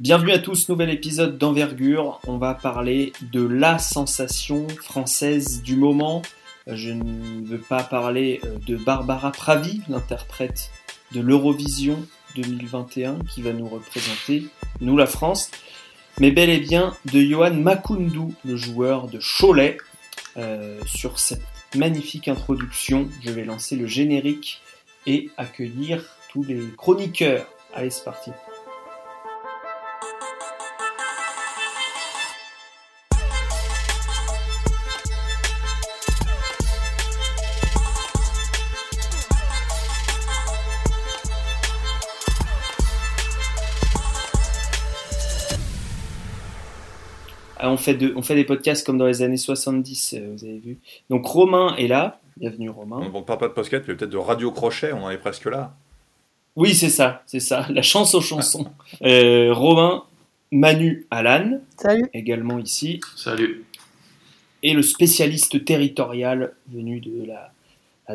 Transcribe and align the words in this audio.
Bienvenue 0.00 0.30
à 0.30 0.38
tous, 0.38 0.68
nouvel 0.68 0.90
épisode 0.90 1.38
d'envergure. 1.38 2.20
On 2.28 2.38
va 2.38 2.54
parler 2.54 3.12
de 3.20 3.44
la 3.44 3.80
sensation 3.80 4.68
française 4.68 5.60
du 5.60 5.74
moment. 5.74 6.22
Je 6.68 6.90
ne 6.90 7.44
veux 7.44 7.58
pas 7.58 7.82
parler 7.82 8.40
euh, 8.44 8.58
de 8.64 8.76
Barbara 8.76 9.32
Pravi, 9.32 9.80
l'interprète 9.88 10.70
de 11.10 11.20
l'Eurovision 11.20 11.98
2021 12.36 13.18
qui 13.28 13.42
va 13.42 13.52
nous 13.52 13.66
représenter, 13.66 14.44
nous 14.80 14.96
la 14.96 15.06
France, 15.06 15.50
mais 16.20 16.30
bel 16.30 16.48
et 16.48 16.60
bien 16.60 16.96
de 17.12 17.20
Johan 17.20 17.54
Makoundou, 17.54 18.32
le 18.44 18.54
joueur 18.54 19.08
de 19.08 19.18
Cholet. 19.18 19.78
Euh, 20.36 20.78
sur 20.86 21.18
cette 21.18 21.42
magnifique 21.74 22.28
introduction, 22.28 23.08
je 23.24 23.32
vais 23.32 23.44
lancer 23.44 23.74
le 23.74 23.88
générique 23.88 24.60
et 25.08 25.28
accueillir 25.36 26.04
tous 26.30 26.44
les 26.44 26.60
chroniqueurs. 26.76 27.48
Allez, 27.74 27.90
c'est 27.90 28.04
parti. 28.04 28.30
On, 47.88 47.98
fait 47.98 48.12
on 48.16 48.22
fait 48.22 48.34
des 48.34 48.44
podcasts 48.44 48.84
comme 48.84 48.98
dans 48.98 49.06
les 49.06 49.22
années 49.22 49.38
70, 49.38 50.14
euh, 50.14 50.34
vous 50.34 50.44
avez 50.44 50.58
vu. 50.58 50.78
Donc 51.08 51.24
Romain 51.26 51.74
est 51.76 51.88
là. 51.88 52.20
Bienvenue 52.36 52.68
Romain. 52.68 53.00
On 53.12 53.20
ne 53.20 53.24
parle 53.24 53.38
pas 53.38 53.48
de 53.48 53.54
podcast, 53.54 53.84
mais 53.88 53.94
peut-être 53.94 54.10
de 54.10 54.18
radio 54.18 54.52
crochet, 54.52 54.92
on 54.92 55.04
en 55.04 55.10
est 55.10 55.18
presque 55.18 55.46
là. 55.46 55.74
Oui, 56.54 56.74
c'est 56.74 56.90
ça, 56.90 57.22
c'est 57.26 57.40
ça. 57.40 57.66
La 57.70 57.82
chance 57.82 58.14
aux 58.14 58.20
chansons. 58.20 58.66
Euh, 59.02 59.54
Romain, 59.54 60.04
Manu, 60.52 61.06
Alan. 61.10 61.60
Salut. 61.76 62.04
Également 62.12 62.58
ici. 62.58 63.00
Salut. 63.16 63.64
Et 64.62 64.74
le 64.74 64.82
spécialiste 64.82 65.64
territorial 65.64 66.52
venu 66.70 67.00
de 67.00 67.24
la, 67.24 67.52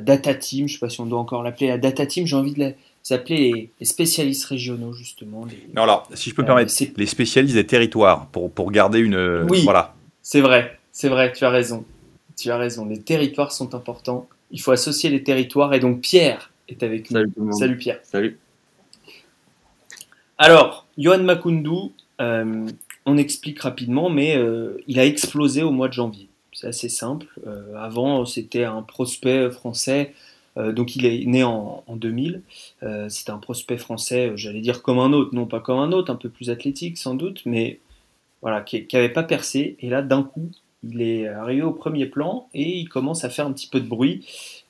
Data 0.01 0.35
Team. 0.35 0.67
Je 0.67 0.73
ne 0.73 0.77
sais 0.77 0.79
pas 0.79 0.89
si 0.89 0.99
on 1.01 1.05
doit 1.05 1.19
encore 1.19 1.41
l'appeler 1.41 1.67
la 1.67 1.77
Data 1.77 2.05
Team. 2.05 2.27
J'ai 2.27 2.35
envie 2.35 2.53
de 2.53 2.73
s'appeler 3.03 3.69
les, 3.79 3.85
spécialistes 3.85 4.45
régionaux, 4.45 4.93
justement. 4.93 5.45
non, 5.75 5.83
alors, 5.83 6.09
si 6.13 6.29
je 6.29 6.35
peux 6.35 6.41
me 6.41 6.47
euh, 6.47 6.55
permettre, 6.55 6.73
les 6.95 7.05
spécialistes 7.05 7.55
des 7.55 7.67
territoires, 7.67 8.27
pour, 8.27 8.49
pour 8.51 8.71
garder 8.71 8.99
une. 8.99 9.45
Oui, 9.49 9.61
voilà. 9.63 9.93
c'est 10.21 10.41
vrai, 10.41 10.79
c'est 10.91 11.09
vrai, 11.09 11.31
tu 11.31 11.45
as 11.45 11.49
raison. 11.49 11.85
Tu 12.37 12.49
as 12.49 12.57
raison, 12.57 12.85
les 12.85 13.01
territoires 13.01 13.51
sont 13.51 13.75
importants. 13.75 14.27
Il 14.49 14.59
faut 14.59 14.71
associer 14.71 15.09
les 15.09 15.23
territoires. 15.23 15.73
Et 15.73 15.79
donc, 15.79 16.01
Pierre, 16.01 16.51
est 16.69 16.83
avec 16.83 17.11
nous. 17.11 17.51
Salut, 17.51 17.77
Pierre. 17.77 17.99
Salut. 18.03 18.39
Alors, 20.37 20.87
Johan 20.97 21.23
Makundu, 21.23 21.91
euh, 22.21 22.67
on 23.05 23.17
explique 23.17 23.61
rapidement, 23.61 24.09
mais 24.09 24.35
euh, 24.35 24.77
il 24.87 24.99
a 24.99 25.05
explosé 25.05 25.63
au 25.63 25.71
mois 25.71 25.87
de 25.87 25.93
janvier. 25.93 26.27
C'est 26.51 26.67
assez 26.67 26.89
simple. 26.89 27.27
Euh, 27.47 27.75
avant, 27.77 28.25
c'était 28.25 28.63
un 28.63 28.81
prospect 28.81 29.49
français, 29.51 30.13
donc 30.55 30.95
il 30.95 31.05
est 31.05 31.25
né 31.25 31.43
en, 31.43 31.83
2000. 31.89 32.41
c'était 33.09 33.31
un 33.31 33.37
prospect 33.37 33.77
français, 33.77 34.33
j'allais 34.35 34.61
dire 34.61 34.81
comme 34.81 34.99
un 34.99 35.13
autre, 35.13 35.33
non 35.33 35.45
pas 35.45 35.59
comme 35.59 35.79
un 35.79 35.91
autre, 35.91 36.11
un 36.11 36.15
peu 36.15 36.29
plus 36.29 36.49
athlétique 36.49 36.97
sans 36.97 37.15
doute, 37.15 37.41
mais 37.45 37.79
voilà, 38.41 38.61
qui 38.61 38.87
n'avait 38.93 39.09
pas 39.09 39.23
percé. 39.23 39.77
Et 39.79 39.89
là, 39.89 40.01
d'un 40.01 40.23
coup, 40.23 40.49
il 40.83 41.01
est 41.01 41.27
arrivé 41.27 41.61
au 41.61 41.71
premier 41.71 42.05
plan 42.05 42.47
et 42.53 42.77
il 42.79 42.89
commence 42.89 43.23
à 43.23 43.29
faire 43.29 43.47
un 43.47 43.53
petit 43.53 43.67
peu 43.67 43.79
de 43.79 43.87
bruit. 43.87 44.25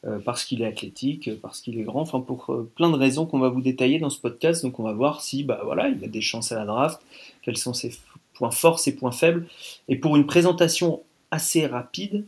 Euh, 0.05 0.19
parce 0.19 0.43
qu'il 0.43 0.61
est 0.61 0.65
athlétique, 0.65 1.29
parce 1.41 1.61
qu'il 1.61 1.79
est 1.79 1.83
grand, 1.83 2.01
enfin 2.01 2.19
pour 2.19 2.49
euh, 2.49 2.69
plein 2.75 2.89
de 2.89 2.97
raisons 2.97 3.25
qu'on 3.25 3.39
va 3.39 3.47
vous 3.47 3.61
détailler 3.61 3.99
dans 3.99 4.09
ce 4.09 4.19
podcast. 4.19 4.61
Donc 4.61 4.77
on 4.77 4.83
va 4.83 4.91
voir 4.91 5.21
si 5.21 5.45
bah 5.45 5.61
voilà, 5.63 5.87
il 5.87 6.03
a 6.03 6.07
des 6.09 6.19
chances 6.19 6.51
à 6.51 6.55
la 6.55 6.65
draft, 6.65 7.01
quels 7.41 7.55
sont 7.55 7.73
ses 7.73 7.93
points 8.33 8.51
forts, 8.51 8.79
ses 8.79 8.97
points 8.97 9.13
faibles. 9.13 9.47
Et 9.87 9.95
pour 9.95 10.17
une 10.17 10.25
présentation 10.25 11.01
assez 11.31 11.65
rapide, 11.67 12.25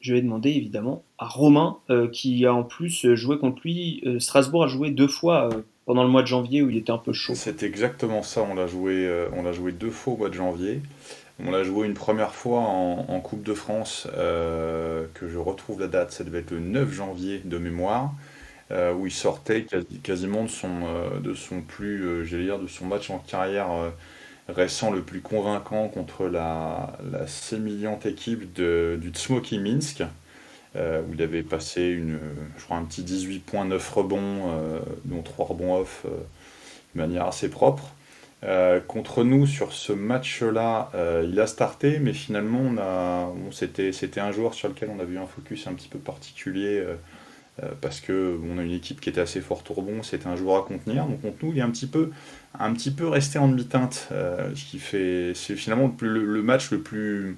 je 0.00 0.14
vais 0.14 0.22
demander 0.22 0.50
évidemment 0.50 1.04
à 1.18 1.26
Romain, 1.26 1.78
euh, 1.90 2.08
qui 2.08 2.46
a 2.46 2.54
en 2.54 2.62
plus 2.62 3.14
joué 3.14 3.38
contre 3.38 3.60
lui. 3.64 4.02
Strasbourg 4.18 4.64
a 4.64 4.68
joué 4.68 4.90
deux 4.90 5.08
fois 5.08 5.50
pendant 5.86 6.02
le 6.02 6.08
mois 6.08 6.22
de 6.22 6.26
janvier 6.26 6.62
où 6.62 6.70
il 6.70 6.76
était 6.76 6.92
un 6.92 6.98
peu 6.98 7.12
chaud. 7.12 7.34
C'est 7.34 7.62
exactement 7.62 8.22
ça, 8.22 8.42
on 8.42 8.54
l'a 8.54 8.66
joué, 8.66 9.08
joué 9.52 9.72
deux 9.72 9.90
fois 9.90 10.14
au 10.14 10.16
mois 10.16 10.28
de 10.28 10.34
janvier. 10.34 10.80
On 11.46 11.50
l'a 11.50 11.64
joué 11.64 11.86
une 11.86 11.94
première 11.94 12.34
fois 12.34 12.60
en, 12.60 13.20
Coupe 13.20 13.42
de 13.42 13.54
France, 13.54 14.08
euh, 14.16 15.06
que 15.14 15.28
je 15.28 15.38
retrouve 15.38 15.80
la 15.80 15.86
date, 15.86 16.12
ça 16.12 16.24
devait 16.24 16.40
être 16.40 16.50
le 16.50 16.60
9 16.60 16.92
janvier 16.92 17.40
de 17.44 17.58
mémoire, 17.58 18.12
euh, 18.70 18.92
où 18.92 19.06
il 19.06 19.12
sortait 19.12 19.66
quasiment 20.02 20.44
de 20.44 20.48
son, 20.48 20.68
euh, 20.86 21.20
de 21.20 21.34
son 21.34 21.60
plus, 21.60 22.26
j'allais 22.26 22.44
dire, 22.44 22.58
de 22.58 22.66
son 22.66 22.86
match 22.86 23.10
en 23.10 23.18
carrière 23.18 23.68
récent 24.54 24.90
le 24.90 25.02
plus 25.02 25.20
convaincant 25.20 25.88
contre 25.88 26.26
la, 26.26 26.98
la 27.10 27.26
sémillante 27.26 28.06
équipe 28.06 28.52
du 28.52 29.10
Tsmoki 29.12 29.58
Minsk, 29.58 30.02
où 30.76 31.14
il 31.14 31.22
avait 31.22 31.42
passé 31.42 31.82
une, 31.82 32.18
je 32.56 32.72
un 32.72 32.84
petit 32.84 33.02
18.9 33.02 33.92
rebonds, 33.92 34.80
dont 35.04 35.22
3 35.22 35.46
rebonds 35.46 35.76
off 35.76 36.04
de 36.94 37.00
manière 37.00 37.26
assez 37.26 37.48
propre. 37.48 37.92
Euh, 38.42 38.80
contre 38.80 39.22
nous 39.22 39.46
sur 39.46 39.72
ce 39.72 39.92
match-là, 39.92 40.90
euh, 40.94 41.28
il 41.30 41.38
a 41.40 41.46
starté, 41.46 41.98
mais 41.98 42.14
finalement, 42.14 42.72
c'était, 43.50 43.92
c'était 43.92 44.20
un 44.20 44.32
joueur 44.32 44.54
sur 44.54 44.68
lequel 44.68 44.90
on 44.94 44.98
avait 44.98 45.14
eu 45.14 45.18
un 45.18 45.26
focus 45.26 45.66
un 45.66 45.74
petit 45.74 45.88
peu 45.88 45.98
particulier 45.98 46.78
euh, 46.78 46.94
parce 47.80 48.00
que 48.00 48.38
on 48.50 48.58
a 48.58 48.62
une 48.62 48.72
équipe 48.72 49.00
qui 49.00 49.10
était 49.10 49.20
assez 49.20 49.40
forte 49.40 49.70
au 49.70 49.74
rebond, 49.74 50.02
c'était 50.02 50.28
un 50.28 50.36
joueur 50.36 50.64
à 50.64 50.66
contenir. 50.66 51.06
Donc 51.06 51.20
contre 51.20 51.36
nous, 51.42 51.52
il 51.52 51.58
est 51.58 51.62
un 51.62 51.70
petit 51.70 51.86
peu, 51.86 52.10
un 52.58 52.72
petit 52.72 52.90
peu 52.90 53.06
resté 53.06 53.38
en 53.38 53.48
demi-teinte, 53.48 54.08
ce 54.10 54.64
qui 54.64 54.78
fait, 54.78 55.32
c'est 55.34 55.56
finalement 55.56 55.94
le, 56.00 56.42
match 56.42 56.70
le 56.70 56.80
plus, 56.80 57.36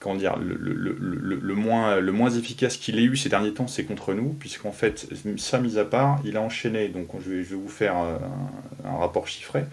comment 0.00 0.14
dire, 0.14 0.38
le, 0.38 0.54
le, 0.54 0.96
le, 0.98 1.54
moins, 1.54 2.00
le 2.00 2.12
moins 2.12 2.30
efficace 2.30 2.78
qu'il 2.78 2.98
ait 2.98 3.04
eu 3.04 3.16
ces 3.16 3.28
derniers 3.28 3.52
temps, 3.52 3.66
c'est 3.66 3.84
contre 3.84 4.14
nous, 4.14 4.30
puisqu'en 4.30 4.72
fait, 4.72 5.06
ça 5.36 5.58
mis 5.58 5.78
à 5.78 5.84
part, 5.84 6.20
il 6.24 6.38
a 6.38 6.40
enchaîné. 6.40 6.88
Donc 6.88 7.08
je 7.22 7.30
vais, 7.30 7.42
vous 7.42 7.68
faire 7.68 7.94
un 7.96 8.96
rapport 8.96 9.28
chiffré. 9.28 9.64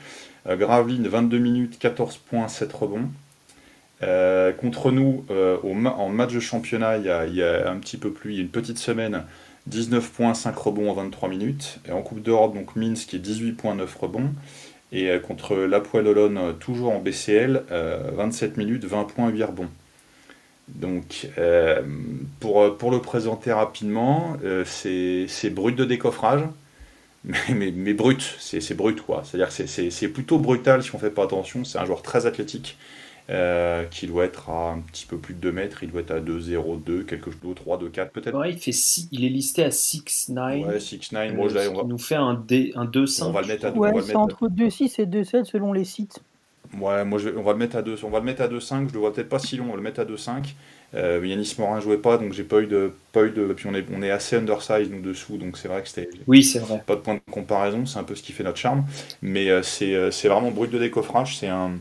Euh, 0.48 0.56
Graveline, 0.56 1.08
22 1.08 1.38
minutes, 1.38 1.80
14 1.80 2.18
points, 2.18 2.48
7 2.48 2.72
rebonds. 2.74 3.10
Euh, 4.02 4.54
contre 4.54 4.92
nous, 4.92 5.26
euh, 5.30 5.58
en 5.64 6.10
match 6.10 6.34
de 6.34 6.40
championnat, 6.40 6.98
il 6.98 7.06
y, 7.06 7.10
a, 7.44 7.70
un 7.70 7.78
petit 7.78 7.98
peu 7.98 8.12
plus, 8.12 8.32
il 8.32 8.36
y 8.38 8.40
a 8.40 8.44
une 8.44 8.50
petite 8.50 8.78
semaine, 8.78 9.24
19 9.70 10.10
points, 10.12 10.34
5 10.34 10.56
rebonds 10.56 10.92
en 10.92 10.94
23 10.94 11.30
minutes. 11.30 11.80
Et 11.88 11.92
en 11.92 12.02
Coupe 12.02 12.22
d'Europe, 12.22 12.54
donc 12.54 12.76
Minsk, 12.76 13.10
qui 13.10 13.16
est 13.16 13.20
18 13.20 13.54
points, 13.54 13.76
9 13.76 13.96
rebonds. 13.96 14.32
Et 14.92 15.12
contre 15.22 15.56
la 15.56 15.84
Olonne, 15.94 16.56
toujours 16.60 16.92
en 16.92 17.00
BCL, 17.00 17.64
27 17.70 18.58
minutes, 18.58 18.86
20 18.86 19.04
points, 19.04 19.30
8 19.30 19.44
rebonds. 19.44 19.70
Donc, 20.68 21.30
pour, 22.40 22.76
pour 22.76 22.90
le 22.90 23.00
présenter 23.00 23.54
rapidement, 23.54 24.36
c'est 24.66 25.50
brut 25.52 25.76
de 25.76 25.86
décoffrage 25.86 26.42
mais, 27.50 27.72
mais, 27.76 27.94
brut, 27.94 28.22
c'est 28.40 28.76
brut 28.76 29.02
quoi. 29.02 29.24
C'est-à-dire 29.26 29.56
que 29.56 29.90
c'est 29.90 30.08
plutôt 30.08 30.40
brutal 30.40 30.84
si 30.84 30.96
on 30.96 31.00
fait 31.00 31.10
pas 31.10 31.24
attention. 31.24 31.64
C'est 31.66 31.78
un 31.78 31.86
joueur 31.86 32.02
très 32.02 32.26
athlétique 32.26 32.78
euh, 33.30 33.84
qui 33.86 34.08
doit 34.08 34.26
être 34.26 34.50
à 34.50 34.72
un 34.72 34.80
petit 34.80 35.06
peu 35.06 35.18
plus 35.18 35.36
de 35.36 35.40
2 35.40 35.52
mètres. 35.52 35.84
Il 35.84 35.92
doit 35.92 36.02
être 36.02 36.12
à 36.12 36.20
2, 36.20 36.40
0, 36.40 36.78
2, 36.78 37.04
quelque 37.04 37.32
chose, 37.32 37.40
2, 37.44 37.54
3, 37.54 37.78
2, 37.78 37.90
4 37.90 38.12
peut-être. 38.12 38.38
Ouais, 38.38 38.52
il, 38.52 38.58
fait 38.58 38.72
il 39.12 39.24
est 39.26 39.30
listé 39.30 39.64
à 39.64 39.72
6, 39.72 40.30
9. 40.30 40.68
Ouais, 40.68 40.80
6, 40.80 41.12
9. 41.12 41.34
Moi, 41.34 41.56
euh, 41.56 41.70
on 41.72 41.78
va... 41.78 41.84
nous 41.84 42.00
fait 42.00 42.16
un, 42.16 42.34
D, 42.34 42.72
un 42.76 42.86
2, 42.86 43.06
5. 43.06 43.26
On 43.28 43.32
va 43.32 43.42
le 43.42 43.48
mettre 43.48 43.66
à 43.66 43.72
2. 43.72 43.80
Ouais, 43.80 43.92
c'est 44.02 44.16
entre 44.16 44.48
2, 44.48 44.70
6 44.70 45.00
et 45.00 45.06
2, 45.06 45.24
7 45.24 45.46
selon 45.46 45.74
les 45.74 45.86
sites. 45.86 46.22
Ouais, 46.78 47.04
moi 47.04 47.18
je 47.18 47.30
on 47.30 47.42
va 47.42 47.54
le 47.54 47.58
mettre 47.58 47.78
à 47.78 47.82
2, 47.82 47.96
on 48.04 48.10
va 48.10 48.20
le 48.20 48.26
mettre 48.26 48.42
à 48.42 48.48
2, 48.48 48.60
5. 48.60 48.90
Je 48.90 48.94
le 48.94 49.00
vois 49.00 49.12
peut-être 49.12 49.30
pas 49.30 49.40
si 49.40 49.58
long, 49.58 49.66
on 49.66 49.72
va 49.72 49.76
le 49.76 49.82
mettre 49.82 50.02
à 50.02 50.06
2, 50.06 50.18
5. 50.18 50.56
Euh, 50.96 51.22
Yanis 51.24 51.56
Morin 51.60 51.80
jouait 51.80 51.98
pas, 51.98 52.18
donc 52.18 52.34
j'ai 52.34 52.44
pas 52.44 52.62
eu 52.62 52.68
de, 52.68 52.94
pas 53.12 53.24
eu 53.24 53.32
de. 53.32 53.54
Puis 53.54 53.68
on 53.68 53.76
est, 53.76 53.86
on 53.96 54.02
est 54.02 54.10
assez 54.12 54.36
undersized 54.36 54.92
nous 54.92 55.02
dessous, 55.02 55.38
donc 55.38 55.58
c'est 55.58 55.68
vrai 55.68 55.82
que 55.82 55.88
c'était. 55.88 56.10
Oui, 56.28 56.44
c'est 56.44 56.60
vrai. 56.60 56.82
Pas 56.86 56.96
de 56.96 57.02
point 57.02 57.16
de 57.16 57.32
comparaison, 57.32 57.86
c'est 57.86 58.00
un 58.00 58.04
peu 58.04 58.16
ce 58.16 58.24
qui 58.24 58.32
fait 58.32 58.44
notre 58.44 58.58
charme. 58.58 58.86
Mais 59.22 59.50
euh, 59.50 59.62
euh, 59.82 60.12
c'est 60.12 60.28
vraiment 60.28 60.52
brut 60.52 60.72
de 60.72 60.80
décoffrage. 60.80 61.38
C'est 61.38 61.48
un, 61.48 61.74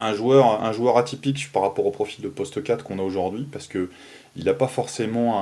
un, 0.00 0.14
joueur, 0.14 0.96
atypique 0.96 1.50
par 1.52 1.62
rapport 1.62 1.86
au 1.86 1.90
profil 1.90 2.24
de 2.24 2.28
poste 2.28 2.62
4 2.62 2.84
qu'on 2.84 2.98
a 2.98 3.02
aujourd'hui, 3.02 3.46
parce 3.50 3.66
que 3.66 3.90
il 4.36 4.44
n'a 4.44 4.54
pas 4.54 4.68
forcément 4.68 5.38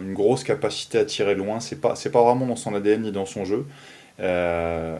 une 0.00 0.14
grosse 0.14 0.42
capacité 0.42 0.98
à 0.98 1.04
tirer 1.04 1.34
loin. 1.34 1.60
C'est 1.60 1.80
pas, 1.80 1.94
pas 1.94 2.22
vraiment 2.22 2.46
dans 2.46 2.56
son 2.56 2.74
ADN 2.74 3.02
ni 3.02 3.12
dans 3.12 3.26
son 3.26 3.44
jeu. 3.44 3.66
c'est 4.18 4.24
un 4.24 4.98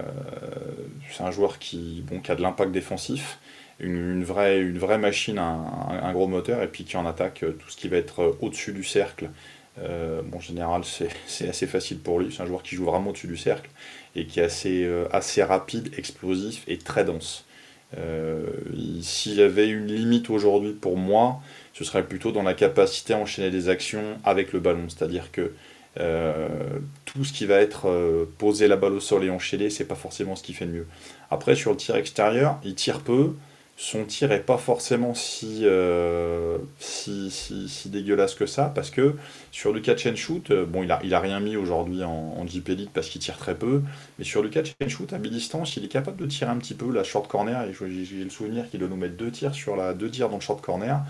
joueur 1.33 1.59
qui, 1.59 2.05
bon, 2.07 2.21
a 2.29 2.35
de 2.35 2.43
l'impact 2.43 2.71
défensif 2.71 3.39
une, 3.81 4.25
vraie, 4.25 4.99
machine, 4.99 5.39
un, 5.39 6.13
gros 6.13 6.29
moteur, 6.29 6.63
et 6.63 6.69
puis 6.69 6.85
qui 6.85 6.97
en 6.97 7.07
attaque 7.07 7.43
euh, 7.43 7.53
tout 7.53 7.71
ce 7.71 7.77
qui 7.77 7.89
va 7.89 7.97
être 7.97 8.21
euh, 8.21 8.39
au-dessus 8.41 8.73
du 8.73 8.85
cercle. 8.85 9.31
Euh, 9.79 10.21
en 10.33 10.41
général, 10.41 10.83
c'est 11.27 11.49
assez 11.49 11.67
facile 11.67 11.99
pour 11.99 12.21
lui. 12.21 12.33
C'est 12.33 12.43
un 12.43 12.47
joueur 12.47 12.63
qui 12.63 12.77
joue 12.77 12.85
vraiment 12.85 13.11
au-dessus 13.11 13.29
du 13.29 13.37
cercle 13.37 13.71
et 14.15 14.27
qui 14.27 14.41
est 14.41 14.45
assez, 14.45 14.89
assez 15.13 15.43
rapide, 15.43 15.93
explosif 15.97 16.65
et 16.67 16.79
très 16.79 17.05
dense. 17.05 17.45
S'il 19.03 19.35
y 19.35 19.43
avait 19.43 19.69
une 19.69 19.87
limite 19.87 20.31
aujourd'hui 20.31 20.73
pour 20.73 20.97
moi, 20.97 21.41
ce 21.73 21.85
serait 21.85 22.05
plutôt 22.05 22.33
dans 22.33 22.43
la 22.43 22.55
capacité 22.55 23.15
à 23.15 23.19
enchaîner 23.19 23.51
des 23.51 23.69
actions 23.69 24.19
avec 24.25 24.53
le 24.53 24.61
ballon. 24.61 24.89
C'est-à-dire 24.89 25.33
que 25.33 25.53
tout 27.05 27.25
ce 27.25 27.33
qui 27.33 27.47
va 27.47 27.57
être 27.57 28.27
poser 28.39 28.69
la 28.69 28.77
balle 28.77 28.93
au 28.93 29.01
sol 29.01 29.25
et 29.25 29.31
enchaîner, 29.31 29.71
c'est 29.71 29.87
pas 29.87 29.97
forcément 29.97 30.37
ce 30.37 30.43
qui 30.43 30.53
fait 30.53 30.67
le 30.67 30.73
mieux. 30.73 30.87
Après, 31.31 31.55
sur 31.57 31.73
le 31.73 31.77
tir 31.77 31.97
extérieur, 31.97 32.59
il 32.65 32.75
tire 32.75 33.01
peu 33.01 33.35
son 33.83 34.05
tir 34.05 34.31
est 34.31 34.41
pas 34.41 34.59
forcément 34.59 35.15
euh, 35.43 36.59
si, 36.79 37.31
si, 37.31 37.67
si, 37.67 37.89
dégueulasse 37.89 38.35
que 38.35 38.45
ça, 38.45 38.71
parce 38.75 38.91
que 38.91 39.15
sur 39.53 39.73
du 39.73 39.81
catch 39.81 40.07
and 40.07 40.17
shoot, 40.17 40.51
euh, 40.51 40.67
bon, 40.67 40.83
il 40.83 40.93
a, 40.93 41.01
il 41.03 41.15
a 41.15 41.19
rien 41.19 41.41
mis 41.41 41.57
aujourd'hui 41.57 42.05
en, 42.05 42.11
en 42.37 42.47
Elite 42.47 42.91
parce 42.93 43.09
qu'il 43.09 43.23
tire 43.23 43.39
très 43.39 43.55
peu, 43.55 43.81
mais 44.19 44.27
sur 44.27 44.43
du 44.43 44.51
catch 44.51 44.73
and 44.85 44.89
shoot 44.91 45.11
à 45.15 45.19
mi-distance, 45.19 45.79
il 45.79 45.85
est 45.87 45.89
capable 45.89 46.19
de 46.19 46.27
tirer 46.27 46.51
un 46.51 46.59
petit 46.59 46.75
peu 46.75 46.93
la 46.93 47.05
short 47.05 47.27
corner, 47.27 47.63
et 47.63 47.73
j'ai 47.73 48.23
le 48.23 48.29
souvenir 48.29 48.69
qu'il 48.69 48.81
doit 48.81 48.89
nous 48.91 48.97
mettre 48.97 49.17
deux 49.17 49.31
tirs 49.31 49.55
sur 49.55 49.77
la 49.77 49.95
deux 49.95 50.11
tirs 50.11 50.29
dans 50.29 50.37
le 50.37 50.43
short 50.43 50.61
corner. 50.61 51.01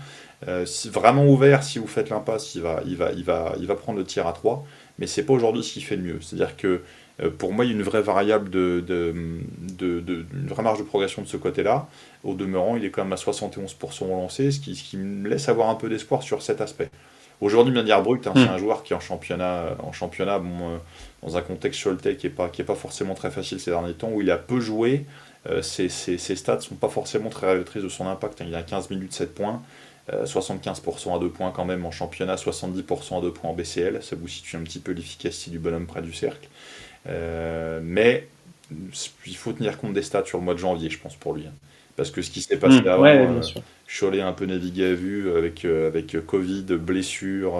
Euh, 0.47 0.65
vraiment 0.85 1.25
ouvert, 1.27 1.63
si 1.63 1.77
vous 1.77 1.87
faites 1.87 2.09
l'impasse, 2.09 2.55
il 2.55 2.61
va, 2.61 2.81
il, 2.85 2.95
va, 2.95 3.11
il, 3.11 3.25
va, 3.25 3.53
il 3.59 3.67
va 3.67 3.75
prendre 3.75 3.99
le 3.99 4.05
tir 4.05 4.27
à 4.27 4.31
3, 4.31 4.65
mais 4.97 5.07
c'est 5.07 5.23
pas 5.23 5.33
aujourd'hui 5.33 5.61
ce 5.61 5.73
qui 5.73 5.81
fait 5.81 5.97
le 5.97 6.03
mieux. 6.03 6.21
C'est-à-dire 6.21 6.55
que 6.55 6.83
pour 7.29 7.53
moi, 7.53 7.65
il 7.65 7.69
y 7.69 7.71
a 7.71 7.77
une 7.77 7.83
vraie 7.83 8.01
variable, 8.01 8.49
de, 8.49 8.83
de, 8.85 9.13
de, 9.99 10.25
une 10.33 10.47
vraie 10.47 10.63
marge 10.63 10.79
de 10.79 10.83
progression 10.83 11.21
de 11.21 11.27
ce 11.27 11.37
côté-là. 11.37 11.87
Au 12.23 12.33
demeurant, 12.33 12.75
il 12.75 12.85
est 12.85 12.89
quand 12.89 13.03
même 13.03 13.13
à 13.13 13.17
71% 13.17 14.07
lancé, 14.09 14.51
ce 14.51 14.59
qui, 14.59 14.75
ce 14.75 14.83
qui 14.83 14.97
me 14.97 15.29
laisse 15.29 15.49
avoir 15.49 15.69
un 15.69 15.75
peu 15.75 15.89
d'espoir 15.89 16.23
sur 16.23 16.41
cet 16.41 16.61
aspect. 16.61 16.89
Aujourd'hui, 17.41 17.73
bien 17.73 17.83
dire 17.83 18.01
brut, 18.03 18.25
hein, 18.27 18.33
c'est 18.35 18.45
hmm. 18.45 18.49
un 18.49 18.57
joueur 18.57 18.83
qui 18.83 18.93
est 18.93 18.95
en 18.95 18.99
championnat, 18.99 19.75
en 19.79 19.91
championnat 19.91 20.37
bon, 20.37 20.69
euh, 20.69 20.77
dans 21.23 21.37
un 21.37 21.41
contexte 21.41 21.83
Choletais 21.83 22.15
qui 22.15 22.27
n'est 22.27 22.33
pas, 22.33 22.49
qui 22.49 22.61
est 22.61 22.65
pas 22.65 22.75
forcément 22.75 23.15
très 23.15 23.31
facile 23.31 23.59
ces 23.59 23.71
derniers 23.71 23.93
temps, 23.93 24.11
où 24.11 24.21
il 24.21 24.29
a 24.29 24.37
peu 24.37 24.59
joué. 24.59 25.05
Euh, 25.49 25.63
ses, 25.63 25.89
ses, 25.89 26.17
stats 26.35 26.57
ne 26.57 26.61
sont 26.61 26.75
pas 26.75 26.89
forcément 26.89 27.29
très 27.29 27.47
révélatrices 27.47 27.81
de 27.81 27.89
son 27.89 28.07
impact. 28.07 28.41
Hein. 28.41 28.45
Il 28.47 28.53
a 28.53 28.61
15 28.61 28.91
minutes, 28.91 29.13
7 29.13 29.33
points. 29.33 29.61
75% 30.11 31.15
à 31.15 31.19
2 31.19 31.29
points 31.29 31.51
quand 31.51 31.63
même 31.63 31.85
en 31.85 31.91
championnat, 31.91 32.35
70% 32.35 33.19
à 33.19 33.21
2 33.21 33.31
points 33.31 33.51
en 33.51 33.53
BCL. 33.53 34.03
Ça 34.03 34.17
vous 34.17 34.27
situe 34.27 34.57
un 34.57 34.61
petit 34.61 34.79
peu 34.79 34.91
l'efficacité 34.91 35.51
du 35.51 35.59
bonhomme 35.59 35.85
près 35.85 36.01
du 36.01 36.11
cercle. 36.11 36.49
Euh, 37.07 37.79
mais 37.83 38.27
il 39.25 39.35
faut 39.35 39.53
tenir 39.53 39.77
compte 39.77 39.93
des 39.93 40.01
stats 40.01 40.25
sur 40.25 40.37
le 40.37 40.43
mois 40.43 40.53
de 40.53 40.59
janvier, 40.59 40.89
je 40.89 40.99
pense, 40.99 41.15
pour 41.15 41.33
lui. 41.33 41.45
Hein. 41.47 41.53
Parce 41.97 42.09
que 42.09 42.21
ce 42.21 42.31
qui 42.31 42.41
s'est 42.41 42.57
passé 42.57 42.81
mmh, 42.81 42.87
avant, 42.87 43.05
euh, 43.05 43.41
Cholet 43.87 44.21
a 44.21 44.27
un 44.27 44.33
peu 44.33 44.45
navigué 44.45 44.85
à 44.85 44.93
vue 44.93 45.35
avec, 45.35 45.65
euh, 45.65 45.87
avec 45.87 46.25
Covid, 46.25 46.63
blessures, 46.63 47.55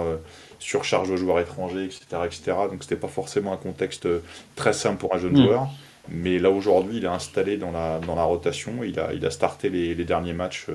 surcharge 0.58 1.10
aux 1.10 1.16
joueurs 1.16 1.38
étrangers, 1.38 1.84
etc. 1.84 2.04
etc. 2.24 2.52
donc 2.70 2.82
c'était 2.82 2.96
pas 2.96 3.08
forcément 3.08 3.52
un 3.52 3.58
contexte 3.58 4.08
très 4.56 4.72
simple 4.72 4.98
pour 4.98 5.14
un 5.14 5.18
jeune 5.18 5.32
mmh. 5.32 5.44
joueur. 5.44 5.68
Mais 6.08 6.38
là 6.38 6.50
aujourd'hui, 6.50 6.96
il 6.96 7.04
est 7.04 7.08
installé 7.08 7.58
dans 7.58 7.70
la, 7.70 8.00
dans 8.00 8.16
la 8.16 8.24
rotation, 8.24 8.82
il 8.82 8.98
a, 8.98 9.12
il 9.12 9.24
a 9.24 9.30
starté 9.30 9.68
les, 9.68 9.94
les 9.94 10.04
derniers 10.04 10.32
matchs 10.32 10.66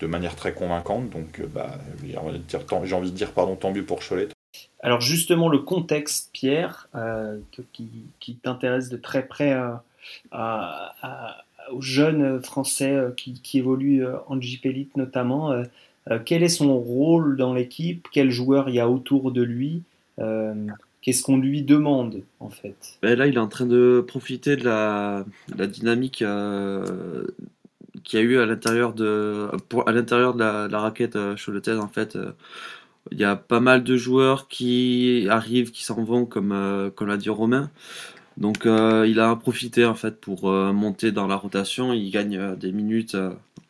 de 0.00 0.06
manière 0.06 0.36
très 0.36 0.52
convaincante. 0.52 1.08
Donc 1.10 1.40
bah, 1.52 1.78
j'ai 2.04 2.94
envie 2.94 3.10
de 3.10 3.16
dire 3.16 3.32
pardon, 3.32 3.56
tant 3.56 3.72
mieux 3.72 3.84
pour 3.84 4.00
Cholet, 4.06 4.28
alors 4.82 5.00
justement, 5.00 5.48
le 5.48 5.58
contexte, 5.58 6.30
Pierre, 6.32 6.88
euh, 6.94 7.38
qui, 7.72 8.34
t'intéresse 8.42 8.88
de 8.88 8.96
très 8.96 9.26
près 9.26 9.56
aux 11.70 11.80
jeunes 11.80 12.42
Français 12.42 12.92
euh, 12.92 13.10
qui, 13.12 13.58
évoluent 13.58 14.04
euh, 14.04 14.16
en 14.26 14.40
JP 14.40 14.66
notamment, 14.96 15.54
quel 16.24 16.42
est 16.42 16.48
son 16.48 16.76
rôle 16.78 17.36
dans 17.36 17.54
l'équipe? 17.54 18.08
Quel 18.12 18.32
joueur 18.32 18.68
il 18.68 18.74
y 18.74 18.80
a 18.80 18.88
autour 18.88 19.30
de 19.30 19.42
lui? 19.42 19.82
Qu'est-ce 21.00 21.22
qu'on 21.22 21.38
lui 21.38 21.62
demande 21.62 22.22
en 22.40 22.50
fait? 22.50 22.98
Ben 23.02 23.16
Là, 23.16 23.28
il 23.28 23.34
est 23.34 23.38
en 23.38 23.48
train 23.48 23.66
de 23.66 24.04
profiter 24.06 24.56
de 24.56 24.64
la, 24.64 25.24
dynamique 25.68 26.24
qu'il 28.04 28.18
y 28.18 28.22
a 28.22 28.24
eu 28.24 28.38
à 28.38 28.46
l'intérieur 28.46 28.94
de, 28.94 29.48
à 29.86 29.92
l'intérieur 29.92 30.34
de 30.34 30.40
la, 30.40 30.66
la 30.66 30.78
raquette 30.80 31.16
Choletais 31.36 31.74
en 31.74 31.88
fait 31.88 32.18
il 33.10 33.18
y 33.18 33.24
a 33.24 33.36
pas 33.36 33.60
mal 33.60 33.82
de 33.82 33.96
joueurs 33.96 34.48
qui 34.48 35.26
arrivent, 35.28 35.72
qui 35.72 35.84
s'en 35.84 36.02
vont, 36.04 36.24
comme, 36.24 36.52
euh, 36.52 36.90
l'a 37.00 37.16
dit 37.16 37.30
Romain. 37.30 37.70
Donc 38.38 38.64
euh, 38.64 39.06
il 39.06 39.20
a 39.20 39.36
profité 39.36 39.84
en 39.84 39.94
fait 39.94 40.18
pour 40.18 40.48
euh, 40.50 40.72
monter 40.72 41.12
dans 41.12 41.26
la 41.26 41.36
rotation. 41.36 41.92
Il 41.92 42.10
gagne 42.10 42.56
des 42.56 42.72
minutes. 42.72 43.16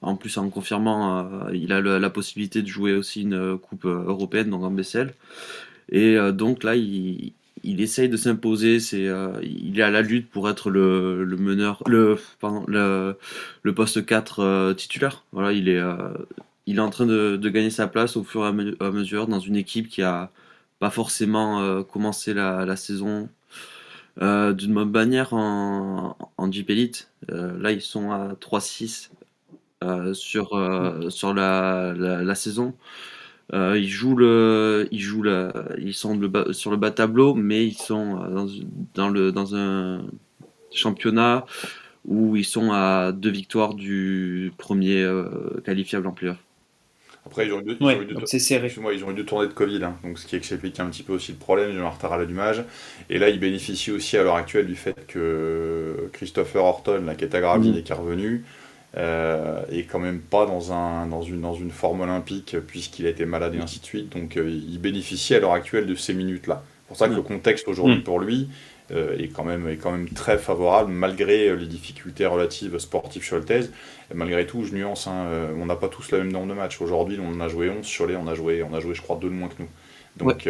en 0.03 0.17
plus, 0.17 0.37
en 0.39 0.49
confirmant, 0.51 1.49
il 1.53 1.73
a 1.73 1.81
la 1.81 2.11
possibilité 2.11 2.63
de 2.63 2.67
jouer 2.67 2.95
aussi 2.95 3.23
une 3.23 3.59
coupe 3.59 3.87
européenne, 3.87 4.51
donc 4.51 4.65
en 4.65 4.71
BCL. 4.71 5.15
Et 5.91 6.17
donc 6.33 6.65
là, 6.65 6.77
il, 6.77 7.33
essaye 7.65 8.09
de 8.09 8.17
s'imposer. 8.17 8.79
Il 9.43 9.79
est 9.79 9.83
à 9.83 9.91
la 9.91 10.03
lutte 10.03 10.29
pour 10.31 10.49
être 10.51 10.71
le, 10.71 11.25
le 11.25 11.37
meneur, 11.37 11.83
le, 11.87 12.19
pardon, 12.41 12.65
le, 12.69 13.17
le 13.63 13.75
poste 13.75 14.05
4 14.05 14.75
titulaire. 14.75 15.25
Voilà, 15.33 15.53
il 15.53 15.69
est 15.69 15.81
il 16.67 16.77
est 16.77 16.81
en 16.81 16.91
train 16.91 17.07
de, 17.07 17.37
gagner 17.49 17.71
sa 17.71 17.87
place 17.89 18.17
au 18.17 18.25
fur 18.25 18.45
et 18.45 18.49
à 18.81 18.91
mesure 18.91 19.27
dans 19.27 19.41
une 19.41 19.57
équipe 19.57 19.89
qui 19.89 20.03
a 20.03 20.31
pas 20.79 20.91
forcément 20.91 21.61
euh, 21.61 21.83
commencé 21.83 22.35
la, 22.35 22.77
saison 22.77 23.29
euh, 24.21 24.53
d'une 24.53 24.75
bonne 24.75 24.91
manière 24.91 25.33
en, 25.33 26.17
en 26.37 26.53
Jeep 26.53 26.71
Elite. 26.71 27.11
Euh, 27.31 27.57
là, 27.61 27.73
ils 27.73 27.81
sont 27.81 28.11
à 28.11 28.35
3-6 28.35 29.11
sur, 30.13 31.11
sur 31.11 31.35
la, 31.35 32.35
saison. 32.35 32.75
ils 33.53 33.89
jouent 33.89 34.17
le, 34.17 34.89
ils 34.93 35.01
jouent 35.01 35.25
ils 35.79 35.95
sont 35.95 36.21
sur 36.53 36.71
le 36.71 36.77
bas 36.77 36.91
tableau, 36.91 37.35
mais 37.35 37.67
ils 37.67 37.79
sont 37.79 38.17
dans, 38.17 38.47
dans, 38.95 39.09
le, 39.09 39.33
dans 39.33 39.57
un 39.57 40.05
championnat 40.73 41.47
où 42.05 42.37
ils 42.37 42.45
sont 42.45 42.73
à 42.73 43.13
deux 43.13 43.31
victoires 43.31 43.75
du 43.75 44.53
premier 44.59 45.09
qualifiable 45.65 46.07
en 46.09 46.13
playoff. 46.13 46.39
Après, 47.25 47.47
ils 47.47 47.53
ont 47.53 47.61
eu 47.61 47.65
deux, 47.65 47.79
ils 47.81 47.87
ils 48.95 49.05
ont 49.05 49.11
eu 49.11 49.15
deux 49.15 49.25
tournées 49.25 49.47
de 49.47 49.53
Covid, 49.53 49.85
hein, 49.85 49.97
donc 50.03 50.19
ce 50.19 50.27
qui 50.27 50.35
explique 50.35 50.81
un 50.81 50.87
petit 50.87 51.05
peu 51.05 51.13
aussi 51.13 51.33
le 51.33 51.39
problème, 51.39 51.71
ils 51.73 51.81
ont 51.81 51.87
un 51.87 51.91
retard 51.91 52.13
à 52.13 52.19
l'allumage. 52.19 52.65
Et 53.11 53.19
là, 53.19 53.29
ils 53.29 53.39
bénéficient 53.39 53.93
aussi 53.93 54.17
à 54.17 54.25
l'heure 54.25 54.35
actuelle 54.35 54.67
du 54.67 54.75
fait 54.75 55.07
que 55.07 56.11
Christopher 56.13 56.65
Horton, 56.65 57.03
là, 57.07 57.15
qui 57.15 57.25
est 57.25 57.35
à 57.35 57.41
Gravine 57.41 57.75
mm. 57.75 57.79
et 57.79 57.83
qui 57.83 57.93
est 57.93 57.95
revenu, 57.95 58.45
euh, 58.97 59.63
est 59.71 59.85
quand 59.85 60.01
même 60.01 60.21
pas 60.21 60.45
dans, 60.47 60.73
un, 60.73 61.07
dans, 61.07 61.23
une, 61.23 61.41
dans 61.41 61.55
une 61.55 61.71
forme 61.71 62.03
olympique 62.03 62.57
puisqu'il 62.67 63.07
a 63.07 63.09
été 63.09 63.25
malade 63.25 63.55
et 63.55 63.59
ainsi 63.59 63.81
de 63.81 63.85
suite. 63.87 64.11
Donc 64.11 64.37
euh, 64.37 64.51
il 64.51 64.79
bénéficie 64.79 65.35
à 65.35 65.41
l'heure 65.41 65.55
actuelle 65.55 65.87
de 65.87 65.95
ces 65.95 66.13
minutes-là. 66.13 66.63
C'est 66.65 66.89
pour 66.89 66.97
ça 66.99 67.07
que 67.07 67.13
mm. 67.13 67.17
le 67.17 67.23
contexte 67.23 67.69
aujourd'hui 67.69 67.99
mm. 67.99 68.03
pour 68.03 68.21
lui, 68.21 68.49
est, 69.19 69.29
quand 69.29 69.45
même, 69.45 69.69
est 69.69 69.77
quand 69.77 69.93
même 69.93 70.09
très 70.09 70.39
favorable, 70.39 70.93
malgré 70.93 71.49
euh, 71.49 71.57
les 71.57 71.67
difficultés 71.67 72.27
relatives 72.27 72.79
sportives 72.79 73.25
sur 73.25 73.37
le 73.37 73.45
malgré 74.15 74.47
tout, 74.47 74.65
je 74.65 74.75
nuance, 74.75 75.07
hein, 75.07 75.27
euh, 75.27 75.55
on 75.57 75.67
n'a 75.67 75.77
pas 75.77 75.89
tous 75.89 76.11
le 76.13 76.19
même 76.19 76.33
nombre 76.33 76.49
de 76.49 76.55
matchs. 76.55 76.81
Aujourd'hui, 76.81 77.19
on 77.23 77.41
a 77.41 77.49
joué 77.49 77.71
11, 77.71 77.87
Cholet, 77.97 78.17
on 78.17 78.27
a 78.27 78.35
joué, 78.35 78.63
on 78.63 78.75
a 78.75 78.81
joué 78.81 78.95
je 78.95 79.03
crois, 79.03 79.17
deux 79.17 79.29
de 79.29 79.35
moins 79.35 79.49
que 79.49 79.61
nous. 79.61 79.69
Donc 80.19 80.47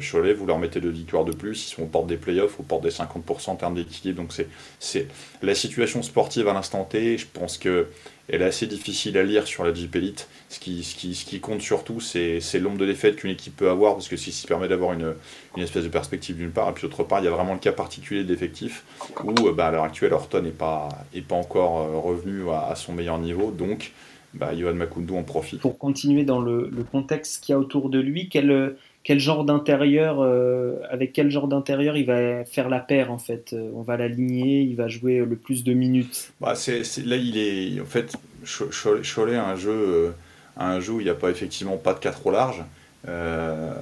Cholet, 0.00 0.34
vous 0.34 0.46
leur 0.46 0.58
mettez 0.58 0.80
deux 0.80 0.90
victoires 0.90 1.24
de 1.24 1.32
plus, 1.32 1.66
ils 1.66 1.74
sont 1.74 1.82
aux 1.82 1.86
portes 1.86 2.08
des 2.08 2.18
playoffs, 2.18 2.60
aux 2.60 2.62
portes 2.62 2.82
des 2.82 2.90
50% 2.90 3.50
en 3.50 3.56
termes 3.56 3.74
d'équilibre. 3.74 4.20
Donc 4.20 4.34
c'est 4.78 5.06
la 5.42 5.54
situation 5.54 6.02
sportive 6.02 6.46
à 6.46 6.52
l'instant 6.52 6.84
T. 6.84 7.16
Je 7.16 7.26
pense 7.32 7.56
que 7.56 7.86
elle 8.30 8.42
est 8.42 8.46
assez 8.46 8.66
difficile 8.66 9.16
à 9.16 9.22
lire 9.22 9.46
sur 9.46 9.64
la 9.64 9.72
Jeep 9.72 9.94
Elite. 9.96 10.28
Ce 10.50 10.58
qui, 10.58 10.82
ce 10.84 10.94
qui, 10.94 11.14
ce 11.14 11.24
qui 11.24 11.40
compte 11.40 11.62
surtout, 11.62 12.00
c'est 12.00 12.40
l'ombre 12.58 12.78
de 12.78 12.86
défaite 12.86 13.16
qu'une 13.16 13.30
équipe 13.30 13.56
peut 13.56 13.70
avoir, 13.70 13.94
parce 13.94 14.08
que 14.08 14.16
si 14.16 14.32
ça 14.32 14.46
permet 14.46 14.68
d'avoir 14.68 14.92
une, 14.92 15.14
une, 15.56 15.62
espèce 15.62 15.84
de 15.84 15.88
perspective 15.88 16.36
d'une 16.36 16.50
part, 16.50 16.68
et 16.68 16.72
puis 16.72 16.82
d'autre 16.82 17.04
part, 17.04 17.20
il 17.20 17.24
y 17.24 17.28
a 17.28 17.30
vraiment 17.30 17.54
le 17.54 17.58
cas 17.58 17.72
particulier 17.72 18.24
de 18.24 18.28
l'effectif, 18.28 18.84
où 19.24 19.48
euh, 19.48 19.52
bah, 19.52 19.68
à 19.68 19.70
l'heure 19.70 19.84
actuelle, 19.84 20.12
Horton 20.12 20.42
n'est 20.42 20.50
pas, 20.50 20.90
est 21.14 21.22
pas 21.22 21.36
encore 21.36 21.78
euh, 21.78 21.98
revenu 21.98 22.50
à, 22.50 22.74
son 22.76 22.92
meilleur 22.92 23.18
niveau, 23.18 23.50
donc 23.50 23.92
bah, 24.34 24.54
Johan 24.54 24.74
Makundu 24.74 25.14
en 25.14 25.22
profite. 25.22 25.60
Pour 25.60 25.78
continuer 25.78 26.24
dans 26.24 26.40
le, 26.40 26.68
le 26.70 26.84
contexte 26.84 27.42
qu'il 27.42 27.54
y 27.54 27.56
a 27.56 27.58
autour 27.58 27.88
de 27.88 27.98
lui, 27.98 28.28
quel, 28.28 28.76
quel 29.08 29.20
genre 29.20 29.46
d'intérieur, 29.46 30.18
euh, 30.20 30.82
avec 30.90 31.14
quel 31.14 31.30
genre 31.30 31.48
d'intérieur 31.48 31.96
il 31.96 32.04
va 32.04 32.44
faire 32.44 32.68
la 32.68 32.78
paire 32.78 33.10
en 33.10 33.16
fait 33.16 33.56
On 33.74 33.80
va 33.80 33.96
l'aligner, 33.96 34.60
il 34.60 34.76
va 34.76 34.88
jouer 34.88 35.24
le 35.24 35.34
plus 35.34 35.64
de 35.64 35.72
minutes. 35.72 36.30
Bah, 36.42 36.54
c'est, 36.54 36.82
là, 37.06 37.16
il 37.16 37.38
est 37.38 37.80
en 37.80 37.86
fait 37.86 38.14
Cholet 38.44 39.36
a 39.36 39.48
un 39.48 39.56
jeu, 39.56 39.72
euh, 39.72 40.10
un 40.58 40.78
jeu 40.80 40.92
où 40.92 41.00
il 41.00 41.04
n'y 41.04 41.10
a 41.10 41.14
pas 41.14 41.30
effectivement 41.30 41.78
pas 41.78 41.94
de 41.94 42.00
4 42.00 42.26
au 42.26 42.30
large. 42.30 42.62
Euh, 43.08 43.72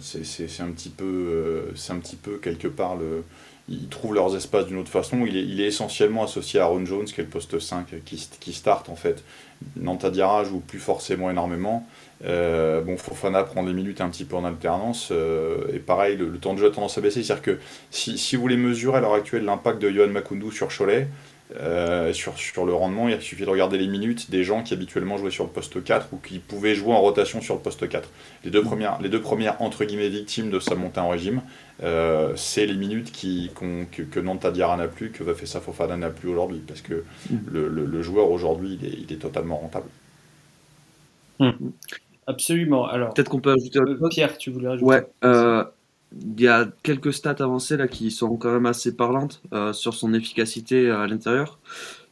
c'est, 0.00 0.22
un 0.62 0.70
petit 0.70 0.88
peu, 0.88 1.64
c'est 1.74 1.92
un 1.92 1.98
petit 1.98 2.16
peu 2.16 2.38
quelque 2.38 2.68
part 2.68 2.96
le, 2.96 3.22
ils 3.68 3.88
trouvent 3.88 4.14
leurs 4.14 4.34
espaces 4.34 4.64
d'une 4.64 4.78
autre 4.78 4.90
façon. 4.90 5.26
Il 5.26 5.60
est, 5.60 5.66
essentiellement 5.66 6.24
associé 6.24 6.58
à 6.58 6.64
Aaron 6.64 6.86
Jones, 6.86 7.04
qui 7.04 7.20
est 7.20 7.24
le 7.24 7.28
poste 7.28 7.58
5 7.58 8.02
qui, 8.06 8.52
start 8.54 8.88
en 8.88 8.96
fait. 8.96 9.22
Nanta 9.76 10.10
Diarra 10.10 10.44
joue 10.44 10.60
plus 10.60 10.78
forcément 10.78 11.30
énormément. 11.30 11.86
Euh, 12.24 12.82
bon, 12.82 12.96
Fofana 12.96 13.42
prend 13.44 13.62
des 13.62 13.72
minutes 13.72 14.00
un 14.00 14.08
petit 14.08 14.24
peu 14.24 14.36
en 14.36 14.44
alternance. 14.44 15.08
Euh, 15.10 15.72
et 15.72 15.78
pareil, 15.78 16.16
le, 16.16 16.38
temps 16.38 16.54
de 16.54 16.58
jeu 16.58 16.66
a 16.66 16.70
tendance 16.70 16.98
à 16.98 17.00
baisser. 17.00 17.22
C'est-à-dire 17.22 17.42
que 17.42 17.58
si, 17.90 18.18
si, 18.18 18.36
vous 18.36 18.42
voulez 18.42 18.56
mesurer 18.56 18.98
à 18.98 19.00
l'heure 19.00 19.14
actuelle 19.14 19.44
l'impact 19.44 19.80
de 19.80 19.90
Johan 19.90 20.08
Makundu 20.08 20.50
sur 20.50 20.68
Cholet, 20.68 21.08
euh, 21.56 22.12
sur, 22.12 22.38
sur, 22.38 22.64
le 22.64 22.74
rendement, 22.74 23.08
il 23.08 23.20
suffit 23.20 23.44
de 23.44 23.50
regarder 23.50 23.76
les 23.76 23.88
minutes 23.88 24.30
des 24.30 24.44
gens 24.44 24.62
qui 24.62 24.72
habituellement 24.72 25.18
jouaient 25.18 25.32
sur 25.32 25.44
le 25.44 25.50
poste 25.50 25.82
4 25.82 26.08
ou 26.12 26.18
qui 26.18 26.38
pouvaient 26.38 26.76
jouer 26.76 26.92
en 26.92 27.00
rotation 27.00 27.40
sur 27.40 27.56
le 27.56 27.60
poste 27.60 27.88
4. 27.88 28.08
Les 28.44 28.50
deux 28.50 28.62
premières, 28.62 29.00
les 29.00 29.08
deux 29.08 29.20
premières 29.20 29.60
entre 29.60 29.84
guillemets, 29.84 30.08
victimes 30.08 30.50
de 30.50 30.60
sa 30.60 30.76
montée 30.76 31.00
en 31.00 31.08
régime, 31.08 31.42
euh, 31.82 32.34
c'est 32.36 32.66
les 32.66 32.76
minutes 32.76 33.10
qui, 33.10 33.50
que, 33.90 34.02
que 34.02 34.20
Nanta 34.20 34.52
Diarra 34.52 34.76
n'a 34.76 34.86
plus, 34.86 35.10
que 35.10 35.24
Vafessa 35.24 35.60
Fofana 35.60 35.96
n'a 35.96 36.10
plus 36.10 36.28
aujourd'hui, 36.28 36.62
parce 36.64 36.82
que 36.82 37.02
mm. 37.30 37.36
le, 37.50 37.68
le, 37.68 38.02
joueur 38.02 38.30
aujourd'hui, 38.30 38.78
il 38.80 38.86
est, 38.86 38.98
il 39.08 39.12
est, 39.12 39.18
totalement 39.18 39.56
rentable. 39.56 39.88
Mm. 41.40 41.50
Absolument. 42.30 42.86
Alors, 42.86 43.12
peut-être 43.14 43.28
qu'on 43.28 43.40
peut 43.40 43.52
ajouter. 43.52 43.78
Euh, 43.80 44.08
Pierre, 44.08 44.38
tu 44.38 44.50
voulais 44.50 44.68
ajouter 44.68 44.84
Ouais. 44.84 45.06
il 45.22 46.40
y 46.40 46.48
a 46.48 46.68
quelques 46.82 47.12
stats 47.12 47.36
avancées 47.38 47.76
là 47.76 47.86
qui 47.88 48.10
sont 48.10 48.36
quand 48.36 48.52
même 48.52 48.66
assez 48.66 48.96
parlantes 48.96 49.42
sur 49.72 49.94
son 49.94 50.14
efficacité 50.14 50.90
à 50.90 51.06
l'intérieur. 51.06 51.58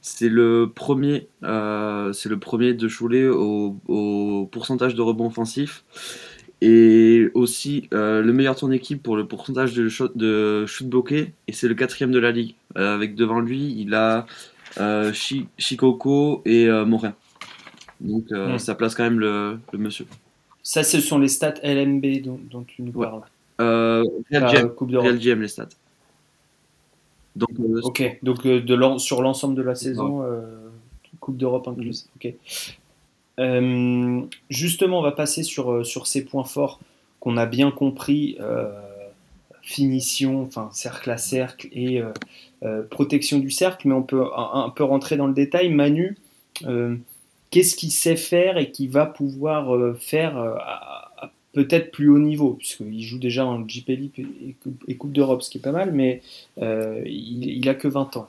C'est 0.00 0.28
le 0.28 0.70
premier, 0.72 1.28
c'est 1.42 2.28
le 2.28 2.37
premier 2.38 2.75
de 2.75 2.88
Cholet 2.88 3.26
au, 3.26 3.76
au 3.88 4.48
pourcentage 4.52 4.94
de 4.94 5.02
rebond 5.02 5.26
offensif 5.26 5.84
et 6.60 7.30
aussi 7.34 7.88
euh, 7.94 8.20
le 8.22 8.32
meilleur 8.32 8.56
tour 8.56 8.68
d'équipe 8.68 9.02
pour 9.02 9.16
le 9.16 9.26
pourcentage 9.26 9.75
de, 9.75 9.88
de 10.16 10.66
shoot 10.66 10.88
bloqué 10.88 11.32
et 11.46 11.52
c'est 11.52 11.68
le 11.68 11.75
quatrième 11.75 12.10
de 12.10 12.18
la 12.18 12.32
ligue 12.32 12.54
euh, 12.76 12.94
avec 12.94 13.14
devant 13.14 13.38
lui 13.40 13.75
il 13.78 13.94
a 13.94 14.26
euh, 14.80 15.12
Shikoko 15.12 16.42
et 16.44 16.66
euh, 16.68 16.84
Morin 16.84 17.14
donc 18.00 18.31
hmm. 18.31 18.59
ça 18.59 18.75
place 18.75 18.95
quand 18.95 19.05
même 19.05 19.21
le, 19.21 19.59
le, 19.73 19.78
monsieur. 19.78 20.07
Ça 20.62 20.83
ce 20.83 21.00
sont 21.00 21.19
les 21.19 21.28
stats 21.28 21.55
LMB 21.62 22.23
dont, 22.23 22.40
dont 22.50 22.62
tu 22.62 22.83
nous 22.83 22.93
parles. 22.93 23.23
Euh, 23.61 24.05
Real, 24.31 24.73
Real 24.78 25.19
GM 25.19 25.40
les 25.40 25.49
stats. 25.49 25.69
Donc 27.37 27.50
ok. 27.83 28.19
Donc 28.23 28.47
de 28.47 28.99
sur 28.99 29.23
l'ensemble 29.23 29.55
de 29.55 29.62
la 29.62 29.75
saison 29.75 30.25
Coupe 31.21 31.37
d'Europe 31.37 31.67
incluse 31.67 32.09
ok. 32.17 32.35
Euh, 33.38 34.23
justement, 34.50 34.99
on 34.99 35.02
va 35.02 35.12
passer 35.12 35.43
sur, 35.43 35.73
euh, 35.73 35.85
sur 35.85 36.07
ces 36.07 36.25
points 36.25 36.45
forts 36.45 36.81
qu'on 37.21 37.37
a 37.37 37.47
bien 37.47 37.71
compris 37.71 38.37
euh, 38.40 38.69
finition, 39.62 40.43
enfin 40.43 40.71
cercle 40.73 41.11
à 41.11 41.19
cercle 41.19 41.69
et 41.73 42.02
protection 42.90 43.38
du 43.38 43.50
cercle, 43.50 43.87
mais 43.87 43.95
on 43.95 44.02
peut 44.02 44.25
un, 44.35 44.71
peu 44.71 44.83
rentrer 44.83 45.17
dans 45.17 45.26
le 45.26 45.35
détail. 45.35 45.69
Manu, 45.69 46.17
qu'est-ce 47.50 47.76
qu'il 47.76 47.93
sait 47.93 48.17
faire 48.17 48.59
et 48.59 48.71
qu'il 48.71 48.90
va 48.90 49.07
pouvoir 49.07 49.97
faire 49.99 50.37
à, 50.37 51.33
peut-être 51.52 51.90
plus 51.90 52.09
haut 52.09 52.19
niveau, 52.19 52.55
puisqu'il 52.55 53.02
joue 53.02 53.19
déjà 53.19 53.47
en 53.47 53.67
JP 53.67 53.90
et, 53.90 54.95
Coupe 54.95 55.12
d'Europe, 55.12 55.43
ce 55.43 55.50
qui 55.50 55.59
est 55.59 55.62
pas 55.62 55.73
mal, 55.73 55.93
mais 55.93 56.23
il, 56.59 57.45
il 57.45 57.69
a 57.69 57.75
que 57.75 57.88
20 57.88 58.17
ans. 58.17 58.28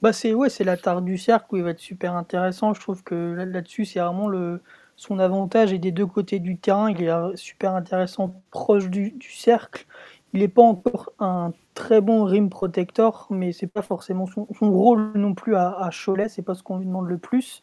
Bah 0.00 0.12
c'est 0.12 0.32
ouais, 0.32 0.48
c'est 0.48 0.62
la 0.62 0.76
tarte 0.76 1.04
du 1.04 1.18
cercle 1.18 1.46
où 1.50 1.56
il 1.56 1.64
va 1.64 1.70
être 1.70 1.80
super 1.80 2.14
intéressant. 2.14 2.72
Je 2.72 2.80
trouve 2.80 3.02
que 3.02 3.34
là, 3.34 3.60
dessus 3.60 3.84
c'est 3.84 3.98
vraiment 3.98 4.28
le 4.28 4.60
son 4.96 5.18
avantage 5.18 5.72
et 5.72 5.78
des 5.78 5.90
deux 5.90 6.06
côtés 6.06 6.38
du 6.38 6.56
terrain. 6.56 6.90
Il 6.90 7.02
est 7.02 7.10
euh, 7.10 7.34
super 7.34 7.74
intéressant 7.74 8.40
proche 8.50 8.88
du, 8.90 9.16
cercle. 9.28 9.86
Il 10.34 10.40
n'est 10.40 10.48
pas 10.48 10.62
encore 10.62 11.12
un 11.18 11.52
très 11.74 12.00
bon 12.00 12.24
rim 12.24 12.48
protector, 12.48 13.26
mais 13.30 13.52
c'est 13.52 13.66
pas 13.66 13.82
forcément 13.82 14.26
son, 14.26 14.46
rôle 14.60 15.12
non 15.16 15.34
plus 15.34 15.56
à, 15.56 15.70
à 15.70 15.90
Cholet. 15.90 16.28
C'est 16.28 16.42
pas 16.42 16.54
ce 16.54 16.62
qu'on 16.62 16.78
lui 16.78 16.86
demande 16.86 17.08
le 17.08 17.18
plus. 17.18 17.62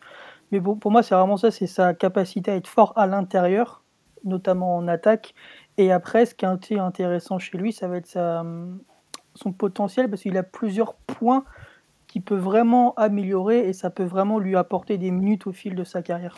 Mais 0.51 0.61
pour 0.61 0.91
moi, 0.91 1.03
c'est 1.03 1.15
vraiment 1.15 1.37
ça, 1.37 1.51
c'est 1.51 1.67
sa 1.67 1.93
capacité 1.93 2.51
à 2.51 2.55
être 2.55 2.67
fort 2.67 2.93
à 2.95 3.07
l'intérieur, 3.07 3.83
notamment 4.23 4.75
en 4.75 4.87
attaque. 4.87 5.33
Et 5.77 5.91
après, 5.91 6.25
ce 6.25 6.35
qui 6.35 6.45
est 6.45 6.79
intéressant 6.79 7.39
chez 7.39 7.57
lui, 7.57 7.73
ça 7.73 7.87
va 7.87 7.97
être 7.97 8.07
sa, 8.07 8.45
son 9.35 9.51
potentiel, 9.51 10.09
parce 10.09 10.21
qu'il 10.21 10.37
a 10.37 10.43
plusieurs 10.43 10.95
points 10.95 11.43
qui 12.07 12.19
peut 12.21 12.37
vraiment 12.37 12.93
améliorer 12.95 13.67
et 13.67 13.73
ça 13.73 13.89
peut 13.89 14.05
vraiment 14.05 14.39
lui 14.39 14.55
apporter 14.55 14.97
des 14.97 15.11
minutes 15.11 15.47
au 15.47 15.51
fil 15.51 15.75
de 15.75 15.83
sa 15.83 16.01
carrière. 16.01 16.37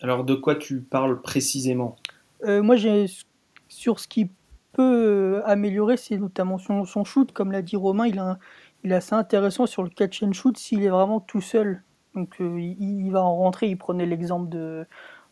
Alors 0.00 0.22
de 0.22 0.34
quoi 0.34 0.54
tu 0.54 0.80
parles 0.80 1.20
précisément? 1.20 1.96
Euh, 2.44 2.62
Moi 2.62 2.76
j'ai 2.76 3.06
sur 3.68 3.98
ce 3.98 4.06
qui 4.06 4.30
peut 4.72 5.42
améliorer, 5.44 5.96
c'est 5.96 6.18
notamment 6.18 6.58
son, 6.58 6.84
son, 6.84 7.02
shoot, 7.02 7.32
comme 7.32 7.50
l'a 7.50 7.62
dit 7.62 7.74
Romain, 7.74 8.06
il, 8.06 8.18
a, 8.20 8.38
il 8.84 8.92
est 8.92 8.96
assez 8.96 9.14
intéressant 9.14 9.66
sur 9.66 9.82
le 9.82 9.90
catch 9.90 10.22
and 10.22 10.32
shoot 10.32 10.56
s'il 10.56 10.82
est 10.84 10.88
vraiment 10.88 11.20
tout 11.20 11.40
seul. 11.40 11.82
Donc 12.14 12.40
euh, 12.40 12.60
il, 12.60 13.10
va 13.10 13.22
en 13.22 13.36
rentrer, 13.36 13.68
il 13.68 13.76
prenait 13.76 14.06
l'exemple 14.06 14.48
de, 14.48 14.86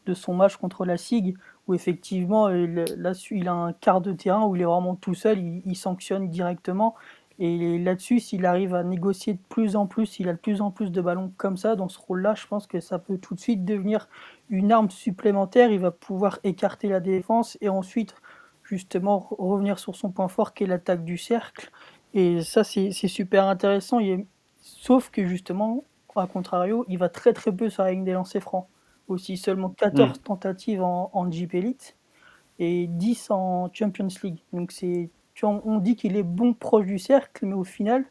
de 0.07 0.15
son 0.15 0.35
match 0.35 0.57
contre 0.57 0.85
la 0.85 0.97
SIG, 0.97 1.37
où 1.67 1.75
effectivement 1.75 2.49
là, 2.49 3.12
il 3.31 3.49
a 3.49 3.53
un 3.53 3.73
quart 3.73 4.00
de 4.00 4.12
terrain 4.12 4.45
où 4.47 4.57
il 4.57 4.62
est 4.62 4.67
vraiment 4.67 4.95
tout 4.95 5.15
seul, 5.15 5.38
il, 5.38 5.62
il 5.65 5.76
sanctionne 5.76 6.29
directement. 6.29 6.95
Et 7.38 7.79
là-dessus, 7.79 8.21
s'il 8.21 8.47
arrive 8.47 8.75
à 8.75 8.83
négocier 8.83 9.35
de 9.35 9.43
plus 9.50 9.76
en 9.76 9.87
plus, 9.87 10.07
s'il 10.07 10.29
a 10.29 10.33
de 10.33 10.38
plus 10.38 10.62
en 10.62 10.71
plus 10.71 10.91
de 10.91 11.00
ballons 11.03 11.33
comme 11.37 11.59
ça, 11.59 11.76
dans 11.76 11.88
ce 11.88 11.99
rôle-là, 11.99 12.35
je 12.35 12.47
pense 12.47 12.67
que 12.67 12.81
ça 12.81 12.99
peut 12.99 13.19
tout 13.19 13.35
de 13.35 13.41
suite 13.41 13.65
devenir 13.65 14.09
une 14.49 14.73
arme 14.73 14.88
supplémentaire. 14.88 15.71
Il 15.71 15.81
va 15.81 15.91
pouvoir 15.91 16.38
écarter 16.45 16.88
la 16.88 17.00
défense 17.00 17.59
et 17.61 17.69
ensuite, 17.69 18.15
justement, 18.62 19.29
revenir 19.38 19.79
sur 19.79 19.97
son 19.97 20.11
point 20.11 20.29
fort 20.29 20.55
qui 20.55 20.65
est 20.65 20.67
l'attaque 20.67 21.05
du 21.05 21.19
cercle. 21.19 21.71
Et 22.17 22.43
ça, 22.43 22.65
c'est 22.65 22.91
super 22.93 23.45
intéressant. 23.45 23.99
Sauf 24.63 25.11
que, 25.11 25.27
justement, 25.27 25.85
à 26.17 26.27
contrario, 26.27 26.87
il 26.89 26.97
va 26.99 27.11
très 27.11 27.35
très 27.35 27.55
peu 27.55 27.69
sur 27.69 27.83
la 27.83 27.93
ligne 27.93 28.05
des 28.05 28.15
lancers 28.15 28.43
francs. 28.43 28.67
Aussi, 29.07 29.37
seulement 29.37 29.69
14 29.69 30.19
mm. 30.19 30.23
tentatives 30.23 30.83
en, 30.83 31.11
en 31.13 31.31
Jeep 31.31 31.55
Elite 31.55 31.95
et 32.59 32.87
10 32.89 33.31
en 33.31 33.71
Champions 33.73 34.09
League. 34.23 34.39
Donc 34.53 34.73
c'est 34.73 35.11
on 35.43 35.79
dit 35.79 35.97
qu'il 35.97 36.17
est 36.17 36.23
bon 36.23 36.55
proche 36.55 36.87
du 36.87 36.99
cercle, 36.99 37.45
mais 37.45 37.55
au 37.55 37.65
final, 37.65 38.05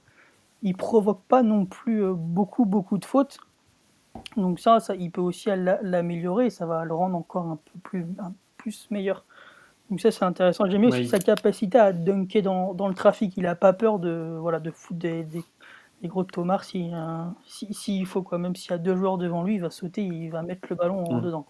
il 0.62 0.76
provoque 0.76 1.24
pas 1.24 1.42
non 1.42 1.66
plus 1.66 2.04
euh, 2.04 2.14
beaucoup, 2.14 2.66
beaucoup 2.66 3.00
de 3.00 3.06
fautes. 3.06 3.40
Donc 4.38 4.60
ça, 4.60 4.80
ça 4.80 4.96
il 4.96 5.12
peut 5.12 5.22
aussi 5.22 5.50
l'améliorer, 5.82 6.52
ça 6.52 6.66
va 6.66 6.86
le 6.86 6.94
rendre 6.94 7.18
encore 7.18 7.48
un 7.48 7.56
peu 7.58 7.80
plus, 7.84 8.06
plus 8.58 8.88
meilleur. 8.92 9.26
Donc 9.90 10.02
ça, 10.02 10.12
c'est 10.12 10.26
intéressant. 10.26 10.70
J'aime 10.70 10.86
aussi 10.86 11.08
sa 11.08 11.20
capacité 11.20 11.78
à 11.78 11.94
dunker 11.94 12.42
dans, 12.42 12.74
dans, 12.74 12.88
le 12.88 12.96
trafic. 12.96 13.34
Il 13.38 13.44
n'a 13.44 13.56
pas 13.56 13.74
peur 13.74 14.00
de, 14.00 14.38
voilà, 14.40 14.60
de 14.60 14.72
foutre 14.72 15.00
des, 15.00 15.24
des, 15.24 15.44
gros 16.08 16.24
tomards 16.24 16.64
s'il 16.64 16.96
si, 17.46 17.74
si, 17.74 18.06
faut. 18.06 18.24
Quoi. 18.24 18.38
Même 18.38 18.56
s'il 18.56 18.72
y 18.72 18.74
a 18.74 18.78
deux 18.78 18.96
joueurs 18.96 19.18
devant 19.18 19.44
lui, 19.44 19.56
il 19.56 19.62
va 19.62 19.70
sauter, 19.70 20.02
il 20.02 20.30
va 20.30 20.42
mettre 20.42 20.68
le 20.70 20.76
ballon 20.76 21.06
en 21.06 21.18
mmh. 21.18 21.22
dedans. 21.22 21.46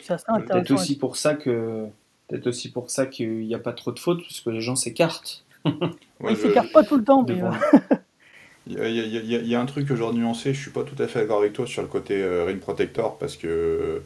C'est 0.00 0.14
intéressant. 0.28 0.74
aussi 0.74 0.96
pour 0.96 1.16
ça 1.16 1.34
que 1.34 1.90
Peut-être 2.30 2.46
aussi 2.46 2.70
pour 2.70 2.90
ça 2.90 3.06
qu'il 3.06 3.40
n'y 3.40 3.54
a 3.56 3.58
pas 3.58 3.72
trop 3.72 3.90
de 3.90 3.98
fautes, 3.98 4.22
puisque 4.22 4.46
les 4.46 4.60
gens 4.60 4.76
s'écartent. 4.76 5.44
Ils 5.66 6.36
s'écartent 6.36 6.70
pas 6.72 6.84
tout 6.84 6.96
le 6.96 7.02
temps, 7.02 7.26
mais. 7.28 7.40
Il 8.68 8.76
y, 8.76 9.54
a 9.54 9.60
un 9.60 9.66
truc 9.66 9.88
que 9.88 9.96
je 9.96 10.04
nuancer, 10.04 10.54
je 10.54 10.60
suis 10.60 10.70
pas 10.70 10.84
tout 10.84 11.00
à 11.02 11.08
fait 11.08 11.22
d'accord 11.22 11.38
avec 11.38 11.54
toi 11.54 11.66
sur 11.66 11.82
le 11.82 11.88
côté 11.88 12.22
euh, 12.22 12.44
Ring 12.44 12.60
Protector 12.60 13.18
parce 13.18 13.36
que 13.36 14.00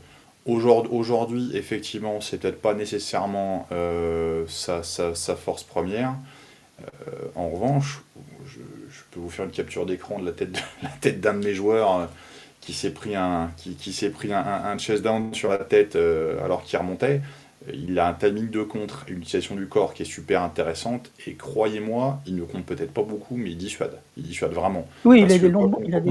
aujourd'hui, 0.47 1.51
effectivement, 1.55 2.21
c'est 2.21 2.39
peut-être 2.39 2.61
pas 2.61 2.75
nécessairement 2.75 3.67
euh, 3.73 4.45
sa, 4.49 4.83
force 5.35 5.63
première. 5.63 6.15
Euh, 6.81 6.85
en 7.35 7.49
revanche, 7.49 8.03
je, 8.47 8.59
peux 9.11 9.21
vous 9.21 9.31
faire 9.31 9.45
une 9.45 9.51
capture 9.51 9.87
d'écran 9.87 10.19
de 10.19 10.27
la 10.27 10.33
tête, 10.33 10.63
la 10.83 10.91
tête 11.01 11.21
d'un 11.21 11.35
de 11.35 11.45
mes 11.45 11.55
joueurs 11.55 12.09
qui 12.61 12.73
s'est 12.73 12.93
pris 12.93 13.15
un 13.15 13.51
qui, 13.59 13.93
s'est 13.93 14.11
pris 14.11 14.33
un, 14.33 14.41
un, 14.41 14.79
chest 14.79 15.03
down 15.03 15.35
sur 15.35 15.51
la 15.51 15.59
tête 15.59 15.97
alors 15.97 16.63
qu'il 16.65 16.79
remontait. 16.79 17.21
Il 17.73 17.99
a 17.99 18.09
un 18.09 18.13
timing 18.13 18.51
de 18.51 18.63
contre, 18.63 19.05
une 19.09 19.19
utilisation 19.19 19.55
du 19.55 19.67
corps 19.67 19.95
qui 19.95 20.03
est 20.03 20.07
super 20.07 20.43
intéressante. 20.43 21.11
Et 21.27 21.35
croyez-moi, 21.35 22.21
il 22.27 22.37
ne 22.37 22.43
compte 22.43 22.67
peut-être 22.67 22.93
pas 22.93 23.03
beaucoup, 23.03 23.37
mais 23.37 23.51
il 23.51 23.57
dissuade. 23.57 23.99
Il 24.17 24.25
dissuade 24.25 24.53
vraiment. 24.53 24.87
Oui, 25.05 25.23
il 25.23 25.33
a 25.33 25.39
des 25.39 25.49
longs. 25.49 25.73
Il 25.85 25.95
a 25.95 26.01
des 26.01 26.11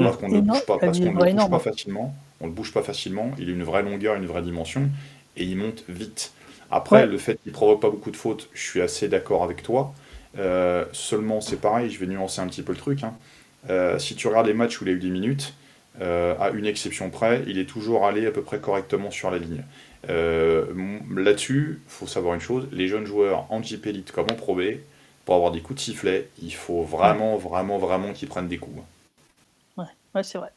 pas 0.66 0.78
parce 0.80 1.00
qu'on 1.00 1.12
ne 1.12 1.34
bouge 1.36 1.50
pas 1.50 1.60
facilement. 1.60 2.16
On 2.44 2.48
ne 2.48 2.52
bouge 2.52 2.74
pas 2.74 2.84
facilement. 2.84 3.32
Il 3.40 3.50
a 3.50 3.52
une 3.52 3.64
vraie 3.64 3.82
longueur, 3.82 4.16
une 4.16 4.26
vraie 4.26 4.42
dimension, 4.42 4.90
et 5.38 5.46
il 5.46 5.58
monte 5.58 5.84
vite. 5.90 6.34
Après, 6.70 7.06
le 7.06 7.18
fait 7.18 7.40
qu'il 7.42 7.52
provoque 7.52 7.82
pas 7.82 7.90
beaucoup 7.90 8.12
de 8.12 8.18
fautes, 8.18 8.50
je 8.54 8.62
suis 8.62 8.82
assez 8.82 9.08
d'accord 9.08 9.44
avec 9.44 9.64
toi. 9.64 9.94
Euh, 10.38 10.86
seulement, 10.92 11.40
c'est 11.40 11.62
pareil. 11.62 11.90
Je 11.90 12.00
vais 12.00 12.08
nuancer 12.08 12.42
un 12.42 12.48
petit 12.48 12.64
peu 12.64 12.74
le 12.74 12.78
truc. 12.78 13.04
Hein. 13.04 13.14
Euh, 13.70 13.98
si 14.00 14.16
tu 14.16 14.28
regardes 14.28 14.48
les 14.48 14.54
matchs 14.54 14.82
où 14.82 14.86
il 14.86 14.90
a 14.90 14.94
eu 14.94 15.00
des 15.00 15.10
minutes, 15.10 15.54
euh, 16.02 16.36
à 16.40 16.50
une 16.50 16.66
exception 16.66 17.10
près, 17.10 17.44
il 17.48 17.60
est 17.60 17.70
toujours 17.70 18.06
allé 18.06 18.26
à 18.26 18.32
peu 18.32 18.42
près 18.42 18.60
correctement 18.60 19.12
sur 19.12 19.32
la 19.32 19.38
ligne. 19.38 19.64
Là-dessus, 20.08 21.82
il 21.86 21.92
faut 21.92 22.08
savoir 22.08 22.34
une 22.34 22.42
chose, 22.42 22.68
les 22.72 22.88
jeunes 22.88 23.06
joueurs 23.06 23.46
en 23.50 23.64
Jeep 23.64 23.86
Elite 23.86 24.12
comme 24.12 24.26
en 24.32 24.36
Pro 24.36 24.56
B, 24.56 24.62
pour 25.26 25.36
avoir 25.36 25.52
des 25.52 25.62
coups 25.62 25.80
de 25.80 25.84
sifflet, 25.86 26.28
il 26.42 26.54
faut 26.54 26.82
vraiment, 26.82 27.38
vraiment, 27.38 27.78
vraiment 27.78 28.12
qu'ils 28.12 28.28
prennent 28.28 28.50
des 28.50 28.58
coups. 28.58 28.82
Ouais, 29.78 29.86
ouais 30.14 30.24
c'est 30.24 30.38
vrai. 30.38 30.50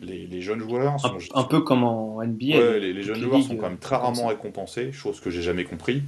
Les, 0.00 0.40
jeunes 0.40 0.60
joueurs 0.60 0.98
sont... 0.98 1.18
Un, 1.34 1.44
peu 1.44 1.60
comme 1.60 1.84
en 1.84 2.24
NBA. 2.24 2.56
Ouais, 2.56 2.80
les, 2.80 3.02
jeunes 3.02 3.20
joueurs 3.20 3.42
sont 3.42 3.56
quand 3.56 3.68
même 3.68 3.78
très 3.78 3.96
rarement 3.96 4.28
récompensés, 4.28 4.92
chose 4.92 5.20
que 5.20 5.30
j'ai 5.30 5.42
jamais 5.42 5.64
compris. 5.64 6.02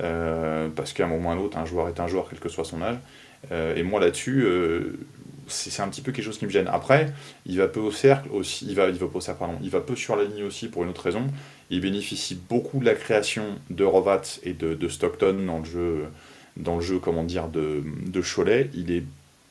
Euh, 0.00 0.68
parce 0.74 0.92
qu'à 0.92 1.04
un 1.04 1.08
moment 1.08 1.28
ou 1.28 1.32
à 1.32 1.34
un 1.34 1.38
autre, 1.38 1.58
un 1.58 1.66
joueur 1.66 1.88
est 1.88 2.00
un 2.00 2.06
joueur, 2.06 2.26
quel 2.28 2.40
que 2.40 2.48
soit 2.48 2.64
son 2.64 2.82
âge. 2.82 2.96
Euh, 3.52 3.76
et 3.76 3.82
moi 3.82 4.00
là-dessus, 4.00 4.46
c'est 5.46 5.82
un 5.82 5.88
petit 5.88 6.00
peu 6.00 6.12
quelque 6.12 6.24
chose 6.24 6.38
qui 6.38 6.46
me 6.46 6.50
gêne. 6.50 6.68
Après, 6.68 7.12
il 7.46 7.58
va 7.58 7.68
peu 7.68 7.80
au 7.80 7.90
cercle 7.90 8.28
aussi, 8.32 8.66
il 8.66 8.74
va, 8.74 8.88
il 8.88 8.94
va 8.94 9.06
peu 9.06 9.18
au 9.18 9.20
cercle, 9.20 9.40
pardon, 9.40 9.58
il 9.62 9.70
va 9.70 9.80
peu 9.80 9.96
sur 9.96 10.16
la 10.16 10.24
ligne 10.24 10.44
aussi 10.44 10.68
pour 10.68 10.84
une 10.84 10.90
autre 10.90 11.02
raison. 11.02 11.26
Il 11.70 11.80
bénéficie 11.80 12.38
beaucoup 12.48 12.78
de 12.78 12.84
la 12.84 12.94
création 12.94 13.44
de 13.70 13.84
Rovat 13.84 14.22
et 14.42 14.52
de, 14.52 14.88
Stockton 14.88 15.44
dans 15.46 15.58
le 15.58 15.64
jeu, 15.64 16.04
dans 16.56 16.76
le 16.76 16.82
jeu 16.82 16.98
comment 16.98 17.24
dire, 17.24 17.48
de, 17.48 17.82
de 18.06 18.22
Cholet. 18.22 18.70
Il 18.74 18.90
est 18.90 19.04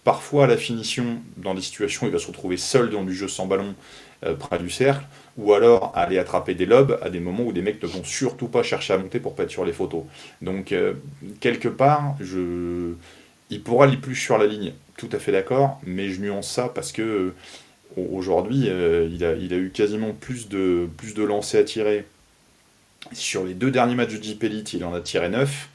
parfois 0.04 0.46
à 0.46 0.48
la 0.48 0.58
finition 0.58 1.22
dans 1.38 1.54
des 1.54 1.62
situations 1.62 2.06
où 2.06 2.10
il 2.10 2.14
va 2.14 2.20
se 2.20 2.28
retrouver 2.28 2.58
seul 2.58 2.90
dans 2.90 3.04
du 3.04 3.14
jeu 3.14 3.28
sans 3.28 3.48
ballon 3.48 3.76
euh, 4.26 4.36
près 4.36 4.60
du 4.60 4.70
cercle, 4.70 5.06
ou 5.38 5.54
alors 5.54 5.92
aller 5.96 6.18
attraper 6.18 6.54
des 6.54 6.66
lobes 6.66 7.00
à 7.02 7.10
des 7.10 7.20
moments 7.20 7.44
où 7.44 7.54
des 7.54 7.62
mecs 7.62 7.82
ne 7.82 7.88
vont 7.88 8.04
surtout 8.04 8.48
pas 8.48 8.64
chercher 8.64 8.94
à 8.94 8.98
monter 8.98 9.20
pour 9.20 9.36
pas 9.36 9.44
être 9.44 9.52
sur 9.52 9.66
les 9.66 9.74
photos. 9.74 10.04
Donc 10.42 10.72
euh, 10.72 10.94
quelque 11.40 11.68
part, 11.68 12.16
je... 12.20 12.94
il 13.50 13.62
pourra 13.62 13.86
aller 13.86 13.98
plus 13.98 14.16
sur 14.16 14.38
la 14.38 14.46
ligne 14.46 14.74
tout 14.98 15.10
à 15.12 15.20
fait 15.20 15.32
d'accord, 15.32 15.82
mais 15.86 16.10
je 16.10 16.22
nuance 16.22 16.50
ça 16.50 16.70
parce 16.70 16.92
que 16.92 17.02
euh, 17.02 17.34
aujourd'hui, 17.98 18.68
il, 18.68 19.24
a, 19.26 19.36
eu 19.36 19.72
quasiment 19.74 20.12
plus 20.12 20.48
de, 20.50 20.88
plus 20.98 21.16
lancers 21.16 21.62
à 21.62 21.64
tirer 21.64 22.06
Sur 23.12 23.44
les 23.44 23.54
deux 23.54 23.72
derniers 23.72 23.96
matchs 23.96 24.18
de 24.18 24.24
Jeep 24.24 24.44
Elite, 24.44 24.74
il 24.74 24.84
en 24.86 24.94
a 24.94 25.02
tiré 25.02 25.30
9. 25.30 25.70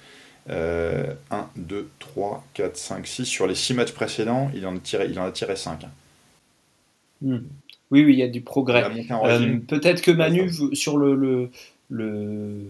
1, 0.49 1.49
2, 1.57 1.89
3, 1.99 2.45
4, 2.55 2.77
5, 2.77 3.07
6. 3.07 3.25
Sur 3.25 3.47
les 3.47 3.55
6 3.55 3.75
matchs 3.75 3.93
précédents, 3.93 4.51
il 4.55 4.67
en 4.67 4.77
a 4.77 4.79
tiré, 4.81 5.07
il 5.07 5.19
en 5.19 5.25
a 5.25 5.33
tiré 5.33 5.57
5. 5.57 5.87
Hmm. 7.23 7.39
Oui, 7.91 8.05
oui, 8.05 8.13
il 8.13 8.19
y 8.19 8.23
a 8.23 8.29
du 8.29 8.43
progrès. 8.43 8.85
Euh, 9.11 9.57
peut-être 9.67 10.03
que 10.03 10.11
Manu, 10.11 10.51
sur 10.75 10.99
le, 10.99 11.15
le, 11.15 11.51
le, 11.89 12.61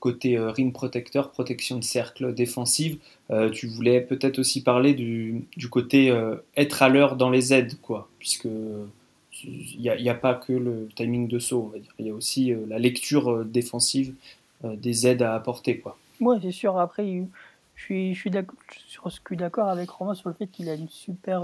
côté 0.00 0.36
euh, 0.36 0.50
ring 0.50 0.72
protecteur, 0.72 1.30
protection 1.30 1.78
de 1.78 1.84
cercle 1.84 2.34
défensive, 2.34 2.98
euh, 3.30 3.50
tu 3.50 3.66
voulais 3.66 4.00
peut-être 4.02 4.38
aussi 4.38 4.62
parler 4.62 4.92
du, 4.92 5.44
du 5.56 5.68
côté 5.68 6.14
être 6.56 6.82
à 6.82 6.88
l'heure 6.88 7.16
dans 7.16 7.30
les 7.30 7.54
aides, 7.54 7.78
quoi, 7.80 8.08
puisque 8.18 8.48
il 9.42 9.80
n'y 9.80 9.88
a, 9.88 10.12
a, 10.12 10.14
pas 10.14 10.34
que 10.34 10.52
le 10.52 10.88
timing 10.94 11.26
de 11.26 11.38
saut, 11.38 11.68
on 11.68 11.72
va 11.72 11.78
dire. 11.78 11.94
Il 11.98 12.06
y 12.06 12.10
a 12.10 12.14
aussi 12.14 12.52
la 12.68 12.78
lecture 12.78 13.44
défensive 13.46 14.12
des 14.64 15.06
aides 15.06 15.22
à 15.22 15.34
apporter, 15.34 15.78
quoi. 15.78 15.96
Ouais, 16.20 16.38
c'est 16.40 16.52
sûr. 16.52 16.78
Après, 16.78 17.04
je 17.74 17.82
suis, 17.82 18.14
je 18.14 18.20
suis 18.20 18.30
d'accord 18.30 19.68
avec 19.68 19.90
Romain 19.90 20.14
sur 20.14 20.28
le 20.28 20.34
fait 20.34 20.46
qu'il 20.46 20.68
a 20.68 20.74
une 20.74 20.88
super. 20.88 21.42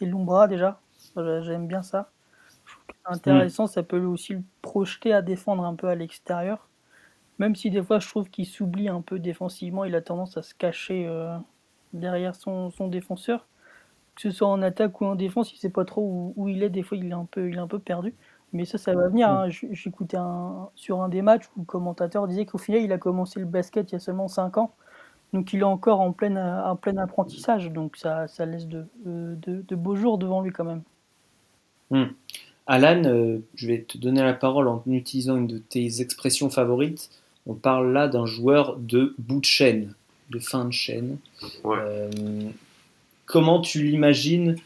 des 0.00 0.06
longs 0.06 0.24
bras 0.24 0.48
déjà. 0.48 0.80
J'aime 1.16 1.66
bien 1.66 1.82
ça 1.82 2.10
intéressant, 3.04 3.66
ça 3.66 3.82
peut 3.82 4.00
aussi 4.00 4.34
le 4.34 4.42
projeter 4.62 5.12
à 5.12 5.22
défendre 5.22 5.64
un 5.64 5.74
peu 5.74 5.88
à 5.88 5.94
l'extérieur. 5.94 6.68
Même 7.38 7.56
si 7.56 7.70
des 7.70 7.82
fois 7.82 7.98
je 7.98 8.08
trouve 8.08 8.28
qu'il 8.30 8.46
s'oublie 8.46 8.88
un 8.88 9.00
peu 9.00 9.18
défensivement, 9.18 9.84
il 9.84 9.94
a 9.94 10.02
tendance 10.02 10.36
à 10.36 10.42
se 10.42 10.54
cacher 10.54 11.06
euh, 11.06 11.36
derrière 11.92 12.34
son, 12.34 12.70
son, 12.70 12.88
défenseur. 12.88 13.46
Que 14.14 14.22
ce 14.22 14.30
soit 14.30 14.48
en 14.48 14.62
attaque 14.62 15.00
ou 15.00 15.06
en 15.06 15.14
défense, 15.14 15.52
il 15.52 15.56
sait 15.56 15.70
pas 15.70 15.84
trop 15.84 16.34
où, 16.36 16.48
il 16.48 16.62
est, 16.62 16.70
des 16.70 16.82
fois 16.82 16.98
il 16.98 17.08
est 17.08 17.12
un 17.12 17.24
peu, 17.24 17.48
il 17.48 17.56
est 17.56 17.60
un 17.60 17.66
peu 17.66 17.78
perdu. 17.78 18.14
Mais 18.52 18.64
ça, 18.64 18.78
ça 18.78 18.94
va 18.94 19.08
venir. 19.08 19.28
Hein. 19.28 19.48
J'écoutais 19.48 20.16
un, 20.16 20.68
sur 20.74 21.02
un 21.02 21.08
des 21.08 21.22
matchs 21.22 21.44
où 21.56 21.60
le 21.60 21.66
commentateur 21.66 22.26
disait 22.26 22.46
qu'au 22.46 22.58
final, 22.58 22.82
il 22.82 22.92
a 22.92 22.98
commencé 22.98 23.38
le 23.38 23.46
basket 23.46 23.90
il 23.90 23.94
y 23.94 23.96
a 23.96 24.00
seulement 24.00 24.28
5 24.28 24.58
ans. 24.58 24.72
Donc 25.32 25.52
il 25.52 25.60
est 25.60 25.64
encore 25.64 26.00
en 26.00 26.12
plein, 26.12 26.64
en 26.64 26.76
plein 26.76 26.96
apprentissage. 26.96 27.70
Donc 27.70 27.96
ça, 27.96 28.26
ça 28.26 28.46
laisse 28.46 28.66
de, 28.66 28.86
de, 29.04 29.62
de, 29.66 29.76
beaux 29.76 29.94
jours 29.94 30.18
devant 30.18 30.42
lui 30.42 30.50
quand 30.50 30.64
même. 30.64 30.82
Hmm. 31.90 32.12
Alan, 32.66 33.04
euh, 33.04 33.38
je 33.54 33.66
vais 33.66 33.82
te 33.82 33.98
donner 33.98 34.22
la 34.22 34.34
parole 34.34 34.68
en 34.68 34.82
utilisant 34.86 35.36
une 35.36 35.46
de 35.46 35.58
tes 35.58 36.00
expressions 36.00 36.50
favorites. 36.50 37.10
On 37.46 37.54
parle 37.54 37.92
là 37.92 38.08
d'un 38.08 38.26
joueur 38.26 38.76
de 38.76 39.14
bout 39.18 39.40
de 39.40 39.44
chaîne, 39.44 39.94
de 40.30 40.38
fin 40.38 40.64
de 40.64 40.72
chaîne. 40.72 41.18
Euh, 41.64 42.10
comment 43.26 43.60
tu 43.60 43.82
l'imagines 43.82 44.56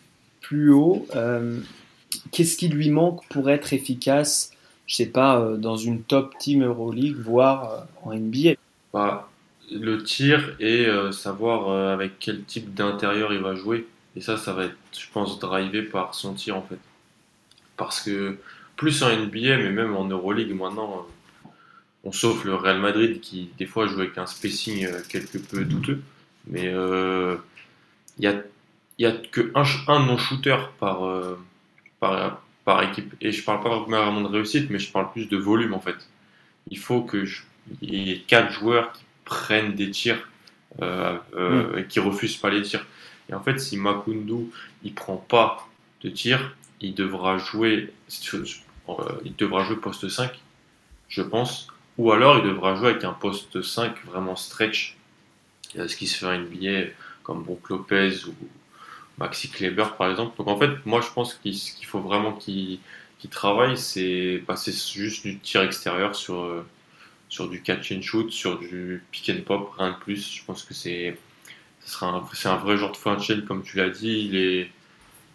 plus 0.41 0.71
haut 0.71 1.07
euh, 1.15 1.61
Qu'est-ce 2.31 2.57
qui 2.57 2.69
lui 2.69 2.91
manque 2.91 3.27
pour 3.29 3.51
être 3.51 3.73
efficace, 3.73 4.53
je 4.87 4.97
sais 4.97 5.07
pas, 5.07 5.57
dans 5.59 5.77
une 5.77 6.03
top 6.03 6.37
team 6.39 6.65
Euroleague, 6.65 7.17
voire 7.17 7.87
en 8.03 8.15
NBA 8.15 8.55
Le 9.71 10.03
tir 10.03 10.57
et 10.61 10.87
savoir 11.13 11.93
avec 11.93 12.19
quel 12.19 12.45
type 12.45 12.75
d'intérieur 12.75 13.33
il 13.33 13.41
va 13.41 13.55
jouer. 13.55 13.87
Et 14.17 14.21
ça, 14.21 14.37
ça 14.37 14.53
va 14.53 14.65
être, 14.65 14.77
je 14.97 15.07
pense, 15.13 15.39
drivé 15.39 15.83
par 15.83 16.15
son 16.15 16.35
tir 16.35 16.57
en 16.57 16.63
fait. 16.63 16.79
Parce 17.77 18.01
que 18.01 18.39
plus 18.77 19.03
en 19.03 19.09
NBA, 19.09 19.59
mais 19.59 19.71
même 19.71 19.97
en 19.97 20.05
Euroleague 20.05 20.55
maintenant, 20.55 21.07
on 22.05 22.13
sauf 22.13 22.45
le 22.45 22.55
Real 22.55 22.79
Madrid 22.79 23.21
qui 23.21 23.51
des 23.59 23.67
fois 23.67 23.87
joue 23.87 24.01
avec 24.01 24.19
un 24.19 24.27
spacing 24.27 24.87
euh, 24.87 25.01
quelque 25.09 25.39
peu 25.39 25.65
douteux. 25.65 26.01
Mais 26.47 26.65
il 26.65 26.75
euh, 26.75 27.37
n'y 28.19 28.27
a, 28.27 28.35
y 28.99 29.07
a 29.07 29.13
que 29.13 29.51
un, 29.55 30.07
non-shooter 30.07 30.59
par, 30.79 31.05
euh, 31.05 31.39
par, 32.05 32.43
par, 32.65 32.83
équipe. 32.83 33.15
Et 33.21 33.33
je 33.33 33.45
parle 33.45 33.63
pas 33.63 33.79
vraiment 33.81 34.21
de 34.21 34.29
réussite, 34.29 34.71
mais 34.71 34.79
je 34.79 34.91
parle 34.91 35.11
plus 35.13 35.29
de 35.29 35.37
volume 35.37 35.75
en 35.75 35.81
fait. 35.81 35.97
Il 36.71 36.79
faut 36.79 37.03
qu'il 37.03 37.29
y 37.83 38.13
ait 38.13 38.19
quatre 38.27 38.53
joueurs 38.53 38.93
qui 38.93 39.05
prennent 39.25 39.75
des 39.75 39.91
tirs 39.91 40.29
mm. 40.81 41.79
et 41.79 41.85
qui 41.87 42.01
refusent 42.01 42.37
pas 42.37 42.51
les 42.51 42.63
tirs. 42.63 42.85
Et 43.29 43.35
en 43.35 43.41
fait, 43.41 43.59
si 43.59 43.77
Makundu 43.77 44.51
il 44.83 44.95
prend 44.95 45.17
pas 45.17 45.69
de 46.03 46.11
tirs, 46.11 46.55
il 46.81 46.95
devra 46.95 47.39
jouer, 47.39 47.93
euh, 48.29 48.45
il 49.25 49.35
devra 49.37 49.65
jouer 49.65 49.77
poste 49.77 50.09
5, 50.09 50.31
je 51.09 51.23
pense, 51.23 51.69
ou 51.97 52.13
alors 52.13 52.39
il 52.39 52.45
devra 52.45 52.75
jouer 52.75 52.91
avec 52.91 53.05
un 53.05 53.13
poste 53.13 53.63
5 53.63 54.05
vraiment 54.05 54.37
stretch, 54.37 54.97
euh, 55.77 55.89
ce 55.89 55.97
qui 55.97 56.07
se 56.07 56.19
fait 56.19 56.27
en 56.27 56.39
NBA 56.39 56.91
comme 57.23 57.43
Brook 57.43 57.71
Lopez 57.71 58.27
ou 58.27 58.35
Maxi 59.19 59.49
Kleber 59.49 59.97
par 59.97 60.11
exemple. 60.11 60.37
Donc 60.39 60.49
en 60.49 60.59
fait, 60.59 60.71
moi 60.85 61.01
je 61.01 61.11
pense 61.11 61.35
qu'il 61.35 61.87
faut 61.87 62.01
vraiment 62.01 62.33
qu'il 62.33 62.81
travaille, 63.31 63.79
c'est 63.79 64.43
passer 64.47 64.73
juste 64.73 65.25
du 65.25 65.39
tir 65.39 65.63
extérieur 65.63 66.15
sur, 66.15 66.41
euh, 66.43 66.67
sur 67.29 67.49
du 67.49 67.63
catch 67.63 67.93
and 67.93 68.03
shoot, 68.03 68.31
sur 68.31 68.59
du 68.59 69.03
pick 69.13 69.31
and 69.31 69.43
pop, 69.47 69.73
rien 69.79 69.93
de 69.93 69.97
plus. 69.97 70.35
Je 70.35 70.45
pense 70.45 70.63
que 70.65 70.75
c'est 70.75 71.17
c'est 71.81 72.05
un, 72.49 72.57
vrai 72.57 72.77
genre 72.79 72.93
de 72.93 72.97
fin 72.97 73.17
de 73.17 73.41
comme 73.43 73.63
tu 73.63 73.77
l'as 73.77 73.91
dit. 73.91 74.31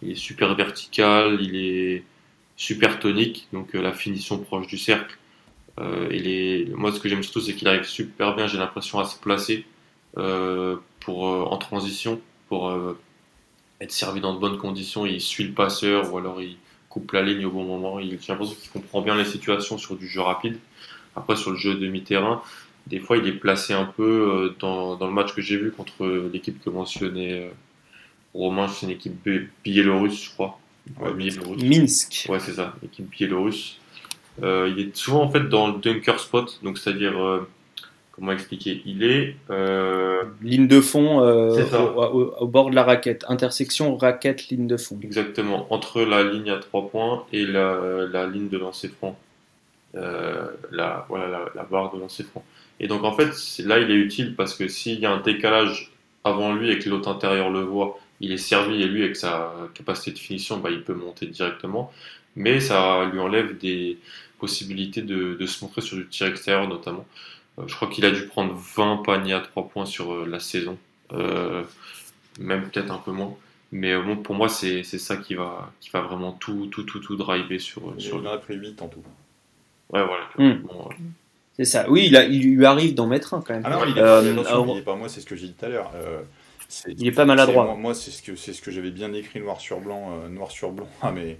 Il 0.02 0.10
est 0.10 0.14
super 0.16 0.54
vertical, 0.54 1.38
il 1.40 1.56
est 1.56 2.04
super 2.56 2.98
tonique, 2.98 3.48
donc 3.52 3.74
euh, 3.74 3.82
la 3.82 3.92
finition 3.92 4.38
proche 4.38 4.66
du 4.66 4.78
cercle. 4.78 5.16
Euh, 5.78 6.66
moi, 6.76 6.92
ce 6.92 7.00
que 7.00 7.08
j'aime 7.08 7.22
surtout, 7.22 7.40
c'est 7.40 7.54
qu'il 7.54 7.68
arrive 7.68 7.84
super 7.84 8.34
bien, 8.34 8.46
j'ai 8.46 8.58
l'impression, 8.58 8.98
à 8.98 9.04
se 9.04 9.18
placer 9.18 9.64
pour, 11.00 11.24
en 11.24 11.56
transition 11.58 12.20
pour 12.48 12.68
être 13.80 13.92
servi 13.92 14.20
dans 14.20 14.34
de 14.34 14.38
bonnes 14.38 14.58
conditions. 14.58 15.06
Il 15.06 15.20
suit 15.20 15.44
le 15.44 15.52
passeur 15.52 16.12
ou 16.12 16.18
alors 16.18 16.40
il 16.40 16.56
coupe 16.88 17.12
la 17.12 17.22
ligne 17.22 17.46
au 17.46 17.50
bon 17.50 17.64
moment. 17.64 18.00
J'ai 18.00 18.18
l'impression 18.28 18.54
qu'il 18.54 18.70
comprend 18.70 19.02
bien 19.02 19.16
les 19.16 19.24
situations 19.24 19.78
sur 19.78 19.96
du 19.96 20.08
jeu 20.08 20.20
rapide. 20.20 20.58
Après, 21.16 21.36
sur 21.36 21.50
le 21.50 21.56
jeu 21.56 21.74
demi-terrain, 21.74 22.42
des 22.86 22.98
fois, 22.98 23.16
il 23.16 23.26
est 23.26 23.32
placé 23.32 23.72
un 23.72 23.84
peu 23.84 24.54
dans, 24.58 24.96
dans 24.96 25.06
le 25.06 25.12
match 25.12 25.34
que 25.34 25.42
j'ai 25.42 25.56
vu 25.56 25.70
contre 25.70 26.06
l'équipe 26.32 26.62
que 26.62 26.70
mentionnait 26.70 27.50
Romain, 28.34 28.68
c'est 28.68 28.86
une 28.86 28.92
équipe 28.92 29.28
biélorusse, 29.64 30.24
je 30.24 30.30
crois. 30.30 30.58
Minsk. 31.58 32.26
Ouais, 32.28 32.40
c'est 32.40 32.54
ça, 32.54 32.74
équipe 32.82 33.10
biélorusse. 33.10 33.78
Euh, 34.42 34.72
il 34.74 34.88
est 34.88 34.96
souvent 34.96 35.22
en 35.22 35.30
fait 35.30 35.48
dans 35.48 35.68
le 35.68 35.78
dunker 35.80 36.18
spot, 36.18 36.60
donc 36.62 36.78
c'est-à-dire, 36.78 37.18
euh, 37.18 37.48
comment 38.20 38.32
expliquer? 38.32 38.82
Il 38.86 39.02
est. 39.02 39.34
Euh, 39.50 40.22
ligne 40.42 40.68
de 40.68 40.80
fond 40.80 41.18
au, 41.20 42.46
bord 42.46 42.70
de 42.70 42.76
la 42.76 42.84
raquette, 42.84 43.24
intersection 43.28 43.96
raquette, 43.96 44.48
ligne 44.48 44.68
de 44.68 44.76
fond. 44.76 44.98
Exactement, 45.02 45.66
entre 45.70 46.02
la 46.02 46.22
ligne 46.22 46.50
à 46.50 46.58
3 46.58 46.90
points 46.90 47.24
et 47.32 47.44
la, 47.44 48.06
la 48.12 48.26
ligne 48.26 48.48
de 48.48 48.58
lancer 48.58 48.88
franc. 48.88 49.18
la, 49.94 51.06
voilà, 51.08 51.46
la, 51.54 51.62
barre 51.64 51.92
de 51.92 51.98
lancer 51.98 52.22
franc. 52.22 52.44
Et 52.78 52.86
donc 52.86 53.02
en 53.02 53.12
fait, 53.12 53.32
là 53.64 53.80
il 53.80 53.90
est 53.90 53.94
utile 53.94 54.36
parce 54.36 54.54
que 54.54 54.68
s'il 54.68 55.00
y 55.00 55.06
a 55.06 55.10
un 55.10 55.20
décalage 55.20 55.90
avant 56.22 56.54
lui 56.54 56.70
et 56.70 56.78
que 56.78 56.88
l'autre 56.88 57.08
intérieur 57.08 57.50
le 57.50 57.60
voit 57.60 57.98
il 58.20 58.32
est 58.32 58.38
servi 58.38 58.82
et 58.82 58.86
lui 58.86 59.02
avec 59.02 59.16
sa 59.16 59.52
capacité 59.74 60.12
de 60.12 60.18
finition, 60.18 60.58
bah, 60.58 60.70
il 60.70 60.82
peut 60.82 60.94
monter 60.94 61.26
directement, 61.26 61.92
mais 62.36 62.60
ça 62.60 63.04
lui 63.10 63.18
enlève 63.18 63.58
des 63.58 63.98
possibilités 64.38 65.02
de, 65.02 65.46
se 65.46 65.64
montrer 65.64 65.80
sur 65.80 65.96
du 65.96 66.06
tir 66.06 66.26
extérieur 66.26 66.68
notamment. 66.68 67.06
Euh, 67.58 67.62
je 67.66 67.74
crois 67.74 67.88
qu'il 67.88 68.04
a 68.04 68.10
dû 68.10 68.26
prendre 68.26 68.54
20 68.54 69.02
paniers 69.04 69.34
à 69.34 69.40
3 69.40 69.68
points 69.68 69.86
sur 69.86 70.12
euh, 70.12 70.26
la 70.26 70.40
saison, 70.40 70.78
euh, 71.12 71.62
même 72.38 72.68
peut-être 72.68 72.92
un 72.92 72.98
peu 72.98 73.12
moins. 73.12 73.34
Mais 73.72 73.96
bon, 73.96 74.16
pour 74.16 74.34
moi, 74.34 74.48
c'est 74.48 74.82
ça 74.82 75.16
qui 75.16 75.34
va, 75.34 75.72
qui 75.80 75.90
va 75.90 76.00
vraiment 76.00 76.32
tout, 76.32 76.66
tout, 76.66 76.82
tout, 76.82 76.98
tout 76.98 77.16
driver 77.16 77.60
sur. 77.60 77.94
sur... 77.98 78.20
Il 78.20 78.26
en 78.26 78.32
a 78.32 78.38
pris 78.38 78.56
8 78.56 78.82
en 78.82 78.88
tout. 78.88 79.02
Ouais, 79.92 80.04
voilà. 80.04 80.28
Hmm. 80.38 80.64
C'est 81.56 81.64
ça. 81.64 81.88
Oui, 81.88 82.06
il, 82.06 82.16
a, 82.16 82.24
il, 82.24 82.56
lui 82.56 82.64
arrive 82.64 82.94
d'en 82.94 83.06
mettre 83.06 83.34
un 83.34 83.42
quand 83.42 83.54
même. 83.54 83.62
Ah 83.64 83.70
non, 83.70 83.84
il 83.86 83.96
est, 83.96 84.00
euh, 84.00 84.82
pas 84.82 84.96
moi, 84.96 85.08
c'est 85.08 85.20
ce 85.20 85.26
que 85.26 85.36
j'ai 85.36 85.48
dit 85.48 85.54
tout 85.54 85.66
à 85.66 85.68
l'heure. 85.68 85.92
Il 86.86 87.06
est 87.06 87.12
pas 87.12 87.24
maladroit. 87.24 87.74
Moi, 87.74 87.94
c'est 87.94 88.10
ce 88.10 88.22
que, 88.22 88.36
c'est 88.36 88.52
ce 88.52 88.62
que 88.62 88.70
j'avais 88.70 88.90
bien 88.90 89.12
écrit 89.12 89.40
noir 89.40 89.60
sur 89.60 89.80
blanc, 89.80 90.12
euh, 90.12 90.28
noir 90.28 90.50
sur 90.50 90.70
blanc 90.70 90.88
à 91.02 91.10
mes, 91.10 91.36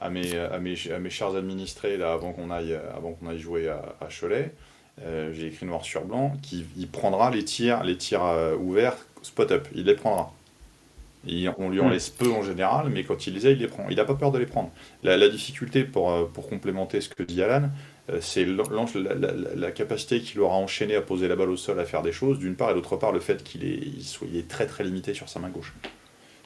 à 0.00 0.10
mes, 0.10 0.36
à 0.36 0.58
mes, 0.58 0.76
à 0.90 0.98
mes 0.98 1.10
chers 1.10 1.34
administrés 1.34 1.96
là, 1.96 2.12
avant 2.12 2.32
qu'on 2.32 2.50
aille, 2.50 2.78
avant 2.94 3.12
qu'on 3.12 3.28
aille 3.28 3.38
jouer 3.38 3.68
à, 3.68 3.96
à 4.00 4.08
Cholet. 4.08 4.52
Euh, 5.02 5.32
j'ai 5.32 5.48
écrit 5.48 5.66
noir 5.66 5.84
sur 5.84 6.04
blanc 6.04 6.36
qu'il 6.42 6.66
il 6.76 6.88
prendra 6.88 7.30
les 7.30 7.44
tirs, 7.44 7.82
les 7.82 7.96
tirs 7.96 8.24
euh, 8.24 8.56
ouverts 8.56 8.96
spot-up. 9.22 9.66
Il 9.74 9.84
les 9.86 9.94
prendra. 9.94 10.32
on 11.58 11.70
lui 11.70 11.80
en 11.80 11.88
hmm. 11.88 11.92
laisse 11.92 12.10
peu 12.10 12.30
en 12.30 12.42
général, 12.42 12.90
mais 12.90 13.04
quand 13.04 13.26
il 13.26 13.34
les 13.34 13.46
a, 13.46 13.50
il 13.50 13.58
les 13.58 13.68
prend. 13.68 13.86
Il 13.88 13.96
n'a 13.96 14.04
pas 14.04 14.14
peur 14.14 14.30
de 14.30 14.38
les 14.38 14.46
prendre. 14.46 14.70
La, 15.02 15.16
la 15.16 15.28
difficulté, 15.28 15.84
pour, 15.84 16.30
pour 16.32 16.48
complémenter 16.48 17.00
ce 17.00 17.08
que 17.08 17.22
dit 17.22 17.42
Alan, 17.42 17.70
euh, 18.10 18.18
c'est 18.20 18.44
la, 18.44 19.70
capacité 19.70 20.20
qu'il 20.20 20.40
aura 20.40 20.56
enchaîné 20.56 20.94
à 20.94 21.00
poser 21.00 21.26
la 21.26 21.36
balle 21.36 21.48
au 21.48 21.56
sol, 21.56 21.80
à 21.80 21.84
faire 21.84 22.02
des 22.02 22.12
choses, 22.12 22.38
d'une 22.38 22.54
part, 22.54 22.70
et 22.70 22.74
d'autre 22.74 22.96
part, 22.96 23.12
le 23.12 23.20
fait 23.20 23.42
qu'il 23.42 23.64
est, 23.64 24.02
soit, 24.02 24.28
très 24.46 24.66
très 24.66 24.84
limité 24.84 25.14
sur 25.14 25.28
sa 25.28 25.40
main 25.40 25.48
gauche. 25.48 25.72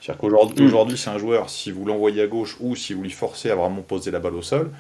C'est-à-dire 0.00 0.20
qu'aujourd'hui, 0.20 0.94
mm. 0.94 0.96
c'est 0.96 1.11
un 1.11 1.18
joueur, 1.18 1.50
si 1.50 1.72
vous 1.72 1.84
l'envoyez 1.84 2.22
à 2.22 2.26
gauche 2.28 2.56
ou 2.61 2.76
si 2.76 2.94
vous 2.94 3.02
lui 3.02 3.11
forcez 3.11 3.50
à 3.50 3.56
vraiment 3.56 3.82
poser 3.82 4.12
la 4.12 4.20
balle 4.20 4.37
au 4.37 4.42
sol, 4.42 4.70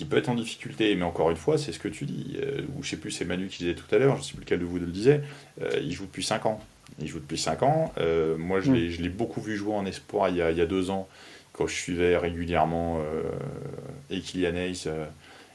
qui 0.00 0.06
peut 0.06 0.16
être 0.16 0.30
en 0.30 0.34
difficulté, 0.34 0.94
mais 0.94 1.04
encore 1.04 1.30
une 1.30 1.36
fois, 1.36 1.58
c'est 1.58 1.72
ce 1.72 1.78
que 1.78 1.86
tu 1.88 2.06
dis, 2.06 2.38
euh, 2.40 2.62
ou 2.74 2.82
je 2.82 2.88
sais 2.88 2.96
plus, 2.96 3.10
c'est 3.10 3.26
Manu 3.26 3.48
qui 3.48 3.58
disait 3.58 3.74
tout 3.74 3.94
à 3.94 3.98
l'heure, 3.98 4.14
je 4.16 4.22
ne 4.22 4.24
sais 4.24 4.32
plus 4.32 4.40
lequel 4.40 4.58
de 4.58 4.64
vous 4.64 4.78
le 4.78 4.86
disait, 4.86 5.20
euh, 5.60 5.78
il 5.82 5.92
joue 5.92 6.06
depuis 6.06 6.24
5 6.24 6.46
ans. 6.46 6.58
Il 6.98 7.06
joue 7.06 7.18
depuis 7.18 7.36
5 7.36 7.62
ans. 7.62 7.92
moi, 8.38 8.60
mm. 8.60 8.88
je 8.88 9.02
l'ai 9.02 9.08
beaucoup 9.10 9.42
vu 9.42 9.58
jouer 9.58 9.74
en 9.74 9.84
espoir 9.84 10.30
il 10.30 10.36
y 10.36 10.42
a, 10.42 10.52
il 10.52 10.56
y 10.56 10.62
a 10.62 10.66
deux 10.66 10.88
ans, 10.88 11.06
quand 11.52 11.66
je 11.66 11.74
suivais 11.74 12.16
régulièrement 12.16 13.02
euh, 13.02 14.18
Kylian 14.18 14.54
Hayes 14.54 14.88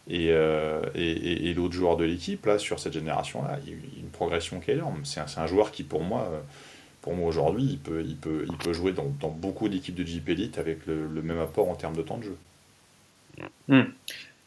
Et, 0.08 0.30
euh, 0.30 0.84
et, 0.94 1.50
et, 1.50 1.54
l'autre 1.56 1.74
joueur 1.74 1.98
de 1.98 2.04
l'équipe, 2.04 2.46
là, 2.46 2.60
sur 2.60 2.80
cette 2.80 2.94
génération-là, 2.94 3.58
il 3.66 3.72
y 3.72 3.74
a 3.74 3.78
une 4.00 4.12
progression 4.12 4.60
qui 4.60 4.70
est 4.70 4.76
énorme. 4.76 5.04
C'est 5.06 5.22
un, 5.22 5.26
un, 5.38 5.48
joueur 5.48 5.72
qui, 5.72 5.82
pour 5.82 6.04
moi, 6.04 6.30
euh, 6.32 6.42
pour 7.02 7.16
moi 7.16 7.28
aujourd'hui, 7.28 7.64
il 7.64 7.80
peut, 7.80 8.04
il, 8.06 8.16
peut, 8.16 8.46
il 8.48 8.58
peut 8.58 8.74
jouer 8.74 8.92
dans, 8.92 9.12
dans 9.20 9.30
beaucoup 9.30 9.70
d'équipes 9.70 9.96
de 9.96 10.06
JP 10.06 10.30
Elite 10.30 10.60
avec 10.60 10.86
le, 10.86 11.08
le, 11.08 11.22
même 11.24 11.40
apport 11.40 11.68
en 11.68 11.76
termes 11.76 11.96
de 11.96 12.04
temps 12.04 12.20
de 12.20 12.26
jeu. 12.26 12.38
Mmh. 13.68 13.82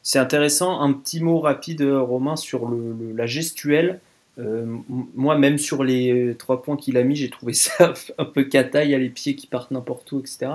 C'est 0.03 0.19
intéressant. 0.19 0.81
Un 0.81 0.93
petit 0.93 1.21
mot 1.21 1.39
rapide, 1.39 1.83
Romain, 1.83 2.37
sur 2.37 2.71
la 3.15 3.27
gestuelle. 3.27 4.01
Euh, 4.39 4.65
moi, 4.89 5.37
même 5.37 5.59
sur 5.59 5.83
les 5.83 6.37
trois 6.39 6.63
points 6.63 6.77
qu'il 6.77 6.97
a 6.97 7.03
mis, 7.03 7.17
j'ai 7.17 7.31
trouvé 7.31 7.53
ça 7.55 7.93
un 8.19 8.25
peu 8.25 8.45
cata. 8.45 8.85
Il 8.85 8.91
y 8.91 8.95
a 8.95 8.99
les 8.99 9.11
pieds 9.11 9.35
qui 9.35 9.47
partent 9.47 9.71
n'importe 9.71 10.11
où, 10.13 10.21
etc. 10.21 10.53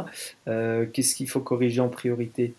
Euh, 0.47 0.85
Qu'est-ce 0.91 1.15
qu'il 1.15 1.29
faut 1.29 1.41
corriger 1.41 1.81
en 1.81 1.89
priorité? 1.89 2.53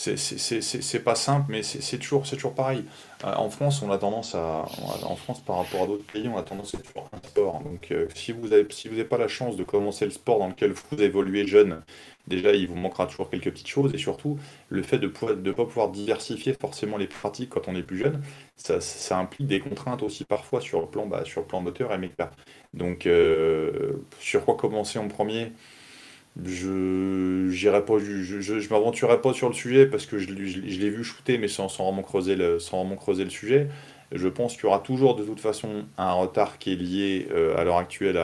C'est 0.00 1.04
pas 1.04 1.14
simple, 1.14 1.46
mais 1.50 1.62
c'est 1.62 1.98
toujours, 1.98 2.22
toujours 2.22 2.54
pareil. 2.54 2.84
Euh, 3.24 3.34
en 3.34 3.50
France, 3.50 3.82
on 3.82 3.90
a 3.90 3.98
tendance 3.98 4.34
à, 4.34 4.64
en 5.02 5.16
France 5.16 5.40
par 5.40 5.58
rapport 5.58 5.82
à 5.82 5.86
d'autres 5.86 6.06
pays, 6.10 6.26
on 6.28 6.38
a 6.38 6.42
tendance 6.42 6.74
à 6.74 6.78
toujours 6.78 7.08
un 7.12 7.18
sport. 7.18 7.60
Donc, 7.60 7.88
euh, 7.90 8.08
si 8.14 8.32
vous 8.32 8.48
n'avez 8.48 9.04
pas 9.04 9.18
la 9.18 9.28
chance 9.28 9.56
de 9.56 9.64
commencer 9.64 10.06
le 10.06 10.10
sport 10.10 10.38
dans 10.38 10.48
lequel 10.48 10.72
vous 10.72 11.02
évoluez 11.02 11.46
jeune, 11.46 11.82
déjà, 12.26 12.52
il 12.52 12.66
vous 12.66 12.76
manquera 12.76 13.06
toujours 13.06 13.28
quelques 13.28 13.50
petites 13.50 13.68
choses. 13.68 13.92
Et 13.94 13.98
surtout, 13.98 14.38
le 14.70 14.82
fait 14.82 14.98
de 14.98 15.12
ne 15.22 15.34
de 15.34 15.52
pas 15.52 15.66
pouvoir 15.66 15.90
diversifier 15.90 16.54
forcément 16.58 16.96
les 16.96 17.06
pratiques 17.06 17.50
quand 17.50 17.68
on 17.68 17.76
est 17.76 17.82
plus 17.82 17.98
jeune, 17.98 18.22
ça, 18.56 18.80
ça 18.80 19.18
implique 19.18 19.48
des 19.48 19.60
contraintes 19.60 20.02
aussi 20.02 20.24
parfois 20.24 20.62
sur 20.62 20.80
le 20.80 20.86
plan, 20.86 21.06
bah, 21.06 21.24
sur 21.26 21.42
le 21.42 21.46
plan 21.46 21.60
moteur 21.60 21.92
et 21.92 21.98
méca. 21.98 22.30
Donc, 22.72 23.06
euh, 23.06 23.92
sur 24.18 24.44
quoi 24.46 24.56
commencer 24.56 24.98
en 24.98 25.08
premier 25.08 25.52
je 26.44 27.80
pas 27.80 27.98
je, 27.98 28.40
je, 28.40 28.60
je 28.60 28.70
m'aventurerai 28.70 29.20
pas 29.20 29.32
sur 29.32 29.48
le 29.48 29.54
sujet 29.54 29.86
parce 29.86 30.06
que 30.06 30.18
je, 30.18 30.32
l'ai 30.32 30.90
vu 30.90 31.04
shooter 31.04 31.38
mais 31.38 31.48
sans, 31.48 31.66
vraiment 31.66 32.02
creuser 32.02 32.36
le, 32.36 32.58
sans 32.58 32.78
vraiment 32.78 32.96
creuser 32.96 33.24
le 33.24 33.30
sujet. 33.30 33.68
Je 34.12 34.28
pense 34.28 34.54
qu'il 34.54 34.64
y 34.64 34.66
aura 34.66 34.80
toujours 34.80 35.14
de 35.14 35.24
toute 35.24 35.40
façon 35.40 35.84
un 35.98 36.12
retard 36.12 36.58
qui 36.58 36.72
est 36.72 36.76
lié 36.76 37.28
euh, 37.30 37.56
à 37.56 37.64
l'heure 37.64 37.78
actuelle 37.78 38.18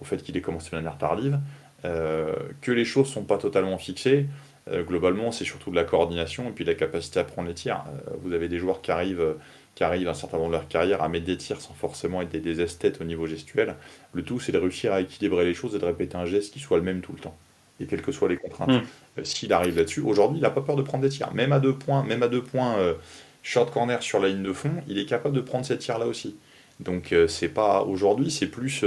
au 0.00 0.04
fait 0.04 0.22
qu'il 0.22 0.36
ait 0.36 0.40
commencé 0.40 0.70
de 0.70 0.76
manière 0.76 0.98
tardive. 0.98 1.38
Euh, 1.84 2.34
que 2.62 2.72
les 2.72 2.84
choses 2.84 3.08
sont 3.08 3.24
pas 3.24 3.38
totalement 3.38 3.78
fixées. 3.78 4.26
Euh, 4.68 4.82
globalement 4.82 5.30
c'est 5.30 5.44
surtout 5.44 5.70
de 5.70 5.76
la 5.76 5.84
coordination 5.84 6.48
et 6.48 6.52
puis 6.52 6.64
de 6.64 6.70
la 6.70 6.76
capacité 6.76 7.20
à 7.20 7.24
prendre 7.24 7.48
les 7.48 7.54
tirs. 7.54 7.84
Vous 8.22 8.32
avez 8.32 8.48
des 8.48 8.58
joueurs 8.58 8.82
qui 8.82 8.90
arrivent 8.90 9.36
qui 9.74 9.84
arrivent 9.84 10.08
à 10.08 10.12
un 10.12 10.14
certain 10.14 10.38
moment 10.38 10.48
de 10.48 10.54
leur 10.54 10.68
carrière 10.68 11.02
à 11.02 11.08
mettre 11.08 11.26
des 11.26 11.36
tirs 11.36 11.60
sans 11.60 11.74
forcément 11.74 12.22
être 12.22 12.30
des, 12.30 12.40
des 12.40 12.62
esthètes 12.62 13.00
au 13.00 13.04
niveau 13.04 13.26
gestuel. 13.26 13.76
Le 14.12 14.22
tout 14.22 14.40
c'est 14.40 14.52
de 14.52 14.58
réussir 14.58 14.92
à 14.92 15.00
équilibrer 15.00 15.44
les 15.44 15.54
choses 15.54 15.74
et 15.74 15.78
de 15.78 15.84
répéter 15.84 16.16
un 16.16 16.26
geste 16.26 16.52
qui 16.52 16.60
soit 16.60 16.78
le 16.78 16.82
même 16.82 17.00
tout 17.00 17.12
le 17.12 17.20
temps 17.20 17.36
et 17.80 17.86
quelles 17.86 18.02
que 18.02 18.12
soient 18.12 18.28
les 18.28 18.36
contraintes. 18.36 18.70
Mm. 18.70 18.82
Euh, 19.18 19.24
s'il 19.24 19.52
arrive 19.52 19.76
là-dessus, 19.76 20.00
aujourd'hui, 20.00 20.38
il 20.38 20.42
n'a 20.42 20.50
pas 20.50 20.62
peur 20.62 20.76
de 20.76 20.82
prendre 20.82 21.02
des 21.02 21.10
tirs. 21.10 21.32
Même 21.34 21.52
à 21.52 21.60
deux 21.60 21.74
points, 21.74 22.02
même 22.02 22.22
à 22.22 22.28
deux 22.28 22.42
points 22.42 22.76
euh, 22.78 22.94
short 23.42 23.72
corner 23.72 24.02
sur 24.02 24.20
la 24.20 24.28
ligne 24.28 24.42
de 24.42 24.52
fond, 24.52 24.72
il 24.88 24.98
est 24.98 25.06
capable 25.06 25.34
de 25.34 25.40
prendre 25.40 25.64
ces 25.66 25.78
tirs-là 25.78 26.06
aussi. 26.06 26.36
Donc 26.80 27.12
euh, 27.12 27.28
c'est 27.28 27.48
pas 27.48 27.82
aujourd'hui, 27.82 28.30
c'est 28.30 28.48
plus, 28.48 28.84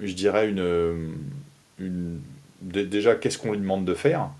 je 0.00 0.12
dirais 0.12 0.48
une, 0.48 1.14
une 1.78 2.20
déjà 2.62 3.14
qu'est-ce 3.14 3.38
qu'on 3.38 3.52
lui 3.52 3.58
demande 3.58 3.84
de 3.84 3.94
faire? 3.94 4.30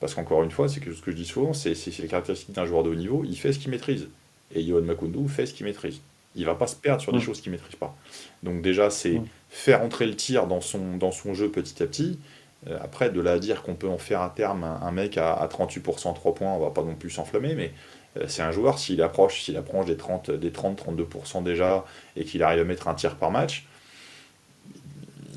Parce 0.00 0.14
qu'encore 0.14 0.42
une 0.42 0.50
fois, 0.50 0.68
c'est 0.68 0.80
ce 0.80 1.00
que 1.00 1.10
je 1.10 1.16
dis 1.16 1.24
souvent, 1.24 1.52
c'est 1.52 1.72
les 1.72 2.08
caractéristiques 2.08 2.54
d'un 2.54 2.66
joueur 2.66 2.82
de 2.82 2.90
haut 2.90 2.94
niveau, 2.94 3.24
il 3.24 3.36
fait 3.36 3.52
ce 3.52 3.58
qu'il 3.58 3.70
maîtrise. 3.70 4.08
Et 4.54 4.62
Yohan 4.62 4.82
Makundu 4.82 5.28
fait 5.28 5.46
ce 5.46 5.54
qu'il 5.54 5.66
maîtrise. 5.66 6.00
Il 6.34 6.44
va 6.44 6.54
pas 6.54 6.66
se 6.66 6.76
perdre 6.76 7.00
sur 7.00 7.12
des 7.12 7.18
mm. 7.18 7.22
choses 7.22 7.40
qu'il 7.40 7.50
maîtrise 7.50 7.76
pas. 7.76 7.96
Donc 8.42 8.60
déjà, 8.60 8.90
c'est 8.90 9.18
mm. 9.18 9.26
faire 9.48 9.82
entrer 9.82 10.06
le 10.06 10.14
tir 10.14 10.46
dans 10.46 10.60
son, 10.60 10.98
dans 10.98 11.12
son 11.12 11.32
jeu 11.34 11.48
petit 11.48 11.82
à 11.82 11.86
petit, 11.86 12.18
euh, 12.18 12.35
après, 12.80 13.10
de 13.10 13.20
là 13.20 13.32
à 13.32 13.38
dire 13.38 13.62
qu'on 13.62 13.74
peut 13.74 13.88
en 13.88 13.98
faire 13.98 14.22
à 14.22 14.30
terme 14.30 14.64
un, 14.64 14.90
mec 14.90 15.18
à, 15.18 15.46
38% 15.46 16.14
3 16.14 16.34
points, 16.34 16.52
on 16.52 16.58
va 16.58 16.70
pas 16.70 16.82
non 16.82 16.94
plus 16.94 17.10
s'enflammer, 17.10 17.54
mais 17.54 17.72
euh, 18.16 18.24
c'est 18.28 18.42
un 18.42 18.50
joueur, 18.50 18.78
s'il 18.78 19.02
approche, 19.02 19.42
s'il 19.42 19.56
approche 19.56 19.86
des 19.86 19.96
30, 19.96 20.30
des 20.30 20.50
30-32% 20.50 21.42
déjà, 21.42 21.84
et 22.16 22.24
qu'il 22.24 22.42
arrive 22.42 22.60
à 22.60 22.64
mettre 22.64 22.88
un 22.88 22.94
tir 22.94 23.16
par 23.16 23.30
match, 23.30 23.66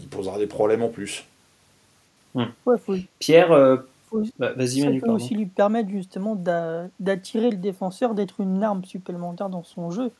il 0.01 0.08
posera 0.10 0.38
des 0.38 0.47
problèmes 0.47 0.82
en 0.82 0.89
plus. 0.89 1.25
Pierre, 3.19 3.51
euh, 3.51 3.77
bah, 4.38 4.53
vas-y, 4.53 4.82
Ça 4.82 5.05
peut 5.05 5.12
aussi 5.12 5.36
lui 5.36 5.45
permettre 5.45 5.89
justement 5.89 6.36
d'attirer 6.99 7.51
le 7.51 7.58
défenseur, 7.58 8.13
d'être 8.13 8.41
une 8.41 8.63
arme 8.63 8.84
supplémentaire 8.86 9.49
dans 9.49 9.63
son 9.63 9.91
jeu. 9.91 10.12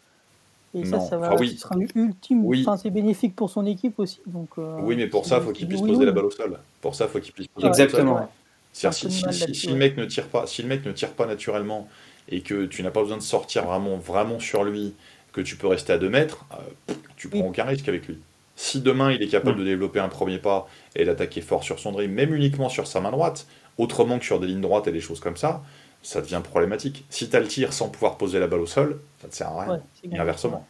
Et 0.76 0.86
ça, 0.86 1.00
ça 1.00 1.18
va, 1.18 1.36
oui. 1.36 1.58
sera 1.58 1.76
ultime. 1.96 2.46
Enfin, 2.46 2.78
c'est 2.78 2.92
bénéfique 2.92 3.36
pour 3.36 3.50
son 3.50 3.66
équipe 3.66 3.98
aussi. 3.98 4.20
Donc, 4.28 4.50
euh, 4.58 4.78
oui, 4.82 4.96
mais 4.96 5.08
pour 5.08 5.26
ça, 5.26 5.38
il 5.38 5.44
faut 5.44 5.52
qu'il 5.52 5.68
puisse 5.68 5.82
poser 5.82 6.06
la 6.06 6.12
balle 6.12 6.26
au 6.26 6.32
sol. 6.32 6.60
Pour 6.82 6.94
ça, 6.94 7.06
il 7.06 7.12
faut 7.12 7.20
qu'il 7.20 7.34
puisse 7.34 7.48
poser 7.48 7.68
Exactement. 7.68 8.14
la 8.14 8.20
balle 8.20 8.24
au 8.24 8.92
sol. 8.92 8.94
Si, 8.94 9.56
si, 9.56 9.68
le 9.68 9.76
mec 9.76 9.98
ne 9.98 10.06
tire 10.06 10.28
pas, 10.28 10.46
si 10.46 10.62
le 10.62 10.68
mec 10.68 10.86
ne 10.86 10.92
tire 10.92 11.12
pas 11.14 11.26
naturellement 11.26 11.88
et 12.30 12.42
que 12.42 12.66
tu 12.66 12.84
n'as 12.84 12.92
pas 12.92 13.02
besoin 13.02 13.18
de 13.18 13.24
sortir 13.24 13.66
vraiment, 13.66 13.98
vraiment 13.98 14.40
sur 14.40 14.64
lui, 14.64 14.94
que 15.34 15.42
tu 15.42 15.56
peux 15.56 15.68
rester 15.68 15.92
à 15.94 15.98
2 15.98 16.08
mètres, 16.10 16.46
euh, 16.54 16.94
tu 17.18 17.30
prends 17.30 17.48
aucun 17.48 17.64
risque 17.64 17.90
avec 17.90 18.08
lui. 18.08 18.20
Si 18.56 18.82
demain 18.82 19.12
il 19.12 19.24
est 19.24 19.28
capable 19.28 19.58
de 19.58 19.64
développer 19.64 20.00
un 20.00 20.10
premier 20.10 20.38
pas 20.38 20.68
et 20.96 21.06
d'attaquer 21.06 21.42
fort 21.42 21.64
sur 21.64 21.80
son 21.80 21.92
dribble, 21.92 22.14
même 22.14 22.34
uniquement 22.34 22.70
sur 22.70 22.88
sa 22.88 23.02
main 23.02 23.12
droite, 23.12 23.48
autrement 23.78 24.20
que 24.20 24.26
sur 24.26 24.40
des 24.40 24.48
lignes 24.48 24.62
droites 24.62 24.88
et 24.88 24.92
des 24.92 25.02
choses 25.02 25.20
comme 25.20 25.38
ça, 25.38 25.64
ça 26.02 26.22
devient 26.22 26.42
problématique. 26.44 27.06
Si 27.10 27.30
tu 27.30 27.36
as 27.36 27.40
le 27.40 27.48
tir 27.48 27.74
sans 27.74 27.90
pouvoir 27.90 28.18
poser 28.18 28.40
la 28.40 28.48
balle 28.48 28.62
au 28.62 28.66
sol, 28.66 29.00
ça 29.22 29.28
ne 29.28 29.34
sert 29.34 29.48
à 29.48 29.64
rien. 29.64 29.82
et 30.04 30.18
inversement. 30.18 30.68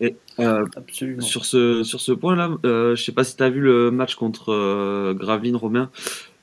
Et, 0.00 0.16
euh, 0.38 0.66
sur 1.20 1.44
ce, 1.44 1.82
sur 1.82 2.00
ce 2.00 2.12
point-là, 2.12 2.50
euh, 2.64 2.94
je 2.94 3.02
sais 3.02 3.12
pas 3.12 3.24
si 3.24 3.36
tu 3.36 3.42
as 3.42 3.48
vu 3.48 3.60
le 3.60 3.90
match 3.90 4.16
contre 4.16 4.52
euh, 4.52 5.14
Gravine 5.14 5.56
Romain, 5.56 5.90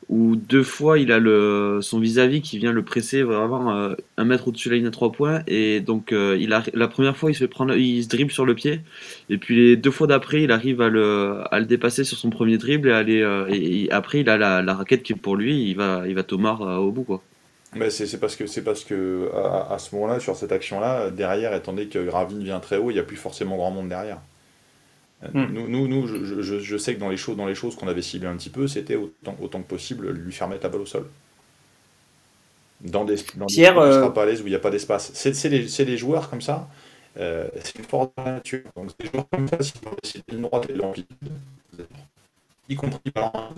où 0.10 0.36
deux 0.36 0.64
fois 0.64 0.98
il 0.98 1.12
a 1.12 1.20
le, 1.20 1.80
son 1.82 2.00
vis-à-vis 2.00 2.42
qui 2.42 2.58
vient 2.58 2.72
le 2.72 2.84
presser 2.84 3.22
vraiment 3.22 3.76
euh, 3.76 3.94
un 4.18 4.26
mètre 4.26 4.48
au-dessus 4.48 4.70
de 4.70 4.74
la 4.74 4.78
ligne 4.80 4.88
à 4.88 4.92
trois 4.92 5.12
points. 5.12 5.44
Et 5.48 5.80
donc 5.82 6.12
euh, 6.12 6.36
il 6.40 6.52
a, 6.52 6.64
la 6.74 6.88
première 6.88 7.16
fois 7.16 7.30
il 7.30 7.36
se, 7.36 7.40
fait 7.40 7.48
prendre, 7.48 7.76
il 7.76 8.04
se 8.04 8.10
dribble 8.10 8.32
sur 8.32 8.46
le 8.46 8.56
pied. 8.56 8.82
Et 9.30 9.38
puis 9.38 9.56
les 9.56 9.78
deux 9.78 9.92
fois 9.92 10.08
d'après, 10.08 10.42
il 10.42 10.52
arrive 10.52 10.82
à 10.82 10.90
le, 10.90 11.42
à 11.52 11.60
le 11.60 11.66
dépasser 11.66 12.04
sur 12.04 12.18
son 12.18 12.32
premier 12.32 12.58
dribble. 12.58 12.90
Et, 12.90 12.94
aller, 12.94 13.46
et, 13.50 13.92
après, 13.92 14.22
il 14.22 14.30
a 14.30 14.38
la, 14.38 14.74
raquette 14.74 15.04
qui 15.04 15.14
est 15.14 15.16
pour 15.16 15.36
lui. 15.36 15.70
Il 15.70 15.76
va, 15.76 16.04
il 16.08 16.16
va 16.16 16.24
Tomar 16.24 16.62
au 16.62 16.92
bout. 16.92 17.04
quoi. 17.04 17.22
Mais 17.76 17.92
c'est 17.92 18.20
parce 18.20 18.36
que 18.36 18.48
c'est 18.48 18.64
parce 18.64 18.84
que 18.84 19.30
à, 19.70 19.78
ce 19.78 19.94
moment-là, 19.96 20.20
sur 20.20 20.36
cette 20.36 20.52
action-là, 20.52 21.12
derrière, 21.12 21.54
étant 21.54 21.74
donné 21.74 21.88
que 21.88 22.08
Ravine 22.08 22.44
vient 22.44 22.60
très 22.60 22.78
haut, 22.78 22.90
il 22.90 22.96
n'y 22.96 23.00
a 23.00 23.04
plus 23.04 23.16
forcément 23.16 23.58
grand 23.58 23.72
monde 23.72 23.90
derrière. 23.90 24.20
Euh, 25.24 25.28
hmm. 25.34 25.54
Nous, 25.54 25.68
nous, 25.68 25.88
nous 25.88 26.08
je, 26.08 26.42
je, 26.42 26.60
je, 26.60 26.78
sais 26.78 26.96
que 26.96 27.00
dans 27.00 27.10
les 27.10 27.18
choses, 27.18 27.36
dans 27.36 27.46
les 27.46 27.56
choses 27.56 27.76
qu'on 27.76 27.88
avait 27.88 28.02
ciblées 28.02 28.28
un 28.28 28.38
petit 28.38 28.50
peu, 28.50 28.68
c'était 28.68 28.96
autant, 28.96 29.36
autant 29.42 29.62
que 29.62 29.68
possible 29.68 30.10
lui 30.12 30.32
faire 30.32 30.48
mettre 30.48 30.64
la 30.64 30.70
balle 30.70 30.82
au 30.82 30.86
sol. 30.86 31.08
Dans 32.82 33.04
des, 33.04 33.18
dans 33.36 33.48
Pierre, 33.48 33.74
des 33.74 33.80
euh... 33.80 34.10
pas 34.10 34.24
à 34.24 34.26
l'aise 34.26 34.42
où 34.42 34.48
il 34.48 34.52
n'y 34.52 34.56
a 34.56 34.60
pas 34.60 34.72
d'espace. 34.72 35.12
C'est 35.14 35.50
les, 35.50 35.68
les, 35.68 35.98
joueurs 35.98 36.30
comme 36.30 36.42
ça, 36.42 36.70
euh, 37.18 37.50
c'est 37.62 37.78
une 37.78 37.84
force 37.84 38.08
de 38.18 38.24
la 38.24 38.32
nature. 38.34 38.64
Donc 38.78 38.92
des 38.98 39.08
joueurs 39.08 39.28
comme 39.30 39.48
ça, 39.50 39.62
s'ils 39.62 39.82
ont 39.86 39.96
des 40.28 40.36
lignes 40.36 40.44
droite 40.44 40.70
et 40.70 40.74
de 40.74 40.78
l'amplitude, 40.78 41.32
y 42.70 42.76
compris 42.76 43.12
par 43.12 43.54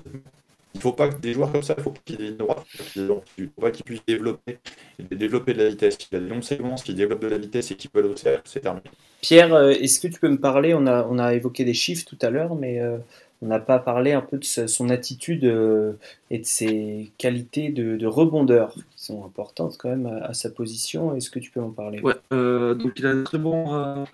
il 0.73 0.77
ne 0.77 0.81
faut 0.81 0.93
pas 0.93 1.09
que 1.09 1.19
des 1.19 1.33
joueurs 1.33 1.51
comme 1.51 1.63
ça, 1.63 1.75
il 1.77 1.83
faut 1.83 1.93
qu'ils 2.05 2.21
aient 2.21 2.29
une 2.29 2.37
droite, 2.37 2.63
il 2.95 3.03
ne 3.03 3.07
faut 3.07 3.61
pas 3.61 3.71
qu'ils 3.71 3.83
puissent 3.83 4.05
développer, 4.07 4.57
développer 4.99 5.53
de 5.53 5.63
la 5.63 5.69
vitesse. 5.69 5.97
Il 6.11 6.15
y 6.15 6.17
a 6.17 6.23
des 6.23 6.29
longs 6.29 6.41
segments 6.41 6.75
qui 6.75 6.93
développent 6.93 7.21
de 7.21 7.27
la 7.27 7.37
vitesse 7.37 7.71
et 7.71 7.75
qui 7.75 7.87
peuvent 7.87 8.05
aussi 8.05 8.25
c'est 8.45 8.61
terminé. 8.61 8.83
Pierre, 9.21 9.53
euh, 9.53 9.69
est-ce 9.69 9.99
que 9.99 10.07
tu 10.07 10.19
peux 10.19 10.29
me 10.29 10.39
parler? 10.39 10.73
On 10.73 10.87
a, 10.87 11.05
on 11.09 11.19
a 11.19 11.33
évoqué 11.33 11.65
des 11.65 11.73
chiffres 11.73 12.05
tout 12.07 12.17
à 12.21 12.29
l'heure, 12.29 12.55
mais 12.55 12.79
euh, 12.79 12.97
on 13.41 13.47
n'a 13.47 13.59
pas 13.59 13.79
parlé 13.79 14.13
un 14.13 14.21
peu 14.21 14.37
de 14.37 14.45
son 14.45 14.89
attitude 14.89 15.43
euh, 15.43 15.93
et 16.29 16.39
de 16.39 16.45
ses 16.45 17.11
qualités 17.17 17.69
de, 17.69 17.97
de, 17.97 18.07
rebondeur 18.07 18.73
qui 18.73 19.03
sont 19.03 19.25
importantes 19.25 19.75
quand 19.77 19.89
même 19.89 20.05
à, 20.05 20.27
à 20.27 20.33
sa 20.33 20.49
position. 20.49 21.15
Est-ce 21.15 21.29
que 21.29 21.39
tu 21.39 21.51
peux 21.51 21.61
en 21.61 21.71
parler? 21.71 22.01
Ouais, 22.01 22.15
donc 22.31 22.93
il 22.97 23.05
a 23.05 23.09
un 23.09 23.23
très 23.23 23.37
bon 23.37 24.05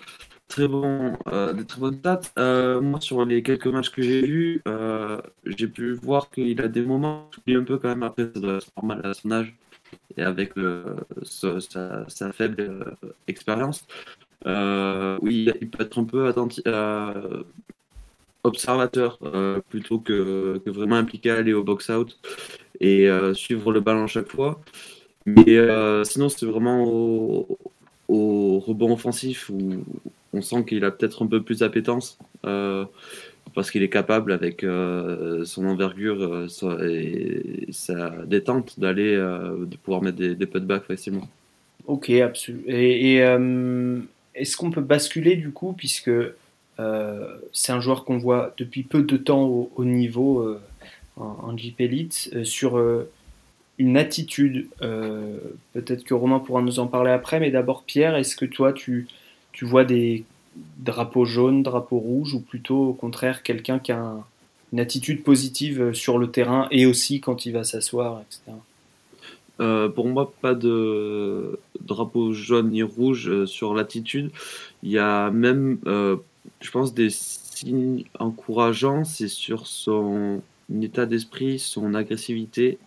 très 0.47 0.67
bon, 0.67 1.13
euh, 1.27 1.53
des 1.53 1.65
très 1.65 1.79
bonnes 1.79 1.99
stats. 1.99 2.21
Euh, 2.39 2.81
moi, 2.81 3.01
sur 3.01 3.25
les 3.25 3.43
quelques 3.43 3.67
matchs 3.67 3.89
que 3.91 4.01
j'ai 4.01 4.21
vus, 4.21 4.61
euh, 4.67 5.21
j'ai 5.45 5.67
pu 5.67 5.93
voir 5.93 6.29
qu'il 6.29 6.61
a 6.61 6.67
des 6.67 6.81
moments, 6.81 7.29
un 7.47 7.63
peu 7.63 7.77
quand 7.77 7.89
même 7.89 8.03
après, 8.03 8.29
c'est 8.33 8.41
normal 8.77 9.01
à 9.05 9.13
son 9.13 9.31
âge 9.31 9.55
et 10.17 10.23
avec 10.23 10.53
sa, 11.23 12.31
faible 12.33 12.61
euh, 12.61 13.11
expérience. 13.27 13.87
Oui, 14.45 15.49
il 15.61 15.69
peut 15.69 15.83
être 15.83 15.99
un 15.99 16.05
peu 16.05 16.27
attentif, 16.27 16.63
observateur 18.43 19.19
plutôt 19.69 19.99
que, 19.99 20.61
que, 20.65 20.69
vraiment 20.69 20.95
impliqué 20.95 21.31
à 21.31 21.37
aller 21.37 21.53
au 21.53 21.63
box-out 21.63 22.17
et 22.79 23.09
suivre 23.33 23.71
le 23.73 23.81
ballon 23.81 24.07
chaque 24.07 24.29
fois. 24.29 24.61
Mais 25.25 25.57
sinon, 26.05 26.29
c'est 26.29 26.45
vraiment 26.45 26.83
au, 26.85 27.57
au 28.07 28.59
rebond 28.59 28.93
offensif 28.93 29.49
où 29.49 29.83
on 30.37 30.41
sent 30.41 30.63
qu'il 30.65 30.85
a 30.85 30.91
peut-être 30.91 31.23
un 31.23 31.27
peu 31.27 31.41
plus 31.41 31.59
d'appétence 31.59 32.17
euh, 32.45 32.85
parce 33.55 33.71
qu'il 33.71 33.81
est 33.81 33.89
capable 33.89 34.31
avec 34.31 34.63
euh, 34.63 35.43
son 35.45 35.65
envergure 35.65 36.21
euh, 36.21 36.87
et 36.87 37.71
sa 37.71 38.09
détente 38.25 38.79
d'aller 38.79 39.15
de 39.15 39.77
pouvoir 39.77 40.01
mettre 40.01 40.17
des, 40.17 40.35
des 40.35 40.45
putbacks 40.45 40.85
facilement. 40.85 41.27
Ok, 41.85 42.09
absolument. 42.09 42.63
Et, 42.67 43.17
est-ce 44.35 44.55
qu'on 44.55 44.69
peut 44.69 44.81
basculer 44.81 45.35
du 45.35 45.49
coup 45.49 45.73
puisque 45.75 46.11
c'est 47.53 47.71
un 47.71 47.79
joueur 47.79 48.05
qu'on 48.05 48.19
voit 48.19 48.53
depuis 48.57 48.83
peu 48.83 49.01
de 49.01 49.17
temps 49.17 49.45
au, 49.45 49.71
au 49.75 49.83
niveau 49.83 50.57
en, 51.15 51.23
en, 51.23 51.55
Elite 51.79 52.43
sur 52.43 52.79
une 53.79 53.97
attitude. 53.97 54.67
Peut-être 54.79 56.03
que 56.03 56.13
Romain 56.13 56.37
pourra 56.37 56.61
nous 56.61 56.79
en 56.79 56.85
parler 56.85 57.09
après, 57.09 57.39
mais 57.39 57.49
d'abord 57.49 57.83
Pierre, 57.83 58.15
est-ce 58.15 58.35
que 58.35 58.45
toi 58.45 58.73
tu, 58.73 59.07
tu 59.57 59.65
vois 59.65 59.85
des 59.85 60.23
drapeaux 60.77 61.25
jaunes, 61.25 61.63
drapeaux 61.63 61.97
rouges, 61.97 62.35
ou 62.35 62.39
plutôt 62.39 62.89
au 62.89 62.93
contraire 62.93 63.41
quelqu'un 63.41 63.79
qui 63.79 63.91
a 63.91 64.13
une 64.71 64.79
attitude 64.79 65.23
positive 65.23 65.93
sur 65.93 66.19
le 66.19 66.29
terrain 66.29 66.67
et 66.69 66.85
aussi 66.85 67.21
quand 67.21 67.47
il 67.47 67.53
va 67.53 67.63
s'asseoir, 67.63 68.21
etc. 68.21 68.55
Euh, 69.59 69.89
pour 69.89 70.07
moi, 70.07 70.31
pas 70.41 70.53
de 70.53 71.59
drapeau 71.81 72.33
jaune 72.33 72.69
ni 72.69 72.83
rouge 72.83 73.29
euh, 73.29 73.47
sur 73.47 73.73
l'attitude. 73.73 74.29
Il 74.83 74.91
y 74.91 74.99
a 74.99 75.31
même, 75.31 75.79
je 75.85 76.71
pense, 76.71 76.93
des 76.93 77.09
signes 77.09 78.03
encourageants. 78.19 79.05
C'est 79.05 79.27
sur 79.27 79.65
son 79.65 80.43
état 80.83 81.07
d'esprit, 81.07 81.57
son 81.57 81.95
agressivité. 81.95 82.77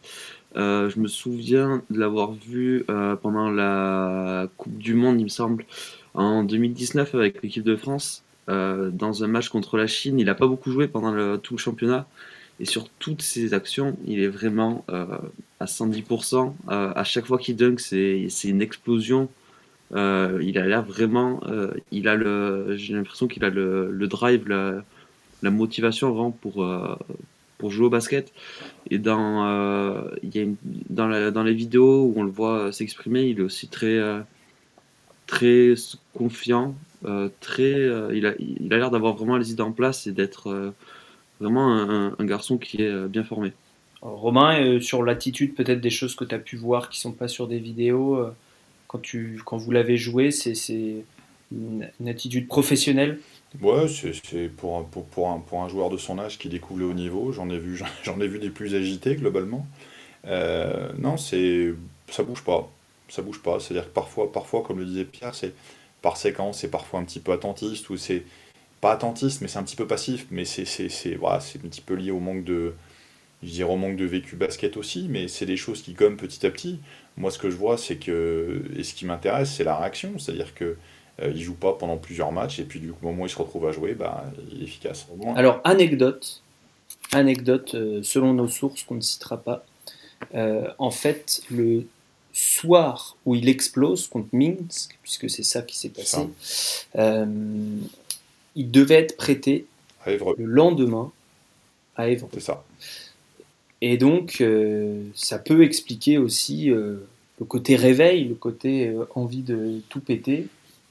Euh, 0.57 0.91
je 0.91 0.99
me 0.99 1.07
souviens 1.07 1.83
de 1.91 1.99
l'avoir 1.99 2.33
vu 2.33 2.85
euh, 2.91 3.15
pendant 3.17 3.51
la 3.51 4.49
Coupe 4.57 4.77
du 4.79 4.95
Monde, 4.95 5.21
il 5.21 5.25
me 5.25 5.29
semble, 5.29 5.65
en 6.15 6.45
2019 6.45 7.15
avec 7.15 7.43
l'équipe 7.43 7.65
de 7.65 7.77
France, 7.77 8.23
euh, 8.49 8.91
dans 8.91 9.25
un 9.25 9.27
match 9.27 9.49
contre 9.49 9.77
la 9.77 9.87
Chine. 9.87 10.19
Il 10.19 10.27
n'a 10.27 10.35
pas 10.35 10.47
beaucoup 10.47 10.71
joué 10.71 10.89
pendant 10.89 11.39
tout 11.39 11.55
le 11.55 11.59
championnat. 11.59 12.07
Et 12.59 12.67
sur 12.67 12.89
toutes 12.99 13.23
ses 13.23 13.55
actions, 13.55 13.97
il 14.07 14.21
est 14.21 14.29
vraiment 14.29 14.85
à 15.61 15.65
110%. 15.65 16.53
à 16.69 17.05
chaque 17.05 17.25
fois 17.25 17.39
qu'il 17.39 17.57
dunk, 17.57 17.81
c'est 17.81 18.29
une 18.45 18.61
explosion. 18.61 19.31
il 19.93 19.97
a 20.59 20.67
l'air 20.67 20.83
vraiment. 20.83 21.41
il 21.91 22.07
a 22.07 22.17
le. 22.17 22.77
J'ai 22.77 22.93
l'impression 22.93 23.29
qu'il 23.29 23.45
a 23.47 23.49
le, 23.51 23.91
le 23.91 24.07
drive, 24.09 24.47
la, 24.47 24.85
la, 25.43 25.51
motivation 25.51 26.11
vraiment 26.11 26.33
pour 26.33 26.63
pour 27.61 27.71
jouer 27.71 27.87
au 27.87 27.91
basket. 27.91 28.33
Et 28.91 28.99
dans, 28.99 29.47
euh, 29.47 30.03
y 30.23 30.41
a 30.41 30.47
dans, 30.89 31.07
la, 31.07 31.31
dans 31.31 31.45
les 31.45 31.55
vidéos 31.55 32.05
où 32.05 32.15
on 32.17 32.25
le 32.25 32.31
voit 32.31 32.73
s'exprimer, 32.73 33.23
il 33.25 33.39
est 33.39 33.43
aussi 33.43 33.69
très, 33.69 33.99
euh, 33.99 34.21
très 35.31 35.75
confiant. 36.15 36.75
Euh, 37.05 37.29
très, 37.41 37.73
il 38.15 38.27
a 38.27 38.35
il 38.39 38.73
a 38.73 38.77
l'air 38.77 38.91
d'avoir 38.91 39.15
vraiment 39.15 39.37
les 39.37 39.53
idées 39.53 39.63
en 39.63 39.73
place 39.73 40.07
et 40.07 40.13
d'être 40.13 40.73
vraiment 41.41 41.73
un, 41.73 42.15
un, 42.19 42.25
garçon 42.25 42.59
qui 42.59 42.83
est 42.83 43.09
bien 43.09 43.25
formé. 43.25 43.53
Romain, 44.03 44.81
sur 44.81 45.03
l'attitude, 45.03 45.55
peut-être 45.55 45.81
des 45.81 45.91
choses 45.91 46.15
que 46.15 46.25
tu 46.25 46.35
as 46.35 46.39
pu 46.39 46.57
voir 46.57 46.91
qui 46.91 47.01
sont 47.01 47.13
pas 47.13 47.29
sur 47.29 47.47
des 47.49 47.59
vidéos, 47.59 48.27
quand, 48.87 48.99
tu, 48.99 49.41
quand 49.45 49.57
vous 49.57 49.71
l'avez 49.71 49.97
joué, 49.97 50.31
c'est 50.31 50.55
une, 51.53 51.89
une 52.01 52.09
attitude 52.09 52.49
professionnelle? 52.49 53.19
Ouais, 53.61 53.87
c'est 53.89 54.49
pour 54.49 54.79
un, 54.79 54.83
pour, 54.83 55.05
pour, 55.07 55.31
un, 55.31 55.41
pour 55.41 55.63
un 55.63 55.69
joueur 55.69 55.91
de 55.91 55.97
son 55.97 56.19
âge 56.19 56.39
qui 56.39 56.49
découvre 56.49 56.81
le 56.81 56.87
haut 56.87 56.95
niveau. 56.95 57.33
J'en 57.33 57.51
ai 57.51 57.59
vu, 57.59 57.81
j'en 58.05 58.21
ai 58.21 58.29
vu 58.29 58.39
des 58.39 58.51
plus 58.51 58.75
agités 58.75 59.17
globalement. 59.17 59.67
Euh, 60.27 60.91
non, 60.99 61.17
c'est 61.17 61.75
ça 62.09 62.23
bouge 62.23 62.43
pas, 62.43 62.71
ça 63.11 63.23
bouge 63.23 63.43
pas. 63.43 63.61
C'est-à-dire 63.61 63.87
que 63.87 63.95
parfois, 63.95 64.33
parfois, 64.33 64.63
comme 64.63 64.79
le 64.79 64.85
disait 64.85 65.05
Pierre, 65.05 65.35
c'est 65.35 65.55
par 66.03 66.17
séquence, 66.17 66.61
c'est 66.61 66.71
parfois 66.71 67.01
un 67.01 67.05
petit 67.05 67.21
peu 67.21 67.33
attentiste 67.33 67.91
ou 67.91 67.97
c'est 67.97 68.25
pas 68.81 68.93
attentiste, 68.93 69.43
mais 69.43 69.49
c'est 69.49 69.59
un 69.59 69.63
petit 69.63 69.77
peu 69.77 69.87
passif. 69.87 70.27
Mais 70.31 70.45
c'est 70.45 70.65
c'est 70.65 71.15
voilà, 71.15 71.41
c'est 71.41 71.59
un 71.59 71.69
petit 71.69 71.83
peu 71.83 71.95
lié 71.95 72.11
au 72.11 72.21
manque 72.21 72.45
de, 72.45 72.75
je 73.43 73.51
dirais 73.51 73.71
au 73.71 73.77
manque 73.77 73.97
de 73.97 74.07
vécu 74.07 74.37
basket 74.37 74.77
aussi. 74.77 75.07
Mais 75.11 75.29
c'est 75.29 75.47
des 75.47 75.57
choses 75.57 75.83
qui 75.83 75.93
gomment 75.93 76.17
petit 76.17 76.47
à 76.47 76.51
petit. 76.51 76.81
Moi, 77.17 77.31
ce 77.31 77.39
que 77.39 77.51
je 77.51 77.57
vois, 77.57 77.77
c'est 77.77 77.97
que 77.97 78.65
et 78.77 78.83
ce 78.83 78.95
qui 78.95 79.05
m'intéresse, 79.05 79.53
c'est 79.53 79.65
la 79.65 79.77
réaction. 79.77 80.19
C'est-à-dire 80.19 80.55
que 80.55 80.77
euh, 81.23 81.33
il 81.35 81.43
joue 81.43 81.55
pas 81.55 81.75
pendant 81.75 81.97
plusieurs 81.97 82.33
matchs 82.33 82.61
et 82.61 82.65
puis 82.65 82.81
du 82.81 82.93
moment 83.03 83.23
où 83.23 83.27
il 83.27 83.31
se 83.31 83.39
retrouve 83.39 83.67
à 83.67 83.73
jouer, 83.73 83.95
bah, 83.95 84.25
il 84.51 84.63
est 84.63 84.65
efficace. 84.65 85.07
Alors 85.37 85.61
anecdote, 85.65 86.43
anecdote 87.13 87.75
euh, 87.75 88.01
selon 88.03 88.33
nos 88.33 88.49
sources 88.49 88.85
qu'on 88.85 88.95
ne 88.95 89.01
citera 89.01 89.37
pas. 89.37 89.65
Euh, 90.35 90.71
en 90.79 90.91
fait, 90.91 91.43
le 91.51 91.87
soir 92.43 93.17
où 93.27 93.35
il 93.35 93.49
explose 93.49 94.07
contre 94.07 94.29
Minsk, 94.33 94.99
puisque 95.03 95.29
c'est 95.29 95.43
ça 95.43 95.63
qui 95.63 95.77
s'est 95.79 95.91
passé, 95.91 96.19
il 98.57 98.71
devait 98.71 98.95
être 98.95 99.17
prêté 99.17 99.67
le 100.07 100.45
lendemain 100.45 101.13
à 101.97 102.09
Évry. 102.09 102.29
C'est 102.35 102.41
ça. 102.41 102.65
Et 103.83 103.99
donc, 103.99 104.43
ça 105.15 105.39
peut 105.39 105.63
expliquer 105.65 106.19
aussi 106.19 106.67
le 106.67 107.07
côté 107.47 107.77
réveil, 107.77 108.25
le 108.25 108.35
côté 108.35 108.95
envie 109.15 109.43
de 109.43 109.81
tout 109.89 110.01
péter. 110.01 110.47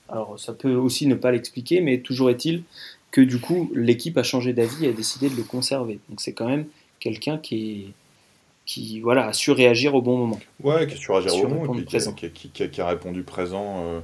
Alors 0.07 0.39
ça 0.39 0.53
peut 0.53 0.73
aussi 0.73 1.05
ne 1.05 1.15
pas 1.15 1.31
l'expliquer, 1.31 1.81
mais 1.81 1.99
toujours 1.99 2.29
est-il 2.29 2.63
que 3.11 3.21
du 3.21 3.39
coup 3.39 3.71
l'équipe 3.75 4.17
a 4.17 4.23
changé 4.23 4.53
d'avis 4.53 4.85
et 4.85 4.89
a 4.89 4.93
décidé 4.93 5.29
de 5.29 5.35
le 5.35 5.43
conserver. 5.43 5.99
Donc 6.09 6.21
c'est 6.21 6.33
quand 6.33 6.47
même 6.47 6.65
quelqu'un 6.99 7.37
qui 7.37 7.93
qui 8.69 8.99
voilà 8.99 9.25
a 9.25 9.33
su 9.33 9.49
réagir 9.49 9.95
au 9.95 10.01
bon 10.03 10.15
moment. 10.15 10.39
Ouais, 10.61 10.85
qui 10.85 10.93
a 10.93 10.97
su 10.97 11.11
réagir 11.11 11.43
au 11.43 11.47
bon 11.47 11.65
moment, 11.65 11.73
qui, 11.73 12.81
a 12.81 12.87
répondu 12.87 13.23
présent 13.23 13.83
euh, 13.83 13.99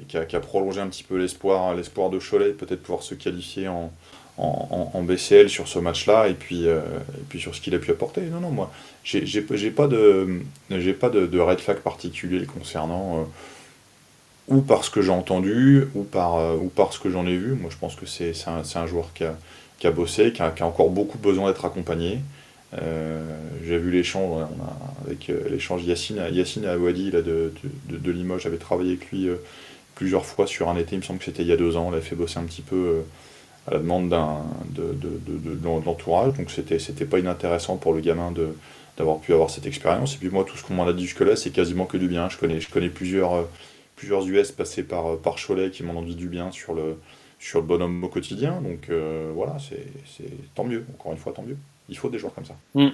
et 0.00 0.04
qui 0.04 0.36
a, 0.36 0.40
prolongé 0.40 0.80
un 0.80 0.86
petit 0.86 1.02
peu 1.02 1.18
l'espoir 1.18 1.74
l'espoir 1.74 2.08
de 2.08 2.18
Cholet 2.18 2.52
peut-être 2.52 2.82
pouvoir 2.82 3.02
se 3.02 3.14
qualifier 3.14 3.68
en, 3.68 3.92
en, 4.38 5.02
BCL 5.02 5.50
sur 5.50 5.68
ce 5.68 5.78
match-là 5.78 6.28
et 6.28 6.32
puis 6.34 6.66
euh, 6.66 6.80
et 7.18 7.24
puis 7.28 7.38
sur 7.38 7.54
ce 7.54 7.60
qu'il 7.60 7.74
a 7.74 7.78
pu 7.78 7.90
apporter. 7.90 8.22
Non 8.22 8.40
non 8.40 8.50
moi 8.50 8.72
j'ai 9.04 9.70
pas 9.70 9.86
de 9.86 10.40
j'ai 10.70 10.94
pas 10.94 11.10
de, 11.10 11.26
de, 11.26 11.38
red 11.38 11.58
flag 11.58 11.80
particulier 11.80 12.46
concernant 12.46 13.18
euh, 13.18 13.24
ou 14.48 14.62
par 14.62 14.82
ce 14.82 14.90
que 14.90 15.02
j'ai 15.02 15.10
entendu, 15.10 15.88
ou 15.94 16.04
par, 16.04 16.56
ou 16.56 16.68
par 16.68 16.92
ce 16.92 17.00
que 17.00 17.10
j'en 17.10 17.26
ai 17.26 17.36
vu. 17.36 17.54
Moi, 17.54 17.68
je 17.68 17.76
pense 17.76 17.96
que 17.96 18.06
c'est 18.06 18.32
un, 18.46 18.62
un, 18.80 18.86
joueur 18.86 19.12
qui 19.12 19.24
a, 19.24 19.34
qui 19.80 19.88
a 19.88 19.90
bossé, 19.90 20.32
qui 20.32 20.40
a, 20.40 20.52
qui 20.52 20.62
a, 20.62 20.66
encore 20.66 20.88
beaucoup 20.88 21.18
besoin 21.18 21.48
d'être 21.48 21.64
accompagné. 21.64 22.20
Euh, 22.74 23.38
j'ai 23.64 23.78
vu 23.78 23.90
l'échange 23.90 24.46
avec 25.06 25.30
euh, 25.30 25.48
l'échange 25.48 25.84
Yacine, 25.84 26.20
Yacine 26.32 26.66
Awadi 26.66 27.10
là, 27.10 27.22
de, 27.22 27.52
Limoges. 28.04 28.42
J'avais 28.42 28.58
travaillé 28.58 28.92
avec 28.92 29.10
lui 29.10 29.28
plusieurs 29.94 30.26
fois 30.26 30.46
sur 30.46 30.68
un 30.68 30.76
été, 30.76 30.96
il 30.96 30.98
me 30.98 31.02
semble 31.02 31.18
que 31.18 31.24
c'était 31.24 31.42
il 31.42 31.48
y 31.48 31.52
a 31.52 31.56
deux 31.56 31.76
ans. 31.76 31.86
On 31.88 31.90
l'a 31.90 32.00
fait 32.00 32.16
bosser 32.16 32.38
un 32.38 32.44
petit 32.44 32.62
peu 32.62 33.02
à 33.66 33.72
la 33.72 33.78
demande 33.78 34.08
de, 34.08 34.94
de, 34.94 35.58
l'entourage. 35.64 36.34
Donc 36.34 36.50
c'était, 36.50 36.78
c'était 36.78 37.06
pas 37.06 37.18
inintéressant 37.18 37.76
pour 37.76 37.94
le 37.94 38.00
gamin 38.00 38.32
d'avoir 38.98 39.18
pu 39.20 39.32
avoir 39.32 39.50
cette 39.50 39.66
expérience. 39.66 40.14
Et 40.14 40.18
puis 40.18 40.28
moi, 40.28 40.44
tout 40.44 40.56
ce 40.56 40.64
qu'on 40.64 40.74
m'en 40.74 40.86
a 40.86 40.92
dit 40.92 41.04
jusque-là, 41.04 41.36
c'est 41.36 41.50
quasiment 41.50 41.86
que 41.86 41.96
du 41.96 42.08
bien. 42.08 42.28
Je 42.28 42.36
connais, 42.36 42.60
je 42.60 42.68
connais 42.68 42.90
plusieurs 42.90 43.46
plusieurs 43.96 44.26
US 44.28 44.52
passés 44.52 44.82
par, 44.84 45.06
euh, 45.06 45.20
Cholet 45.46 45.70
qui 45.70 45.82
m'ont 45.82 46.02
dit 46.02 46.14
du 46.14 46.28
bien 46.28 46.52
sur 46.52 46.74
le, 46.74 46.98
sur 47.40 47.60
le 47.60 47.66
bonhomme 47.66 48.04
au 48.04 48.08
quotidien. 48.08 48.60
Donc 48.60 48.90
euh, 48.90 49.32
voilà, 49.34 49.56
c'est 49.58 50.54
tant 50.54 50.64
mieux. 50.64 50.84
Encore 50.94 51.12
une 51.12 51.18
fois, 51.18 51.32
tant 51.32 51.42
mieux. 51.42 51.56
Il 51.88 51.96
faut 51.98 52.08
des 52.08 52.18
joueurs 52.18 52.34
comme 52.34 52.44
ça. 52.44 52.56
Mm. 52.74 52.88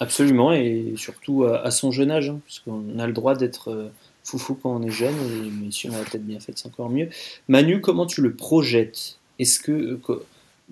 Absolument, 0.00 0.52
et 0.52 0.94
surtout 0.96 1.44
à, 1.44 1.70
son 1.70 1.92
jeune 1.92 2.10
âge, 2.10 2.28
hein, 2.28 2.40
parce 2.46 2.58
qu'on 2.58 2.98
a 2.98 3.06
le 3.06 3.12
droit 3.12 3.36
d'être 3.36 3.70
euh, 3.70 3.88
foufou 4.24 4.54
quand 4.54 4.74
on 4.74 4.82
est 4.82 4.90
jeune, 4.90 5.14
et, 5.14 5.50
mais 5.50 5.70
si 5.70 5.88
on 5.88 5.94
a 5.94 5.98
la 5.98 6.04
tête 6.04 6.24
bien 6.24 6.40
faite, 6.40 6.58
c'est 6.58 6.66
encore 6.66 6.90
mieux. 6.90 7.08
Manu, 7.48 7.80
comment 7.80 8.04
tu 8.04 8.20
le 8.20 8.34
projettes? 8.34 9.18
Est-ce 9.38 9.60
que, 9.60 10.00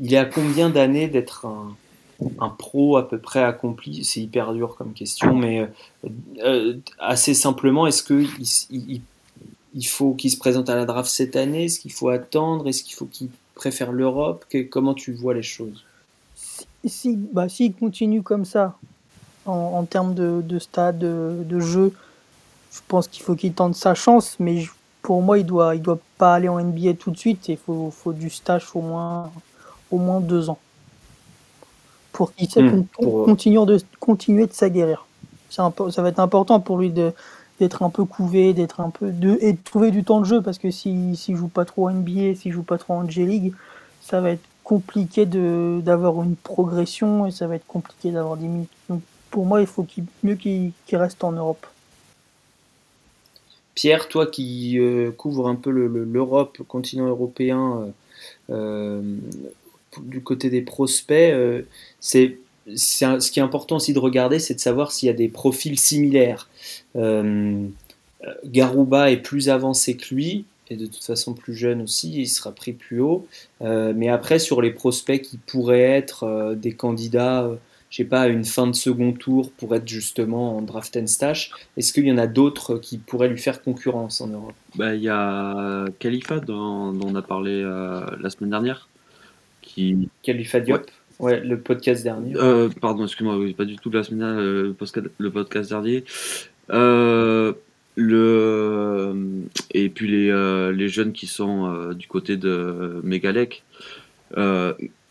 il 0.01 0.13
est 0.13 0.17
à 0.17 0.25
combien 0.25 0.71
d'années 0.71 1.07
d'être 1.07 1.47
un, 1.47 2.49
pro 2.59 2.97
à 2.97 3.09
peu 3.09 3.19
près 3.19 3.43
accompli? 3.43 4.05
C'est 4.05 4.21
hyper 4.21 4.55
dur 4.55 4.75
comme 4.77 4.93
question, 4.93 5.35
mais 5.35 5.69
assez 6.99 7.35
simplement, 7.35 7.87
est-ce 7.87 8.03
qu'il 8.03 8.29
il, 8.71 9.03
il 9.75 9.87
faut 9.87 10.15
qu'il 10.15 10.31
se 10.31 10.37
présente 10.37 10.69
à 10.69 10.75
la 10.75 10.85
draft 10.85 11.11
cette 11.11 11.37
année? 11.37 11.65
Est-ce 11.65 11.81
qu'il 11.81 11.93
faut 11.93 12.09
attendre? 12.09 12.69
Est-ce 12.69 12.83
qu'il 12.83 12.95
faut 12.95 13.07
qu'il 13.07 13.29
préfère 13.55 13.93
l'Europe? 13.93 14.45
Comment 14.71 14.95
tu 14.95 15.13
vois 15.13 15.35
les 15.35 15.43
choses? 15.43 15.85
Si, 16.85 17.17
bah, 17.17 17.49
S'il 17.49 17.75
continue 17.75 18.23
comme 18.23 18.45
ça, 18.45 18.77
en, 19.47 19.85
termes 19.85 20.15
de, 20.15 20.59
stade, 20.59 20.99
de, 20.99 21.61
jeu, 21.61 21.93
je 22.73 22.81
pense 22.87 23.09
qu'il 23.09 23.23
faut 23.23 23.35
qu'il 23.35 23.53
tente 23.53 23.75
sa 23.75 23.95
chance, 23.95 24.37
mais 24.39 24.65
pour 25.03 25.21
moi, 25.23 25.39
il 25.39 25.47
doit, 25.47 25.75
il 25.75 25.83
doit 25.83 25.99
pas 26.17 26.35
aller 26.35 26.49
en 26.49 26.61
NBA 26.61 26.95
tout 26.95 27.11
de 27.11 27.17
suite. 27.17 27.49
Il 27.49 27.57
faut, 27.57 27.91
faut 27.91 28.13
du 28.13 28.31
stage 28.31 28.67
au 28.75 28.81
moins, 28.81 29.31
au 29.91 29.99
moins 29.99 30.21
deux 30.21 30.49
ans 30.49 30.59
pour 32.13 32.35
qu'il 32.35 32.49
hmm, 32.63 32.85
continue, 32.99 33.67
de, 33.67 33.79
continuer 33.99 34.47
de 34.47 34.53
s'aguerrir. 34.53 35.07
Ça 35.51 35.73
va 35.79 36.09
être 36.09 36.21
important 36.21 36.61
pour 36.61 36.79
lui 36.79 36.91
de, 36.91 37.13
d'être 37.59 37.83
un 37.83 37.91
peu 37.91 38.05
couvé, 38.05 38.55
d'être 38.55 38.81
un 38.81 38.91
peu 38.91 39.11
de 39.11 39.37
et 39.41 39.53
de 39.53 39.59
trouver 39.63 39.91
du 39.91 40.05
temps 40.05 40.21
de 40.21 40.27
jeu 40.27 40.41
parce 40.41 40.59
que 40.59 40.71
s'il 40.71 41.17
si, 41.17 41.35
joue 41.35 41.49
pas 41.49 41.65
trop 41.65 41.89
en 41.89 41.93
NBA, 41.93 42.35
s'il 42.37 42.53
joue 42.53 42.63
pas 42.63 42.79
trop 42.79 42.95
en 42.95 43.09
J-League, 43.09 43.53
ça 44.01 44.21
va 44.21 44.31
être 44.31 44.45
compliqué 44.65 45.27
d'avoir 45.27 46.23
une 46.23 46.37
progression 46.37 47.27
et 47.27 47.31
ça 47.31 47.47
va 47.47 47.57
être 47.57 47.67
compliqué 47.67 48.11
d'avoir 48.11 48.37
des 48.37 48.47
minutes. 48.47 48.71
Donc 48.89 49.03
pour 49.31 49.47
moi, 49.47 49.61
il 49.61 49.67
faut 49.67 49.87
mieux 50.23 50.37
qu'il 50.37 50.73
reste 50.93 51.25
en 51.25 51.33
Europe. 51.33 51.67
Pierre, 53.75 54.09
toi 54.09 54.27
qui 54.27 54.79
euh, 54.79 55.11
couvres 55.13 55.49
un 55.49 55.55
peu 55.55 55.71
l'Europe, 55.71 56.59
le, 56.59 56.65
continent 56.65 57.07
européen, 57.07 57.91
euh, 58.51 59.03
euh, 59.03 59.03
du 60.03 60.23
côté 60.23 60.51
des 60.51 60.63
prospects, 60.63 61.35
c'est 62.01 62.39
ce 62.77 63.31
qui 63.31 63.41
est 63.41 63.43
important 63.43 63.77
aussi 63.77 63.93
de 63.93 63.99
regarder, 63.99 64.39
c'est 64.39 64.55
de 64.55 64.61
savoir 64.61 64.93
s'il 64.93 65.07
y 65.09 65.11
a 65.11 65.15
des 65.15 65.29
profils 65.29 65.79
similaires. 65.79 66.49
Euh, 66.97 67.67
Garouba 68.45 69.11
est 69.11 69.17
plus 69.19 69.49
avancé 69.49 69.97
que 69.97 70.15
lui, 70.15 70.45
et 70.69 70.77
de 70.77 70.87
toute 70.87 71.05
façon 71.05 71.35
plus 71.35 71.55
jeune 71.55 71.83
aussi, 71.83 72.23
il 72.23 72.29
sera 72.29 72.53
pris 72.53 72.73
plus 72.73 73.01
haut. 73.01 73.27
Euh, 73.61 73.93
mais 73.95 74.09
après, 74.09 74.39
sur 74.39 74.63
les 74.63 74.71
prospects 74.71 75.21
qui 75.21 75.37
pourraient 75.39 75.81
être 75.81 76.25
euh, 76.25 76.55
des 76.55 76.73
candidats 76.73 77.51
je 77.93 77.99
sais 77.99 78.05
pas, 78.05 78.27
une 78.27 78.47
fin 78.47 78.67
de 78.67 78.73
second 78.73 79.13
tour 79.13 79.53
pour 79.53 79.75
être 79.75 79.87
justement 79.87 80.57
en 80.57 80.63
draft 80.63 80.97
and 80.97 81.07
stash. 81.07 81.51
Est-ce 81.77 81.93
qu'il 81.93 82.07
y 82.07 82.11
en 82.11 82.17
a 82.17 82.27
d'autres 82.27 82.79
qui 82.79 82.97
pourraient 82.97 83.29
lui 83.29 83.39
faire 83.39 83.61
concurrence 83.61 84.23
en 84.23 84.29
Europe? 84.29 84.55
Bah, 84.77 84.95
Il 84.95 85.03
y 85.03 85.11
a 85.11 85.85
Khalifa 85.99 86.41
dont, 86.41 86.99
on 87.05 87.15
a 87.15 87.21
parlé 87.21 87.51
euh, 87.63 88.01
la 88.19 88.31
semaine 88.31 88.49
dernière. 88.49 88.89
Qui... 89.61 90.09
Khalifa 90.23 90.61
Diop 90.61 90.91
ouais. 91.21 91.41
le 91.41 91.61
podcast 91.61 92.03
dernier. 92.03 92.35
Euh, 92.35 92.71
pardon, 92.81 93.05
excuse-moi, 93.05 93.37
pas 93.55 93.67
du 93.67 93.77
tout 93.77 93.91
la 93.91 94.03
semaine 94.03 94.21
dernière, 94.21 94.41
le 94.41 94.73
podcast, 94.73 95.07
le 95.19 95.31
podcast 95.31 95.69
dernier. 95.69 96.05
Euh, 96.71 97.53
le, 97.95 99.15
et 99.71 99.89
puis 99.89 100.11
les, 100.11 100.73
les 100.73 100.89
jeunes 100.89 101.13
qui 101.13 101.27
sont 101.27 101.93
du 101.93 102.07
côté 102.07 102.37
de 102.37 103.01
Megalec 103.03 103.65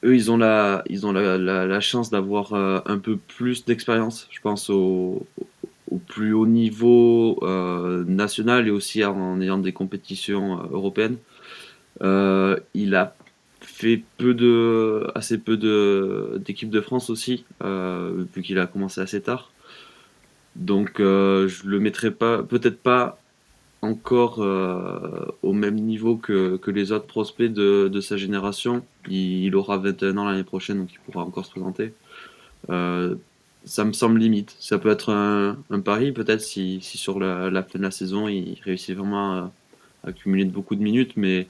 eux, 0.03 0.15
ils 0.15 0.31
ont 0.31 0.37
la, 0.37 0.83
ils 0.89 1.05
ont 1.05 1.11
la, 1.11 1.37
la, 1.37 1.79
chance 1.79 2.09
d'avoir 2.09 2.53
euh, 2.53 2.79
un 2.85 2.97
peu 2.97 3.17
plus 3.17 3.65
d'expérience, 3.65 4.27
je 4.31 4.39
pense, 4.41 4.69
au, 4.69 5.27
plus 6.07 6.33
haut 6.33 6.47
niveau 6.47 7.39
euh, 7.43 8.03
national 8.05 8.67
et 8.67 8.71
aussi 8.71 9.03
en, 9.03 9.41
ayant 9.41 9.57
des 9.57 9.73
compétitions 9.73 10.59
euh, 10.59 10.67
européennes. 10.71 11.17
il 12.01 12.95
a 12.95 13.15
fait 13.59 14.01
peu 14.17 14.33
de, 14.33 15.07
assez 15.15 15.37
peu 15.37 15.57
d'équipes 16.39 16.69
de, 16.69 16.81
France 16.81 17.09
aussi, 17.09 17.45
vu 17.61 18.41
qu'il 18.41 18.57
a 18.59 18.65
commencé 18.65 19.01
assez 19.01 19.21
tard. 19.21 19.51
Donc, 20.55 20.95
je 20.97 21.67
le 21.67 21.79
mettrai 21.79 22.11
pas, 22.11 22.43
peut-être 22.43 22.79
pas 22.81 23.21
encore 23.81 24.41
euh, 24.41 25.25
au 25.41 25.53
même 25.53 25.75
niveau 25.75 26.15
que, 26.15 26.57
que, 26.57 26.71
les 26.71 26.91
autres 26.91 27.07
prospects 27.07 27.51
de, 27.51 27.87
de 27.87 28.01
sa 28.01 28.17
génération. 28.17 28.85
Il, 29.09 29.55
aura 29.55 29.77
21 29.77 30.17
ans 30.17 30.25
l'année 30.25 30.43
prochaine, 30.43 30.79
donc 30.79 30.93
il 30.93 30.99
pourra 30.99 31.25
encore 31.25 31.45
se 31.45 31.51
présenter. 31.51 31.93
Euh, 32.69 33.15
ça 33.65 33.83
me 33.83 33.93
semble 33.93 34.19
limite. 34.19 34.55
Ça 34.59 34.77
peut 34.77 34.89
être 34.89 35.11
un, 35.11 35.57
un 35.69 35.79
pari, 35.79 36.11
peut-être, 36.11 36.41
si, 36.41 36.79
si, 36.81 36.97
sur 36.97 37.19
la, 37.19 37.49
la, 37.49 37.63
fin 37.63 37.79
de 37.79 37.83
la 37.83 37.91
saison, 37.91 38.27
il 38.27 38.59
réussit 38.63 38.95
vraiment 38.95 39.33
à, 39.33 39.51
accumuler 40.03 40.45
beaucoup 40.45 40.75
de 40.75 40.83
minutes, 40.83 41.13
mais 41.15 41.47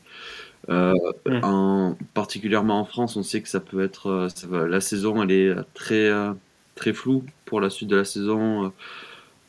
euh, 0.70 0.94
en, 1.42 1.98
particulièrement 2.14 2.80
en 2.80 2.86
France, 2.86 3.16
on 3.18 3.24
sait 3.24 3.42
que 3.42 3.50
ça 3.50 3.60
peut 3.60 3.84
être. 3.84 4.08
Euh, 4.08 4.30
ça 4.30 4.48
va, 4.48 4.68
la 4.68 4.82
saison, 4.82 5.22
elle 5.24 5.32
est 5.32 5.56
très, 5.74 6.10
euh, 6.10 6.34
très 6.76 6.94
floue 6.94 7.24
pour 7.46 7.62
la 7.62 7.70
suite 7.70 7.90
de 7.90 7.98
la 7.98 8.06
saison. 8.06 8.72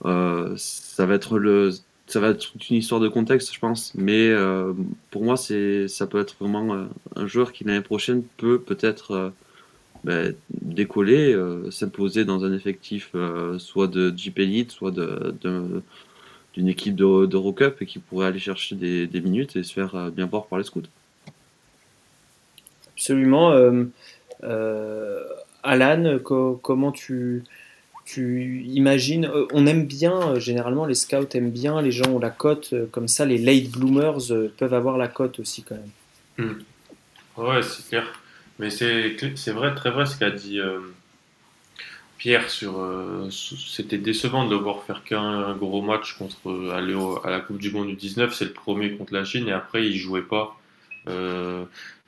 ça 0.05 1.07
va 1.07 1.15
être 1.15 1.39
le 1.39 1.73
ça 2.13 2.21
va 2.21 2.29
être 2.29 2.53
une 2.71 2.77
histoire 2.77 3.01
de 3.01 3.09
contexte, 3.09 3.55
je 3.55 3.59
pense. 3.59 3.95
Mais 3.95 4.29
euh, 4.29 4.75
pour 5.11 5.25
moi, 5.25 5.39
c'est, 5.39 5.89
ça 5.89 6.07
peut 6.07 6.21
être 6.21 6.37
vraiment 6.39 6.75
euh, 6.75 6.85
un 7.17 7.27
joueur 7.27 7.53
qui 7.53 7.65
l'année 7.65 7.81
prochaine 7.81 8.23
peut 8.37 8.61
peut-être 8.61 9.13
euh, 9.13 9.31
ben, 10.05 10.35
décoller, 10.51 11.35
s'imposer 11.71 12.25
dans 12.25 12.45
un 12.45 12.53
effectif 12.53 13.15
soit 13.59 13.87
de 13.87 14.13
Jeep 14.17 14.39
Elite, 14.41 14.73
soit 14.73 14.91
de, 14.91 15.35
d'une 16.55 16.69
équipe 16.69 16.97
de, 16.97 17.27
de 17.27 17.51
Cup 17.53 17.77
et 17.81 17.87
qui 17.87 18.01
pourrait 18.01 18.27
aller 18.27 18.41
chercher 18.41 18.75
des, 18.75 19.07
des 19.07 19.21
minutes 19.21 19.55
et 19.55 19.63
se 19.63 19.73
faire 19.73 20.11
bien 20.11 20.27
voir 20.27 20.47
par 20.47 20.59
les 20.59 20.65
scouts. 20.65 20.83
Absolument. 22.97 23.53
Alan, 25.63 26.19
comment 26.21 26.93
tu 26.93 27.45
imagines, 28.17 29.27
euh, 29.27 29.47
on 29.53 29.67
aime 29.67 29.87
bien, 29.87 30.33
euh, 30.33 30.41
généralement 30.41 30.87
les 30.87 30.95
scouts 30.95 31.29
aiment 31.35 31.51
bien, 31.51 31.81
les 31.81 31.93
gens 31.93 32.11
ont 32.11 32.19
la 32.19 32.31
cote, 32.31 32.71
euh, 32.73 32.87
comme 32.91 33.09
ça 33.09 33.25
les 33.25 33.39
late 33.39 33.71
bloomers 33.71 34.19
peuvent 34.59 34.75
avoir 34.75 34.99
la 34.99 35.09
cote 35.09 35.39
aussi 35.39 35.63
quand 35.63 35.77
même. 35.77 35.91
Hmm. 36.39 36.63
Ouais, 37.37 37.63
c'est 37.63 37.89
clair. 37.89 38.21
Mais 38.59 38.71
c'est 38.71 39.51
vrai, 39.51 39.75
très 39.75 39.91
vrai 39.91 40.07
ce 40.07 40.17
qu'a 40.17 40.31
dit 40.31 40.61
Pierre 42.19 42.51
sur. 42.51 42.87
C'était 43.31 43.99
décevant 43.99 44.45
de 44.45 44.51
devoir 44.51 44.85
faire 44.85 45.03
qu'un 45.03 45.55
gros 45.55 45.81
match 45.81 46.17
contre 46.19 46.71
aller 46.73 46.95
à 47.25 47.31
la 47.31 47.41
Coupe 47.41 47.59
du 47.59 47.73
Monde 47.73 47.89
du 47.89 47.97
19, 47.97 48.35
c'est 48.35 48.45
le 48.45 48.53
premier 48.53 48.93
contre 48.93 49.15
la 49.15 49.25
Chine 49.25 49.49
et 49.49 49.53
après 49.53 49.87
il 49.87 49.97
jouait 49.97 50.23
pas. 50.23 50.61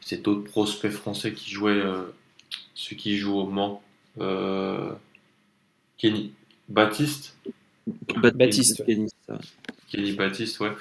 c'est 0.01 0.23
d'autres 0.23 0.45
prospects 0.45 0.93
français 0.93 1.33
qui 1.33 1.51
jouaient, 1.51 1.83
ceux 2.75 2.97
qui 2.97 3.17
jouent 3.17 3.39
au 3.39 3.47
Mans. 3.47 3.83
Kenny 5.99 6.33
Baptiste. 6.69 7.37
Baptiste. 8.17 8.85
Kenny, 9.91 10.13
Baptiste, 10.13 10.61
ouais. 10.61 10.73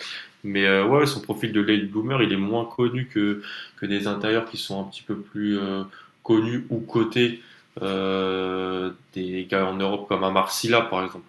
Mais 0.44 0.66
euh, 0.66 0.86
ouais, 0.86 1.06
son 1.06 1.22
profil 1.22 1.52
de 1.52 1.62
late 1.62 1.90
bloomer, 1.90 2.22
il 2.24 2.34
est 2.34 2.38
moins 2.38 2.66
connu 2.66 3.08
que, 3.08 3.42
que 3.78 3.86
des 3.86 4.08
intérieurs 4.08 4.46
qui 4.46 4.58
sont 4.58 4.82
un 4.82 4.84
petit 4.86 5.02
peu 5.02 5.16
plus 5.16 5.58
euh, 5.58 5.84
connus 6.24 6.66
ou 6.70 6.80
cotés. 6.80 7.42
Euh, 7.82 8.92
des 9.14 9.48
gars 9.50 9.66
en 9.66 9.76
Europe 9.76 10.08
comme 10.08 10.24
Amarsila, 10.24 10.82
par 10.82 11.04
exemple, 11.04 11.26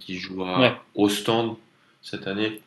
qui 0.00 0.16
joue 0.18 0.42
à 0.42 0.82
Ostend 0.96 1.56
cette 2.02 2.26
année. 2.26 2.60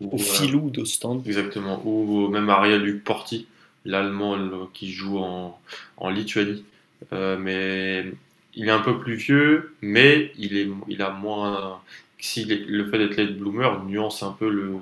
Ou, 0.00 0.14
Au 0.14 0.18
filou 0.18 0.70
d'Ostend. 0.70 1.22
Exactement. 1.26 1.82
Ou 1.84 2.28
même 2.28 2.48
Ariel 2.48 2.82
Luc 2.82 3.02
Porti, 3.02 3.46
l'Allemand 3.84 4.68
qui 4.72 4.92
joue 4.92 5.18
en, 5.18 5.58
en 5.96 6.10
Lituanie. 6.10 6.64
mais 7.12 8.12
il 8.54 8.68
est 8.68 8.72
un 8.72 8.80
peu 8.80 8.98
plus 8.98 9.14
vieux, 9.14 9.74
mais 9.80 10.32
il, 10.36 10.56
est, 10.56 10.68
il 10.88 11.02
a 11.02 11.10
moins. 11.10 11.80
Si 12.18 12.44
le 12.44 12.90
fait 12.90 12.98
d'être 12.98 13.16
late 13.16 13.38
bloomer 13.38 13.82
nuance 13.84 14.22
un 14.22 14.32
peu 14.32 14.50
le, 14.50 14.74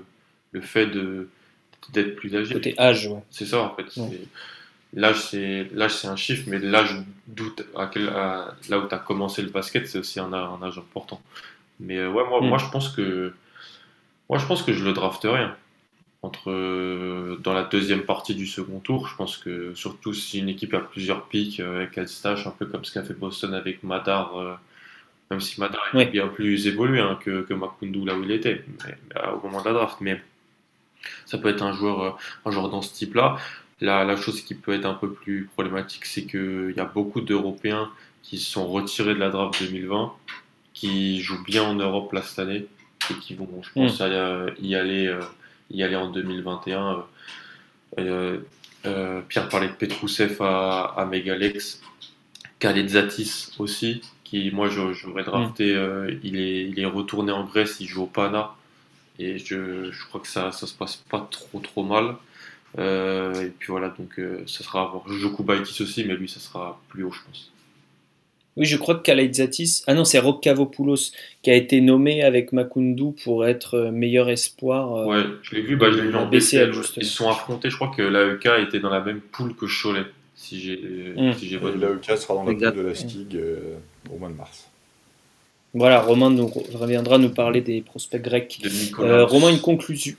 le 0.52 0.60
fait 0.60 0.86
d'être 1.92 2.16
plus 2.16 2.34
âgé. 2.34 2.54
Côté 2.54 2.74
âge, 2.78 3.06
ouais. 3.06 3.22
C'est 3.30 3.46
ça 3.46 3.60
en 3.60 3.74
fait. 3.74 4.00
L'âge, 4.94 5.20
c'est 5.20 5.68
l'âge, 5.74 5.94
c'est 5.96 6.08
un 6.08 6.16
chiffre, 6.16 6.44
mais 6.46 6.58
l'âge 6.58 6.96
doute 7.26 7.62
à 7.76 7.90
quel, 7.92 8.06
là 8.06 8.78
où 8.78 8.88
tu 8.88 8.94
as 8.94 8.98
commencé 8.98 9.42
le 9.42 9.50
basket, 9.50 9.86
c'est 9.86 9.98
aussi 9.98 10.18
un, 10.18 10.32
un, 10.32 10.62
âge 10.62 10.78
important. 10.78 11.20
Mais 11.78 11.98
euh, 11.98 12.10
ouais, 12.10 12.24
moi, 12.26 12.40
mm. 12.40 12.48
moi, 12.48 12.58
je 12.58 12.70
pense 12.70 12.88
que 12.88 13.34
moi, 14.30 14.38
je 14.38 14.46
pense 14.46 14.62
que 14.62 14.72
je 14.72 14.84
le 14.84 14.92
drafterai. 14.92 15.40
Hein 15.40 15.56
entre 16.22 16.50
euh, 16.50 17.38
dans 17.42 17.52
la 17.52 17.62
deuxième 17.62 18.02
partie 18.02 18.34
du 18.34 18.46
second 18.46 18.80
tour. 18.80 19.08
Je 19.08 19.16
pense 19.16 19.36
que 19.36 19.74
surtout 19.74 20.12
si 20.12 20.38
une 20.40 20.48
équipe 20.48 20.74
a 20.74 20.80
plusieurs 20.80 21.26
pics 21.28 21.60
euh, 21.60 21.86
qu'elle 21.86 22.08
stache 22.08 22.46
un 22.46 22.50
peu 22.50 22.66
comme 22.66 22.84
ce 22.84 22.92
qu'a 22.92 23.02
fait 23.02 23.14
Boston 23.14 23.54
avec 23.54 23.82
Madar, 23.84 24.36
euh, 24.36 24.54
même 25.30 25.40
si 25.40 25.60
Madar 25.60 25.88
est 25.94 26.06
bien 26.06 26.28
plus 26.28 26.66
évolué 26.66 27.00
hein, 27.00 27.18
que, 27.22 27.42
que 27.42 27.54
Makundu 27.54 28.04
là 28.04 28.16
où 28.16 28.22
il 28.24 28.32
était 28.32 28.64
au 29.32 29.46
moment 29.46 29.60
de 29.60 29.66
la 29.66 29.74
draft. 29.74 29.98
Mais 30.00 30.20
ça 31.24 31.38
peut 31.38 31.48
être 31.48 31.62
un 31.62 31.72
joueur, 31.72 32.18
un 32.44 32.50
joueur 32.50 32.68
dans 32.68 32.82
ce 32.82 32.92
type-là. 32.94 33.36
La, 33.80 34.04
la, 34.04 34.16
chose 34.16 34.42
qui 34.42 34.56
peut 34.56 34.74
être 34.74 34.86
un 34.86 34.94
peu 34.94 35.12
plus 35.12 35.48
problématique, 35.54 36.04
c'est 36.04 36.26
qu'il 36.26 36.74
y 36.76 36.80
a 36.80 36.84
beaucoup 36.84 37.20
d'Européens 37.20 37.92
qui 38.24 38.38
se 38.38 38.50
sont 38.50 38.66
retirés 38.66 39.14
de 39.14 39.20
la 39.20 39.30
draft 39.30 39.62
2020, 39.62 40.12
qui 40.74 41.20
jouent 41.22 41.44
bien 41.44 41.62
en 41.62 41.74
Europe 41.74 42.12
là 42.12 42.22
cette 42.22 42.40
année 42.40 42.66
et 43.08 43.14
qui 43.14 43.34
vont, 43.34 43.48
je 43.62 43.70
pense, 43.72 44.00
mm. 44.00 44.54
y 44.60 44.74
aller 44.74 45.16
y 45.70 45.82
aller 45.82 45.96
en 45.96 46.10
2021. 46.10 46.92
Euh, 46.92 47.02
euh, 47.98 48.38
euh, 48.86 49.20
Pierre 49.22 49.48
parlait 49.48 49.68
de 49.68 49.72
Petrousev 49.72 50.40
à, 50.40 50.94
à 50.96 51.04
Megalex, 51.04 51.80
Zatis 52.60 53.50
aussi, 53.58 54.02
qui 54.24 54.50
moi 54.50 54.68
j'aurais 54.68 55.24
drafté, 55.24 55.74
mm. 55.74 56.20
il, 56.22 56.36
est, 56.36 56.68
il 56.68 56.78
est 56.78 56.86
retourné 56.86 57.32
en 57.32 57.44
Grèce, 57.44 57.78
il 57.80 57.86
joue 57.86 58.04
au 58.04 58.06
Pana, 58.06 58.54
et 59.18 59.38
je, 59.38 59.90
je 59.90 60.06
crois 60.06 60.20
que 60.20 60.28
ça, 60.28 60.52
ça 60.52 60.66
se 60.66 60.74
passe 60.74 60.96
pas 60.96 61.26
trop 61.30 61.60
trop 61.60 61.82
mal. 61.82 62.16
et 62.78 63.50
puis 63.58 63.68
voilà, 63.68 63.88
donc 63.88 64.20
ça 64.46 64.64
sera 64.64 65.02
Joku 65.08 65.42
Baitis 65.42 65.82
aussi, 65.82 66.04
mais 66.04 66.14
lui 66.14 66.28
ça 66.28 66.40
sera 66.40 66.80
plus 66.88 67.04
haut, 67.04 67.12
je 67.12 67.20
pense. 67.26 67.52
Oui, 68.58 68.66
je 68.66 68.76
crois 68.76 68.96
que 68.96 69.02
Kalaidzatis, 69.02 69.84
ah 69.86 69.94
non, 69.94 70.04
c'est 70.04 70.18
Rokkavopoulos 70.18 71.12
qui 71.42 71.50
a 71.50 71.54
été 71.54 71.80
nommé 71.80 72.24
avec 72.24 72.52
Makundu 72.52 73.12
pour 73.22 73.46
être 73.46 73.74
euh, 73.74 73.90
meilleur 73.92 74.28
espoir. 74.28 74.96
Euh, 74.96 75.04
ouais, 75.06 75.22
je 75.42 75.54
l'ai 75.54 75.62
vu, 75.62 75.76
bah, 75.76 75.92
je 75.92 75.98
l'ai 75.98 76.08
vu 76.08 76.16
en 76.16 76.26
BCL. 76.26 76.72
Ils 76.74 77.04
se 77.04 77.04
sont 77.04 77.30
affrontés, 77.30 77.70
je 77.70 77.76
crois 77.76 77.92
que 77.96 78.02
l'AEK 78.02 78.66
était 78.66 78.80
dans 78.80 78.90
la 78.90 79.00
même 79.00 79.20
poule 79.20 79.54
que 79.54 79.66
Cholet, 79.66 80.06
si 80.34 80.60
j'ai 80.60 80.76
mmh. 81.16 81.34
si 81.34 81.50
L'AEK 81.50 82.18
sera 82.18 82.34
dans 82.34 82.44
la 82.44 82.52
poule 82.52 82.82
de 82.82 82.88
la 82.88 82.94
STIG 82.96 83.36
euh, 83.36 83.76
au 84.12 84.18
mois 84.18 84.28
de 84.28 84.34
mars. 84.34 84.68
Voilà, 85.72 86.00
Romain 86.00 86.30
nous 86.30 86.48
reviendra 86.74 87.18
nous 87.18 87.30
parler 87.30 87.60
des 87.60 87.80
prospects 87.80 88.20
grecs. 88.20 88.60
Euh, 88.98 89.24
Romain, 89.24 89.50
une 89.50 89.60
conclusion. 89.60 90.16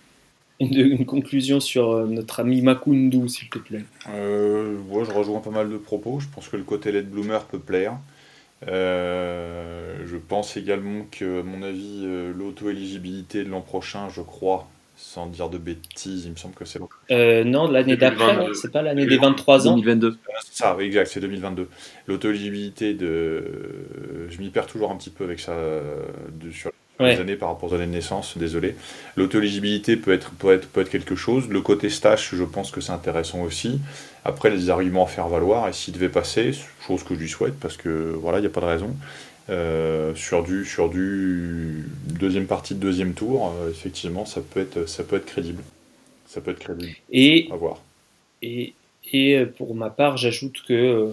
Une, 0.62 1.06
conclusion 1.06 1.60
sur 1.60 2.06
notre 2.08 2.39
ami 2.39 2.62
Makundu, 2.62 3.28
s'il 3.28 3.49
te 3.49 3.59
plaît. 3.59 3.84
Euh, 4.09 4.78
je 4.89 5.11
rejoins 5.11 5.39
pas 5.39 5.49
mal 5.49 5.70
de 5.70 5.78
propos. 5.78 6.20
Je 6.20 6.28
pense 6.34 6.47
que 6.47 6.55
le 6.55 6.63
côté 6.63 6.91
LED 6.91 7.09
Bloomer 7.09 7.43
peut 7.45 7.59
plaire. 7.59 7.97
Euh, 8.68 9.99
je 10.05 10.18
pense 10.18 10.57
également 10.57 11.05
que, 11.12 11.39
à 11.39 11.43
mon 11.43 11.62
avis, 11.64 12.03
euh, 12.03 12.34
l'auto-éligibilité 12.34 13.43
de 13.43 13.49
l'an 13.49 13.62
prochain, 13.62 14.10
je 14.10 14.22
crois, 14.22 14.68
sans 14.97 15.28
dire 15.28 15.49
de 15.49 15.57
bêtises, 15.57 16.26
il 16.26 16.32
me 16.32 16.36
semble 16.36 16.55
que 16.55 16.66
c'est 16.66 16.80
bon. 16.80 16.89
Euh, 17.12 17.43
non, 17.45 17.70
l'année 17.70 17.95
d'après, 17.95 18.38
c'est 18.53 18.72
pas 18.72 18.82
l'année 18.82 19.05
des 19.05 19.18
23 19.18 19.68
ans 19.68 19.78
2022. 19.78 20.18
C'est 20.43 20.64
ça, 20.64 20.76
exact, 20.80 21.07
c'est 21.07 21.22
2022. 21.22 21.70
L'auto-éligibilité 22.07 22.93
de. 22.93 23.43
Je 24.30 24.38
m'y 24.39 24.49
perds 24.49 24.68
toujours 24.68 24.91
un 24.91 24.97
petit 24.97 25.10
peu 25.10 25.24
avec 25.24 25.39
ça 25.39 25.55
de, 25.55 26.51
sur, 26.51 26.72
les 27.00 27.20
années 27.20 27.36
par 27.36 27.50
rapport 27.50 27.72
aux 27.72 27.76
années 27.76 27.86
de 27.86 27.91
naissance, 27.91 28.38
désolé. 28.38 28.76
L'auto-éligibilité 29.16 29.95
peut 29.95 30.12
être, 30.12 30.32
peut, 30.32 30.54
être, 30.54 30.68
peut 30.68 30.82
être 30.82 30.89
quelque 30.89 31.16
chose. 31.16 31.47
Le 31.47 31.62
côté 31.62 31.89
stage, 31.89 32.30
je 32.34 32.43
pense 32.43 32.72
que 32.72 32.82
c'est 32.82 32.91
intéressant 32.91 33.41
aussi. 33.41 33.80
Après, 34.26 34.50
les 34.50 34.70
arguments 34.70 35.06
à 35.06 35.08
faire 35.08 35.28
valoir, 35.28 35.68
et 35.70 35.74
s'il 35.74 35.93
devait 35.93 36.10
passer, 36.10 36.52
chose 36.86 37.04
que 37.04 37.16
je 37.16 37.20
lui 37.20 37.30
souhaite, 37.30 37.58
parce 37.60 37.78
que 37.78 37.89
voilà, 37.89 38.39
il 38.39 38.41
n'y 38.41 38.47
a 38.47 38.52
pas 38.52 38.62
de 38.62 38.66
raison, 38.66 38.95
euh, 39.50 40.14
sur, 40.16 40.43
du, 40.43 40.66
sur 40.66 40.89
du 40.89 41.86
deuxième 42.06 42.45
partie 42.45 42.76
de 42.76 42.80
deuxième 42.80 43.14
tour, 43.14 43.54
euh, 43.62 43.72
effectivement, 43.72 44.26
ça 44.26 44.41
peut, 44.41 44.60
être, 44.60 44.88
ça 44.88 45.04
peut 45.04 45.16
être 45.16 45.26
crédible. 45.26 45.64
Ça 46.28 46.41
peut 46.41 46.52
être 46.52 46.60
crédible. 46.60 46.95
Et, 47.12 47.47
à 47.52 47.56
voir. 47.56 47.82
Et, 48.41 48.74
et 49.12 49.45
pour 49.58 49.74
ma 49.74 49.89
part, 49.89 50.18
j'ajoute 50.18 50.62
que 50.68 50.74
euh, 50.74 51.08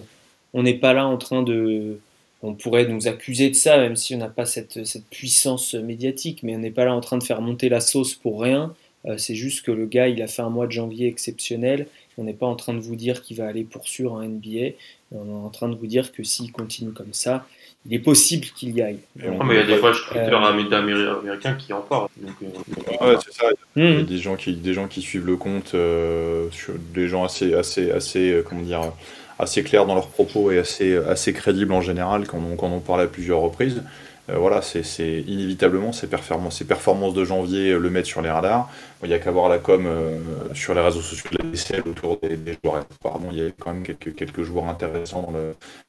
on 0.53 0.63
n'est 0.63 0.75
pas 0.75 0.93
là 0.93 1.07
en 1.07 1.17
train 1.17 1.41
de 1.43 1.97
on 2.43 2.53
pourrait 2.53 2.85
nous 2.85 3.07
accuser 3.07 3.49
de 3.49 3.55
ça, 3.55 3.77
même 3.77 3.95
si 3.95 4.15
on 4.15 4.19
n'a 4.19 4.29
pas 4.29 4.45
cette, 4.45 4.85
cette, 4.85 5.05
puissance 5.07 5.73
médiatique, 5.73 6.43
mais 6.43 6.55
on 6.55 6.59
n'est 6.59 6.71
pas 6.71 6.85
là 6.85 6.93
en 6.93 7.01
train 7.01 7.17
de 7.17 7.23
faire 7.23 7.41
monter 7.41 7.69
la 7.69 7.79
sauce 7.79 8.13
pour 8.13 8.41
rien. 8.41 8.73
Euh, 9.05 9.17
c'est 9.17 9.35
juste 9.35 9.65
que 9.65 9.71
le 9.71 9.85
gars, 9.85 10.07
il 10.07 10.21
a 10.21 10.27
fait 10.27 10.41
un 10.41 10.49
mois 10.49 10.67
de 10.67 10.71
janvier 10.71 11.07
exceptionnel. 11.07 11.87
On 12.17 12.23
n'est 12.23 12.33
pas 12.33 12.47
en 12.47 12.55
train 12.55 12.73
de 12.73 12.79
vous 12.79 12.95
dire 12.95 13.21
qu'il 13.21 13.37
va 13.37 13.47
aller 13.47 13.63
poursuivre 13.63 14.17
un 14.17 14.27
NBA. 14.27 14.75
On 15.11 15.27
est 15.27 15.45
en 15.45 15.49
train 15.49 15.69
de 15.69 15.75
vous 15.75 15.87
dire 15.87 16.11
que 16.11 16.23
s'il 16.23 16.51
continue 16.51 16.91
comme 16.91 17.13
ça, 17.13 17.45
il 17.85 17.93
est 17.93 17.99
possible 17.99 18.45
qu'il 18.55 18.75
y 18.75 18.81
aille. 18.81 18.99
Non, 19.15 19.43
mais 19.45 19.55
il 19.55 19.57
y 19.59 19.61
a 19.61 19.65
des 19.65 19.77
fois, 19.77 19.93
je 19.93 20.01
préfère 20.03 20.43
euh, 20.43 20.47
un 20.47 20.71
américain 20.73 21.53
qui 21.53 21.71
en 21.71 21.81
parle. 21.81 22.07
Donc, 22.17 22.35
euh, 22.41 23.05
ouais, 23.05 23.17
c'est 23.23 23.33
ça. 23.33 23.45
Il 23.75 23.83
y 23.83 23.97
a 23.99 24.03
des, 24.03 24.17
gens 24.17 24.35
qui, 24.35 24.55
des 24.55 24.73
gens 24.73 24.87
qui 24.87 25.01
suivent 25.01 25.25
le 25.25 25.37
compte, 25.37 25.71
euh, 25.73 26.49
des 26.93 27.07
gens 27.07 27.23
assez, 27.23 27.53
assez, 27.53 27.91
assez, 27.91 28.41
comment 28.45 28.61
dire, 28.61 28.91
assez 29.39 29.63
clairs 29.63 29.85
dans 29.85 29.95
leurs 29.95 30.07
propos 30.07 30.51
et 30.51 30.59
assez, 30.59 30.95
assez 30.95 31.33
crédibles 31.33 31.73
en 31.73 31.81
général 31.81 32.27
quand 32.27 32.39
on, 32.39 32.55
quand 32.55 32.67
on 32.67 32.79
parle 32.79 33.01
à 33.01 33.07
plusieurs 33.07 33.39
reprises. 33.39 33.83
Euh, 34.29 34.37
voilà, 34.37 34.61
c'est 34.61 35.21
inévitablement 35.21 35.91
ces 35.93 36.07
performances, 36.07 36.57
ces 36.57 36.65
performances 36.65 37.13
de 37.13 37.23
janvier 37.23 37.71
euh, 37.71 37.79
le 37.79 37.89
mettre 37.89 38.07
sur 38.07 38.21
les 38.21 38.29
radars. 38.29 38.69
Il 39.03 39.09
n'y 39.09 39.13
a 39.13 39.19
qu'à 39.19 39.31
voir 39.31 39.47
la 39.47 39.59
com 39.59 39.85
euh, 39.85 40.19
sur 40.53 40.73
les 40.73 40.81
réseaux 40.81 41.01
sociaux 41.01 41.29
de 41.31 41.37
la 41.43 41.49
DCL 41.49 41.83
autour 41.87 42.19
des, 42.19 42.37
joueurs. 42.61 42.85
Apparemment, 42.99 43.29
il 43.31 43.37
y 43.37 43.45
a 43.45 43.51
quand 43.57 43.73
même 43.73 43.83
quelques, 43.83 44.15
quelques 44.15 44.43
joueurs 44.43 44.67
intéressants 44.67 45.31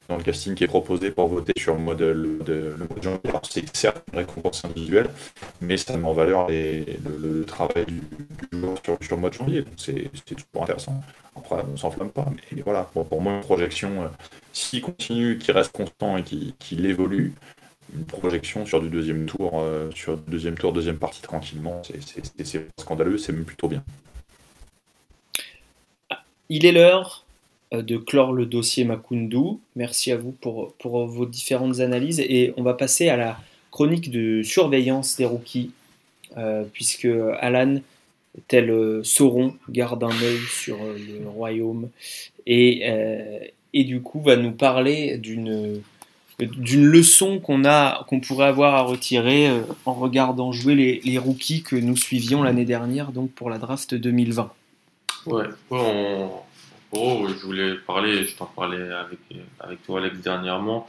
dans 0.07 0.15
le, 0.17 0.23
casting 0.23 0.55
qui 0.55 0.63
est 0.63 0.67
proposé 0.67 1.11
pour 1.11 1.27
voter 1.27 1.53
sur 1.57 1.73
le 1.73 1.81
mode, 1.81 2.01
le, 2.01 2.39
le 2.47 2.77
mode 2.77 3.03
janvier. 3.03 3.19
C'est 3.43 3.75
certes 3.75 4.03
une 4.13 4.19
récompense 4.19 4.63
individuelle, 4.63 5.09
mais 5.61 5.75
ça 5.77 5.97
met 5.97 6.07
en 6.07 6.13
valeur 6.13 6.47
le, 6.49 7.43
travail 7.43 7.85
du, 7.85 8.01
joueur 8.53 8.77
sur, 8.85 8.97
sur, 9.01 9.15
le 9.17 9.21
mode 9.21 9.33
janvier. 9.33 9.61
Donc, 9.63 9.73
c'est 9.77 10.09
toujours 10.25 10.63
intéressant. 10.63 11.01
Après, 11.35 11.57
on 11.71 11.77
s'enflamme 11.77 12.09
pas. 12.09 12.25
Mais 12.51 12.61
voilà, 12.61 12.83
pour, 12.93 13.21
moi, 13.21 13.33
une 13.33 13.41
projection, 13.41 14.09
s'il 14.53 14.81
continue, 14.81 15.37
qu'il 15.37 15.53
reste 15.53 15.71
constant 15.71 16.17
et 16.17 16.23
qu'il 16.23 16.85
évolue, 16.85 17.33
une 17.95 18.05
projection 18.05 18.65
sur 18.65 18.81
du 18.81 18.89
deuxième 18.89 19.25
tour, 19.25 19.59
euh, 19.61 19.89
sur 19.95 20.17
deuxième 20.17 20.55
tour, 20.55 20.73
deuxième 20.73 20.97
partie 20.97 21.21
tranquillement, 21.21 21.81
c'est 21.83 22.71
scandaleux, 22.79 23.17
c'est 23.17 23.33
même 23.33 23.45
plutôt 23.45 23.67
bien. 23.67 23.83
Il 26.49 26.65
est 26.65 26.71
l'heure 26.71 27.25
euh, 27.73 27.81
de 27.81 27.97
clore 27.97 28.33
le 28.33 28.45
dossier 28.45 28.83
Makundu. 28.83 29.59
Merci 29.75 30.11
à 30.11 30.17
vous 30.17 30.31
pour, 30.31 30.73
pour 30.73 31.05
vos 31.05 31.25
différentes 31.25 31.79
analyses 31.79 32.19
et 32.19 32.53
on 32.57 32.63
va 32.63 32.73
passer 32.73 33.09
à 33.09 33.17
la 33.17 33.39
chronique 33.71 34.09
de 34.09 34.41
surveillance 34.43 35.17
des 35.17 35.25
rookies, 35.25 35.71
euh, 36.37 36.63
puisque 36.71 37.07
Alan, 37.39 37.79
tel 38.47 39.03
Sauron, 39.03 39.55
garde 39.69 40.03
un 40.03 40.21
œil 40.21 40.39
sur 40.49 40.77
le 40.77 41.27
royaume 41.27 41.89
et, 42.45 42.87
et 43.73 43.83
du 43.83 44.01
coup 44.01 44.21
va 44.21 44.35
nous 44.35 44.51
parler 44.51 45.17
d'une 45.17 45.81
d'une 46.45 46.85
leçon 46.85 47.39
qu'on 47.39 47.65
a, 47.65 48.05
qu'on 48.07 48.19
pourrait 48.19 48.47
avoir 48.47 48.75
à 48.75 48.81
retirer 48.81 49.49
euh, 49.49 49.61
en 49.85 49.93
regardant 49.93 50.51
jouer 50.51 51.01
les, 51.03 51.17
rookies 51.17 51.63
que 51.63 51.75
nous 51.75 51.97
suivions 51.97 52.43
l'année 52.43 52.65
dernière, 52.65 53.11
donc 53.11 53.31
pour 53.31 53.49
la 53.49 53.57
draft 53.57 53.93
2020. 53.93 54.51
Ouais, 55.25 55.45
oh, 55.69 57.27
je 57.27 57.45
voulais 57.45 57.75
parler, 57.75 58.25
je 58.25 58.35
t'en 58.35 58.45
parlais 58.45 58.91
avec, 58.91 59.19
avec 59.59 59.83
toi 59.83 59.99
Alex 59.99 60.19
dernièrement, 60.19 60.87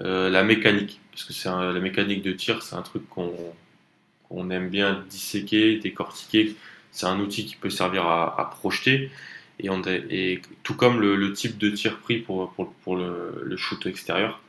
euh, 0.00 0.28
la 0.28 0.44
mécanique, 0.44 1.00
parce 1.10 1.24
que 1.24 1.32
c'est 1.32 1.48
la 1.48 1.80
mécanique 1.80 2.22
de 2.22 2.32
tir, 2.32 2.62
c'est 2.62 2.76
un 2.76 2.82
truc 2.82 3.08
qu'on 3.08 4.50
aime 4.50 4.68
bien 4.68 5.02
disséquer, 5.08 5.78
décortiquer. 5.78 6.56
C'est 6.92 7.06
un 7.06 7.18
outil 7.18 7.44
qui 7.44 7.56
peut 7.56 7.70
servir 7.70 8.06
à, 8.06 8.50
projeter. 8.50 9.10
Et, 9.58 9.68
on, 9.68 9.82
tout 10.62 10.74
comme 10.74 11.00
le, 11.00 11.16
le, 11.16 11.32
type 11.32 11.58
de 11.58 11.70
tir 11.70 11.98
pris 11.98 12.18
pour, 12.18 12.52
pour, 12.52 12.72
pour 12.72 12.96
le, 12.96 13.42
le 13.42 13.56
shoot 13.56 13.84
extérieur. 13.86 14.40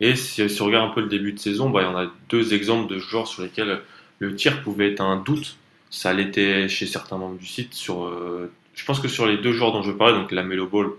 Et 0.00 0.16
si, 0.16 0.42
on 0.60 0.64
regarde 0.66 0.90
un 0.90 0.94
peu 0.94 1.00
le 1.00 1.08
début 1.08 1.32
de 1.32 1.38
saison, 1.38 1.70
bah, 1.70 1.82
il 1.82 1.84
y 1.84 1.88
en 1.88 1.96
a 1.96 2.10
deux 2.28 2.54
exemples 2.54 2.92
de 2.92 2.98
joueurs 2.98 3.28
sur 3.28 3.42
lesquels 3.42 3.80
le 4.18 4.34
tir 4.34 4.62
pouvait 4.62 4.92
être 4.92 5.00
un 5.00 5.16
doute. 5.16 5.56
Ça 5.90 6.12
l'était 6.12 6.68
chez 6.68 6.86
certains 6.86 7.16
membres 7.16 7.38
du 7.38 7.46
site. 7.46 7.74
Sur, 7.74 8.04
euh, 8.04 8.50
je 8.74 8.84
pense 8.84 9.00
que 9.00 9.08
sur 9.08 9.26
les 9.26 9.36
deux 9.36 9.52
joueurs 9.52 9.72
dont 9.72 9.82
je 9.82 9.92
parlais, 9.92 10.18
donc 10.18 10.32
la 10.32 10.42
Melo 10.42 10.66
Ball 10.66 10.90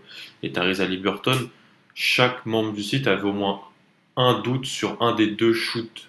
et 0.44 0.52
Theresa 0.52 0.86
Liberton, 0.86 1.50
chaque 1.94 2.46
membre 2.46 2.74
du 2.74 2.84
site 2.84 3.08
avait 3.08 3.24
au 3.24 3.34
moins 3.34 3.62
un 4.16 4.40
doute 4.40 4.66
sur 4.66 5.02
un 5.02 5.14
des 5.14 5.28
deux 5.28 5.54
shoots, 5.54 6.08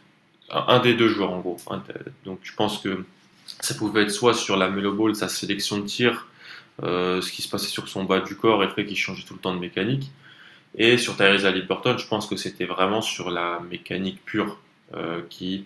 un 0.50 0.78
des 0.78 0.94
deux 0.94 1.08
joueurs 1.08 1.32
en 1.32 1.40
gros. 1.40 1.56
Donc 2.24 2.38
je 2.42 2.54
pense 2.54 2.78
que 2.78 3.04
ça 3.60 3.74
pouvait 3.74 4.02
être 4.02 4.10
soit 4.10 4.34
sur 4.34 4.56
la 4.56 4.68
Melo 4.68 4.92
Ball, 4.92 5.14
sa 5.14 5.28
sélection 5.28 5.78
de 5.78 5.86
tir, 5.86 6.26
euh, 6.82 7.20
ce 7.20 7.32
qui 7.32 7.42
se 7.42 7.48
passait 7.48 7.68
sur 7.68 7.88
son 7.88 8.04
bas 8.04 8.20
du 8.20 8.36
corps 8.36 8.62
et 8.62 8.66
le 8.66 8.72
fait 8.72 8.84
qu'il 8.84 8.96
changeait 8.96 9.24
tout 9.24 9.34
le 9.34 9.40
temps 9.40 9.54
de 9.54 9.60
mécanique, 9.60 10.10
et 10.76 10.98
sur 10.98 11.16
Tyrese 11.16 11.46
Liberton, 11.46 11.96
je 11.96 12.06
pense 12.06 12.26
que 12.26 12.36
c'était 12.36 12.66
vraiment 12.66 13.00
sur 13.00 13.30
la 13.30 13.60
mécanique 13.70 14.22
pure 14.24 14.58
euh, 14.94 15.22
qui 15.30 15.64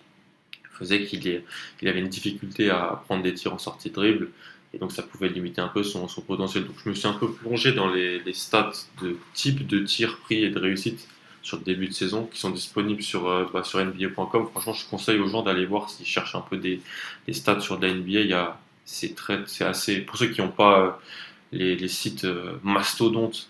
faisait 0.70 1.04
qu'il 1.04 1.42
avait 1.82 1.98
une 1.98 2.08
difficulté 2.08 2.70
à 2.70 3.02
prendre 3.06 3.22
des 3.22 3.34
tirs 3.34 3.52
en 3.52 3.58
sortie 3.58 3.90
de 3.90 3.94
dribble. 3.94 4.30
Et 4.72 4.78
donc 4.78 4.92
ça 4.92 5.02
pouvait 5.02 5.28
limiter 5.28 5.60
un 5.60 5.68
peu 5.68 5.82
son, 5.82 6.06
potentiel. 6.06 6.64
Donc 6.64 6.76
je 6.84 6.88
me 6.88 6.94
suis 6.94 7.08
un 7.08 7.12
peu 7.12 7.32
plongé 7.32 7.72
dans 7.72 7.92
les, 7.92 8.22
stats 8.32 8.70
de 9.02 9.18
type 9.34 9.66
de 9.66 9.80
tir 9.80 10.18
pris 10.18 10.44
et 10.44 10.50
de 10.50 10.58
réussite 10.60 11.08
sur 11.42 11.58
le 11.58 11.64
début 11.64 11.88
de 11.88 11.92
saison 11.92 12.26
qui 12.26 12.38
sont 12.38 12.50
disponibles 12.50 13.02
sur, 13.02 13.28
euh, 13.28 13.46
bah, 13.52 13.64
sur 13.64 13.84
NBA.com. 13.84 14.48
Franchement, 14.52 14.74
je 14.74 14.88
conseille 14.88 15.18
aux 15.18 15.26
gens 15.26 15.42
d'aller 15.42 15.66
voir 15.66 15.90
s'ils 15.90 16.06
cherchent 16.06 16.36
un 16.36 16.40
peu 16.40 16.56
des, 16.56 16.80
stats 17.32 17.60
sur 17.60 17.80
la 17.80 17.92
NBA. 17.92 18.60
C'est 18.84 19.16
assez, 19.62 19.98
pour 20.02 20.16
ceux 20.16 20.28
qui 20.28 20.40
n'ont 20.40 20.48
pas 20.48 20.80
euh, 20.80 20.90
les, 21.52 21.88
sites 21.88 22.26
mastodontes 22.62 23.49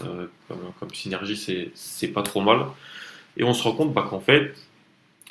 euh, 0.00 0.26
comme, 0.48 0.92
synergie, 0.92 1.72
c'est 1.74 2.08
pas 2.08 2.22
trop 2.22 2.40
mal. 2.40 2.66
Et 3.36 3.44
on 3.44 3.54
se 3.54 3.62
rend 3.62 3.72
compte 3.72 3.92
bah, 3.92 4.06
qu'en 4.08 4.20
fait, 4.20 4.54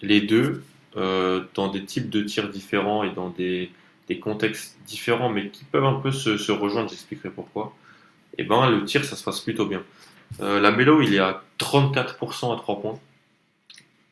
les 0.01 0.21
deux, 0.21 0.63
euh, 0.97 1.43
dans 1.53 1.67
des 1.69 1.83
types 1.83 2.09
de 2.09 2.21
tirs 2.21 2.49
différents 2.49 3.03
et 3.03 3.11
dans 3.11 3.29
des, 3.29 3.71
contextes 4.21 4.77
différents, 4.85 5.29
mais 5.29 5.49
qui 5.49 5.63
peuvent 5.63 5.85
un 5.85 5.99
peu 5.99 6.11
se, 6.11 6.51
rejoindre, 6.51 6.87
j'expliquerai 6.87 7.31
pourquoi, 7.31 7.75
et 8.37 8.41
eh 8.41 8.43
ben 8.43 8.69
le 8.69 8.85
tir, 8.85 9.03
ça 9.05 9.15
se 9.15 9.23
passe 9.23 9.39
plutôt 9.41 9.65
bien. 9.65 9.81
Euh, 10.39 10.59
la 10.59 10.71
Mélo, 10.71 11.01
il 11.01 11.15
est 11.15 11.19
à 11.19 11.43
34% 11.57 12.53
à 12.53 12.57
3 12.57 12.81
points. 12.81 12.99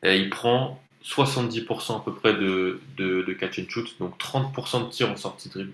Et 0.02 0.16
il 0.16 0.28
prend 0.28 0.82
70% 1.04 1.98
à 1.98 2.00
peu 2.00 2.12
près 2.12 2.34
de, 2.34 3.36
catch 3.38 3.60
and 3.60 3.68
shoot, 3.68 3.94
donc 4.00 4.18
30% 4.18 4.86
de 4.86 4.90
tir 4.90 5.08
en 5.08 5.16
sortie 5.16 5.48
de 5.48 5.54
dribble. 5.54 5.72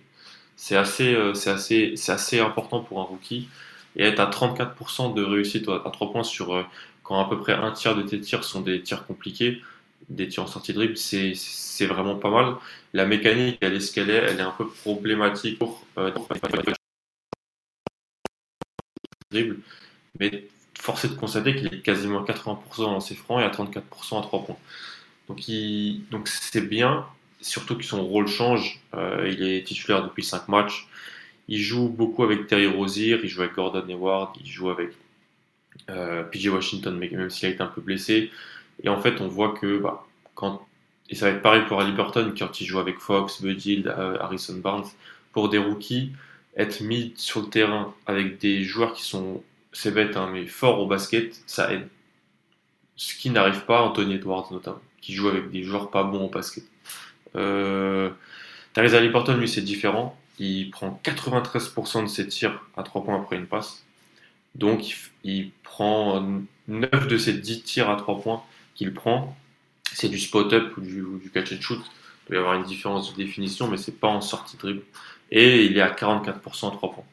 C'est 0.56 0.76
assez, 0.76 1.16
assez, 1.46 1.94
assez 2.08 2.40
important 2.40 2.80
pour 2.80 3.00
un 3.00 3.04
rookie 3.04 3.48
et 3.96 4.04
être 4.04 4.20
à 4.20 4.30
34% 4.30 5.14
de 5.14 5.22
réussite 5.22 5.68
à 5.68 5.90
3 5.90 6.12
points 6.12 6.22
sur 6.24 6.54
euh, 6.54 6.62
quand 7.02 7.20
à 7.20 7.28
peu 7.28 7.38
près 7.38 7.54
un 7.54 7.72
tiers 7.72 7.96
de 7.96 8.02
tes 8.02 8.20
tirs 8.20 8.44
sont 8.44 8.60
des 8.60 8.82
tirs 8.82 9.06
compliqués, 9.06 9.62
des 10.08 10.28
tirs 10.28 10.44
en 10.44 10.46
sortie 10.46 10.72
de 10.72 10.78
dribble, 10.78 10.96
c'est 10.96 11.86
vraiment 11.86 12.16
pas 12.16 12.30
mal. 12.30 12.54
La 12.92 13.06
mécanique, 13.06 13.58
elle 13.60 13.74
est 13.74 13.80
ce 13.80 13.92
qu'elle 13.92 14.10
est, 14.10 14.14
elle 14.16 14.38
est 14.38 14.42
un 14.42 14.54
peu 14.56 14.68
problématique 14.68 15.58
pour 15.58 15.86
euh, 15.98 16.10
dribble, 19.30 19.60
mais 20.20 20.48
force 20.78 21.04
est 21.04 21.08
de 21.08 21.14
constater 21.14 21.54
qu'il 21.56 21.72
est 21.72 21.80
quasiment 21.80 22.24
80% 22.24 22.58
dans 22.78 23.00
ses 23.00 23.14
francs 23.14 23.40
et 23.40 23.44
à 23.44 23.50
34% 23.50 24.18
à 24.18 24.22
3 24.22 24.44
points. 24.44 24.56
Donc 25.28 25.40
donc 26.10 26.28
c'est 26.28 26.62
bien, 26.62 27.06
surtout 27.40 27.76
que 27.76 27.84
son 27.84 28.04
rôle 28.06 28.28
change. 28.28 28.80
Euh, 28.94 29.28
il 29.30 29.42
est 29.42 29.66
titulaire 29.66 30.02
depuis 30.02 30.24
5 30.24 30.48
matchs. 30.48 30.88
Il 31.48 31.60
joue 31.60 31.88
beaucoup 31.88 32.24
avec 32.24 32.46
Terry 32.46 32.66
Rozier, 32.66 33.18
il 33.22 33.28
joue 33.28 33.42
avec 33.42 33.54
Gordon 33.54 33.84
Hayward, 33.88 34.36
il 34.40 34.46
joue 34.46 34.68
avec 34.70 34.90
euh, 35.90 36.22
PJ 36.24 36.48
Washington, 36.48 36.96
même 36.98 37.30
s'il 37.30 37.48
a 37.48 37.52
été 37.52 37.62
un 37.62 37.66
peu 37.66 37.80
blessé. 37.80 38.30
Et 38.82 38.88
en 38.88 39.00
fait, 39.00 39.20
on 39.20 39.28
voit 39.28 39.54
que 39.54 39.78
bah, 39.78 40.06
quand 40.34 40.68
et 41.08 41.14
ça 41.14 41.30
va 41.30 41.36
être 41.36 41.42
pareil 41.42 41.62
pour 41.66 41.80
Ali 41.80 41.92
Burton 41.92 42.34
quand 42.38 42.60
il 42.60 42.66
joue 42.66 42.78
avec 42.78 42.98
Fox, 42.98 43.40
Bud 43.40 43.86
euh, 43.86 44.18
Harrison 44.20 44.58
Barnes, 44.58 44.84
pour 45.32 45.48
des 45.48 45.58
rookies, 45.58 46.12
être 46.56 46.80
mis 46.82 47.14
sur 47.16 47.40
le 47.40 47.48
terrain 47.48 47.94
avec 48.06 48.38
des 48.38 48.62
joueurs 48.62 48.92
qui 48.92 49.02
sont, 49.02 49.42
c'est 49.72 49.92
bête, 49.92 50.16
hein, 50.16 50.28
mais 50.32 50.46
forts 50.46 50.80
au 50.80 50.86
basket, 50.86 51.40
ça 51.46 51.72
aide. 51.72 51.88
Ce 52.96 53.14
qui 53.14 53.30
n'arrive 53.30 53.64
pas 53.64 53.78
à 53.78 53.82
Anthony 53.82 54.14
Edwards 54.14 54.48
notamment, 54.50 54.82
qui 55.00 55.14
joue 55.14 55.28
avec 55.28 55.50
des 55.50 55.62
joueurs 55.62 55.90
pas 55.90 56.02
bons 56.02 56.26
au 56.26 56.28
basket. 56.28 56.64
Euh, 57.36 58.10
Therese 58.74 59.10
Burton, 59.10 59.38
lui, 59.38 59.48
c'est 59.48 59.62
différent 59.62 60.18
il 60.38 60.70
prend 60.70 61.00
93% 61.04 62.02
de 62.02 62.06
ses 62.06 62.28
tirs 62.28 62.62
à 62.76 62.82
3 62.82 63.04
points 63.04 63.16
après 63.16 63.36
une 63.36 63.46
passe. 63.46 63.84
Donc 64.54 64.94
il, 65.24 65.50
prend 65.62 66.24
9 66.68 67.08
de 67.08 67.18
ses 67.18 67.34
10 67.34 67.62
tirs 67.62 67.90
à 67.90 67.96
3 67.96 68.20
points 68.20 68.42
qu'il 68.74 68.92
prend. 68.94 69.36
c'est 69.92 70.08
du 70.08 70.18
spot-up 70.18 70.76
ou 70.76 70.80
du, 70.80 71.30
catch 71.32 71.52
and 71.52 71.60
shoot. 71.60 71.80
Il 71.80 72.32
doit 72.32 72.36
y 72.36 72.38
avoir 72.38 72.54
une 72.54 72.64
différence 72.64 73.12
de 73.12 73.16
définition, 73.16 73.68
mais 73.68 73.76
c'est 73.76 73.98
pas 73.98 74.08
en 74.08 74.20
sortie 74.20 74.56
dribble. 74.56 74.82
Et 75.30 75.64
il 75.66 75.76
est 75.76 75.80
à 75.80 75.90
44% 75.90 76.68
à 76.68 76.70
3 76.70 76.92
points. 76.92 77.04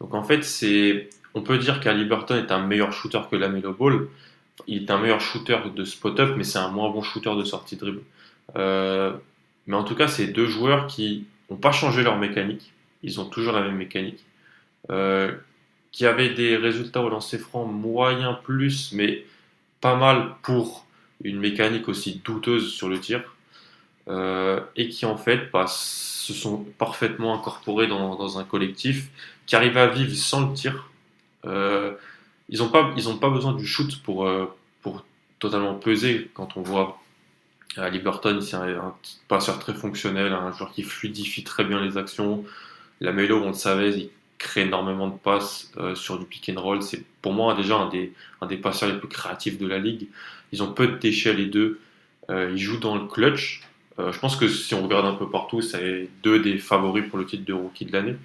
Donc 0.00 0.14
en 0.14 0.22
fait, 0.22 0.42
c'est, 0.44 1.10
on 1.34 1.42
peut 1.42 1.58
dire 1.58 1.80
qu'Aliberton 1.80 2.36
est 2.36 2.52
un 2.52 2.64
meilleur 2.66 2.92
shooter 2.92 3.20
que 3.30 3.36
Lamelo 3.36 3.72
Ball. 3.72 4.08
Il 4.66 4.84
est 4.84 4.90
un 4.90 4.98
meilleur 4.98 5.20
shooter 5.20 5.58
de 5.74 5.84
spot-up, 5.84 6.34
mais 6.36 6.44
c'est 6.44 6.58
un 6.58 6.68
moins 6.68 6.90
bon 6.90 7.02
shooter 7.02 7.34
de 7.36 7.44
sortie 7.44 7.76
dribble. 7.76 8.02
Euh, 8.56 9.12
mais 9.66 9.76
en 9.76 9.84
tout 9.84 9.94
cas, 9.94 10.08
c'est 10.08 10.28
deux 10.28 10.46
joueurs 10.46 10.86
qui 10.86 11.26
n'ont 11.50 11.56
pas 11.56 11.72
changé 11.72 12.02
leur 12.02 12.18
mécanique. 12.18 12.72
Ils 13.02 13.20
ont 13.20 13.26
toujours 13.26 13.52
la 13.52 13.62
même 13.62 13.76
mécanique. 13.76 14.24
Euh, 14.90 15.34
qui 15.92 16.06
avaient 16.06 16.30
des 16.30 16.56
résultats 16.56 17.02
au 17.02 17.08
lancer 17.08 17.36
franc 17.36 17.64
moyen 17.64 18.34
plus, 18.34 18.92
mais 18.92 19.24
pas 19.80 19.96
mal 19.96 20.36
pour 20.42 20.86
une 21.24 21.38
mécanique 21.38 21.88
aussi 21.88 22.22
douteuse 22.24 22.72
sur 22.72 22.88
le 22.88 23.00
tir. 23.00 23.22
Euh, 24.08 24.60
et 24.76 24.88
qui 24.88 25.04
en 25.04 25.16
fait 25.16 25.50
bah, 25.52 25.66
se 25.68 26.32
sont 26.32 26.64
parfaitement 26.78 27.34
incorporés 27.34 27.86
dans, 27.86 28.38
un 28.38 28.44
collectif 28.44 29.08
qui 29.46 29.56
arrive 29.56 29.76
à 29.76 29.88
vivre 29.88 30.14
sans 30.14 30.48
le 30.48 30.54
tir. 30.54 30.90
Euh, 31.44 31.94
ils 32.48 32.58
n'ont 32.58 32.68
pas, 32.68 33.30
besoin 33.30 33.52
du 33.52 33.66
shoot 33.66 34.00
pour 34.02 34.26
totalement 35.38 35.74
peser 35.74 36.30
quand 36.34 36.56
on 36.56 36.62
voit 36.62 37.00
à 37.76 37.88
Liberton, 37.88 38.40
c'est 38.40 38.56
un, 38.56 38.94
passeur 39.28 39.58
très 39.58 39.74
fonctionnel, 39.74 40.32
un 40.32 40.52
joueur 40.52 40.72
qui 40.72 40.82
fluidifie 40.82 41.44
très 41.44 41.64
bien 41.64 41.80
les 41.80 41.96
actions. 41.96 42.44
La 43.00 43.12
Melo, 43.12 43.42
on 43.42 43.48
le 43.48 43.54
savait, 43.54 43.90
il 43.92 44.10
crée 44.38 44.62
énormément 44.62 45.08
de 45.08 45.16
passes 45.16 45.70
euh, 45.76 45.94
sur 45.94 46.18
du 46.18 46.24
pick 46.24 46.50
and 46.54 46.60
roll. 46.60 46.82
C'est 46.82 47.04
pour 47.22 47.32
moi 47.32 47.54
déjà 47.54 47.76
un 47.76 47.88
des, 47.88 48.12
un 48.40 48.46
des 48.46 48.56
passeurs 48.56 48.90
les 48.90 48.98
plus 48.98 49.08
créatifs 49.08 49.58
de 49.58 49.66
la 49.66 49.78
ligue. 49.78 50.08
Ils 50.52 50.62
ont 50.62 50.72
peu 50.72 50.88
de 50.88 50.96
déchets 50.96 51.34
les 51.34 51.46
deux. 51.46 51.80
Euh, 52.30 52.50
ils 52.52 52.58
jouent 52.58 52.80
dans 52.80 52.96
le 52.96 53.06
clutch. 53.06 53.62
Euh, 53.98 54.12
je 54.12 54.18
pense 54.18 54.36
que 54.36 54.48
si 54.48 54.74
on 54.74 54.82
regarde 54.82 55.06
un 55.06 55.14
peu 55.14 55.28
partout, 55.28 55.62
c'est 55.62 56.08
deux 56.22 56.40
des 56.40 56.58
favoris 56.58 57.08
pour 57.08 57.18
le 57.18 57.26
titre 57.26 57.44
de 57.44 57.52
rookie 57.52 57.84
de 57.84 57.92
l'année. 57.92 58.16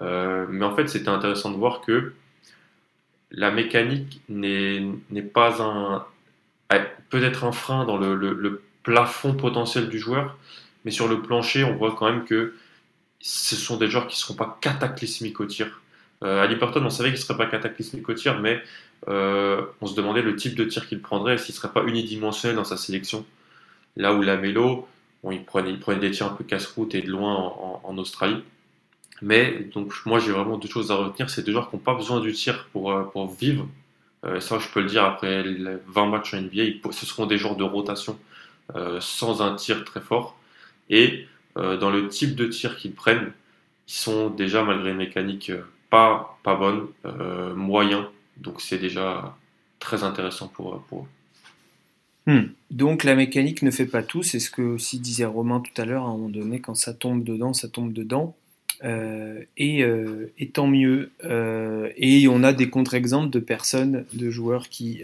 mais 0.00 0.64
en 0.64 0.74
fait, 0.74 0.88
c'était 0.88 1.10
intéressant 1.10 1.50
de 1.52 1.56
voir 1.56 1.80
que 1.80 2.12
la 3.30 3.50
mécanique 3.50 4.20
n'est 4.28 5.22
pas 5.32 5.62
un 5.62 6.04
peut-être 7.10 7.44
un 7.44 7.52
frein 7.52 7.84
dans 7.84 7.98
le, 7.98 8.14
le 8.14 8.62
plafond 8.82 9.34
potentiel 9.34 9.88
du 9.88 9.98
joueur, 9.98 10.36
mais 10.84 10.90
sur 10.90 11.08
le 11.08 11.22
plancher, 11.22 11.64
on 11.64 11.74
voit 11.74 11.94
quand 11.96 12.10
même 12.10 12.24
que 12.24 12.54
ce 13.20 13.54
sont 13.56 13.76
des 13.76 13.88
joueurs 13.88 14.08
qui 14.08 14.16
ne 14.16 14.20
seront 14.20 14.34
pas 14.34 14.58
cataclysmiques 14.60 15.40
au 15.40 15.46
tir. 15.46 15.80
Euh, 16.24 16.42
Ali 16.42 16.56
Burton, 16.56 16.84
on 16.84 16.90
savait 16.90 17.10
qu'il 17.10 17.18
ne 17.18 17.24
serait 17.24 17.36
pas 17.36 17.46
cataclysmique 17.46 18.08
au 18.08 18.14
tir, 18.14 18.40
mais 18.40 18.60
euh, 19.08 19.62
on 19.80 19.86
se 19.86 19.94
demandait 19.94 20.22
le 20.22 20.36
type 20.36 20.54
de 20.54 20.64
tir 20.64 20.88
qu'il 20.88 21.00
prendrait, 21.00 21.38
s'il 21.38 21.54
ne 21.54 21.58
serait 21.58 21.72
pas 21.72 21.84
unidimensionnel 21.84 22.56
dans 22.56 22.64
sa 22.64 22.76
sélection. 22.76 23.24
Là 23.96 24.12
où 24.12 24.22
la 24.22 24.36
Mélo, 24.36 24.88
il, 25.30 25.44
prenait, 25.44 25.76
des 26.00 26.10
tirs 26.10 26.26
un 26.26 26.34
peu 26.34 26.44
casse-route 26.44 26.94
et 26.94 27.02
de 27.02 27.10
loin 27.10 27.54
en, 27.84 27.98
Australie. 27.98 28.42
Mais 29.20 29.68
donc 29.72 29.92
moi 30.04 30.18
j'ai 30.18 30.32
vraiment 30.32 30.58
deux 30.58 30.68
choses 30.68 30.90
à 30.90 30.96
retenir, 30.96 31.30
c'est 31.30 31.44
deux 31.44 31.52
joueurs 31.52 31.70
qui 31.70 31.76
n'ont 31.76 31.82
pas 31.82 31.94
besoin 31.94 32.18
du 32.18 32.32
tir 32.32 32.68
pour, 32.72 32.90
euh, 32.90 33.04
vivre. 33.38 33.68
Ça 34.40 34.58
je 34.58 34.68
peux 34.68 34.80
le 34.80 34.86
dire 34.86 35.04
après 35.04 35.42
les 35.42 35.76
20 35.88 36.06
matchs 36.06 36.34
en 36.34 36.40
NBA, 36.42 36.90
ce 36.92 37.06
seront 37.06 37.26
des 37.26 37.38
joueurs 37.38 37.56
de 37.56 37.64
rotation 37.64 38.18
sans 39.00 39.42
un 39.42 39.54
tir 39.54 39.84
très 39.84 40.00
fort. 40.00 40.38
Et 40.88 41.26
euh, 41.56 41.76
dans 41.76 41.90
le 41.90 42.08
type 42.08 42.34
de 42.34 42.46
tir 42.46 42.76
qu'ils 42.76 42.92
prennent, 42.92 43.32
ils 43.88 43.92
sont 43.92 44.30
déjà, 44.30 44.62
malgré 44.64 44.90
une 44.90 44.96
mécanique 44.96 45.50
euh, 45.50 45.62
pas, 45.90 46.38
pas 46.42 46.54
bonne, 46.54 46.86
moyens. 47.54 48.04
Donc 48.38 48.60
c'est 48.60 48.78
déjà 48.78 49.36
très 49.78 50.04
intéressant 50.04 50.48
pour, 50.48 50.82
pour 50.88 51.02
eux. 51.02 52.32
Hmm. 52.32 52.52
Donc 52.70 53.04
la 53.04 53.14
mécanique 53.14 53.62
ne 53.62 53.70
fait 53.70 53.86
pas 53.86 54.02
tout, 54.02 54.22
c'est 54.22 54.38
ce 54.38 54.50
que 54.50 54.62
aussi 54.62 55.00
disait 55.00 55.24
Romain 55.24 55.60
tout 55.60 55.80
à 55.80 55.84
l'heure, 55.84 56.04
à 56.04 56.06
un 56.06 56.12
moment 56.12 56.28
donné, 56.28 56.60
quand 56.60 56.76
ça 56.76 56.94
tombe 56.94 57.24
dedans, 57.24 57.52
ça 57.52 57.68
tombe 57.68 57.92
dedans. 57.92 58.34
et, 58.84 59.84
et, 60.38 60.48
tant 60.48 60.66
mieux. 60.66 61.10
et 61.96 62.28
on 62.28 62.42
a 62.42 62.52
des 62.52 62.70
contre-exemples 62.70 63.30
de 63.30 63.40
personnes, 63.40 64.06
de 64.12 64.30
joueurs 64.30 64.68
qui 64.68 65.02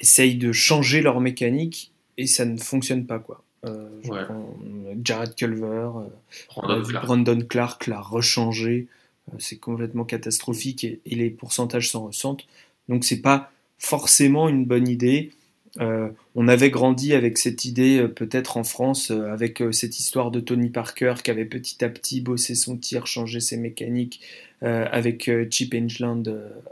essayent 0.00 0.36
de 0.36 0.52
changer 0.52 1.02
leur 1.02 1.20
mécanique 1.20 1.90
et 2.18 2.26
ça 2.26 2.44
ne 2.44 2.56
fonctionne 2.58 3.06
pas 3.06 3.18
quoi. 3.18 3.42
Euh, 3.66 4.94
Jared 5.02 5.34
Culver, 5.34 5.90
euh, 5.96 6.82
Brandon, 7.02 7.40
Clark. 7.48 7.86
l'a 7.86 8.00
rechangé, 8.00 8.86
euh, 9.28 9.36
c'est 9.38 9.56
complètement 9.56 10.04
catastrophique 10.04 10.84
et, 10.84 11.00
les 11.06 11.30
pourcentages 11.30 11.90
s'en 11.90 12.06
ressentent. 12.06 12.46
Donc 12.88 13.04
c'est 13.04 13.20
pas 13.20 13.50
forcément 13.78 14.48
une 14.48 14.64
bonne 14.64 14.88
idée. 14.88 15.32
on 15.78 16.48
avait 16.48 16.70
grandi 16.70 17.12
avec 17.12 17.36
cette 17.36 17.66
idée, 17.66 18.08
peut-être 18.08 18.56
en 18.56 18.64
France, 18.64 19.10
avec 19.10 19.62
cette 19.72 19.98
histoire 19.98 20.30
de 20.30 20.40
Tony 20.40 20.70
Parker 20.70 21.16
qui 21.22 21.30
avait 21.30 21.44
petit 21.44 21.84
à 21.84 21.90
petit 21.90 22.22
bossé 22.22 22.54
son 22.54 22.78
tir, 22.78 23.06
changé 23.06 23.40
ses 23.40 23.58
mécaniques, 23.58 24.22
avec 24.62 25.30
Chip 25.50 25.74
Engeland 25.74 26.22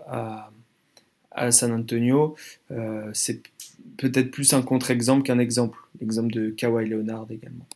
à, 0.06 0.50
à 1.32 1.50
San 1.50 1.72
Antonio. 1.72 2.34
c'est 3.12 3.42
peut-être 3.96 4.30
plus 4.30 4.52
un 4.52 4.62
contre-exemple 4.62 5.22
qu'un 5.22 5.38
exemple. 5.38 5.78
L'exemple 6.00 6.32
de 6.32 6.50
Kawhi 6.50 6.88
Leonard 6.88 7.26
également. 7.30 7.66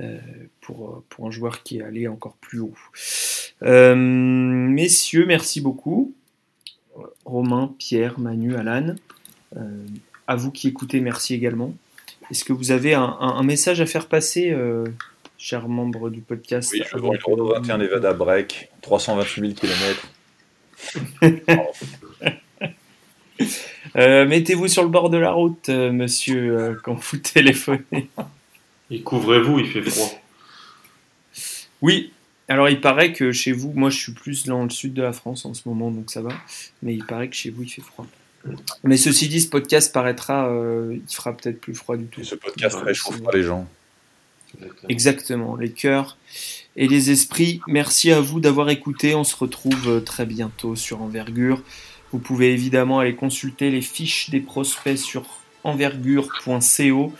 Euh, 0.00 0.18
pour, 0.60 1.04
pour 1.08 1.26
un 1.28 1.30
joueur 1.30 1.62
qui 1.62 1.78
est 1.78 1.82
allé 1.82 2.08
encore 2.08 2.34
plus 2.40 2.60
haut. 2.60 2.74
Euh, 3.62 3.94
messieurs, 3.94 5.26
merci 5.26 5.60
beaucoup. 5.60 6.14
Romain, 7.24 7.74
Pierre, 7.78 8.18
Manu, 8.18 8.56
Alan. 8.56 8.94
Euh, 9.56 9.86
à 10.26 10.36
vous 10.36 10.50
qui 10.50 10.68
écoutez, 10.68 11.00
merci 11.00 11.34
également. 11.34 11.74
Est-ce 12.30 12.44
que 12.44 12.52
vous 12.52 12.70
avez 12.72 12.94
un, 12.94 13.42
message 13.42 13.80
à 13.82 13.86
faire 13.86 14.08
passer, 14.08 14.56
chers 15.36 15.68
membres 15.68 16.08
du 16.08 16.22
podcast? 16.22 16.70
Oui, 16.72 16.82
je 16.90 16.96
vois 16.96 17.14
le 17.14 17.52
21 17.60 17.78
Nevada 17.78 18.14
Break, 18.14 18.70
328 18.80 19.40
000 19.40 19.52
km. 19.52 20.08
Euh, 23.96 24.26
mettez-vous 24.26 24.68
sur 24.68 24.82
le 24.82 24.88
bord 24.88 25.08
de 25.08 25.18
la 25.18 25.30
route, 25.30 25.68
euh, 25.68 25.92
monsieur, 25.92 26.58
euh, 26.58 26.74
quand 26.82 26.94
vous 26.94 27.16
téléphonez. 27.18 28.08
Et 28.90 29.00
couvrez-vous, 29.02 29.60
il 29.60 29.66
fait 29.66 29.82
froid. 29.82 30.20
Oui, 31.80 32.12
alors 32.48 32.68
il 32.68 32.80
paraît 32.80 33.12
que 33.12 33.30
chez 33.32 33.52
vous, 33.52 33.72
moi 33.74 33.90
je 33.90 33.98
suis 33.98 34.12
plus 34.12 34.46
dans 34.46 34.64
le 34.64 34.70
sud 34.70 34.94
de 34.94 35.02
la 35.02 35.12
France 35.12 35.44
en 35.44 35.54
ce 35.54 35.68
moment, 35.68 35.90
donc 35.90 36.10
ça 36.10 36.22
va, 36.22 36.30
mais 36.82 36.94
il 36.94 37.04
paraît 37.04 37.28
que 37.28 37.36
chez 37.36 37.50
vous 37.50 37.62
il 37.62 37.68
fait 37.68 37.82
froid. 37.82 38.06
Mais 38.82 38.96
ceci 38.96 39.28
dit, 39.28 39.40
ce 39.40 39.48
podcast 39.48 39.92
paraîtra, 39.92 40.50
il 40.90 41.14
fera 41.14 41.34
peut-être 41.34 41.60
plus 41.60 41.74
froid 41.74 41.96
du 41.96 42.06
tout. 42.06 42.22
ce 42.22 42.34
podcast 42.34 42.76
réchauffera 42.82 43.32
les 43.32 43.42
gens. 43.42 43.66
Exactement, 44.88 45.56
les 45.56 45.70
cœurs 45.70 46.18
et 46.76 46.86
les 46.88 47.10
esprits. 47.10 47.60
Merci 47.66 48.12
à 48.12 48.20
vous 48.20 48.40
d'avoir 48.40 48.68
écouté. 48.70 49.14
On 49.14 49.24
se 49.24 49.36
retrouve 49.36 50.04
très 50.04 50.26
bientôt 50.26 50.76
sur 50.76 51.00
Envergure. 51.02 51.62
Vous 52.14 52.20
pouvez 52.20 52.52
évidemment 52.52 53.00
aller 53.00 53.16
consulter 53.16 53.72
les 53.72 53.80
fiches 53.80 54.30
des 54.30 54.38
prospects 54.38 54.98
sur 54.98 55.24
envergure.co. 55.64 57.12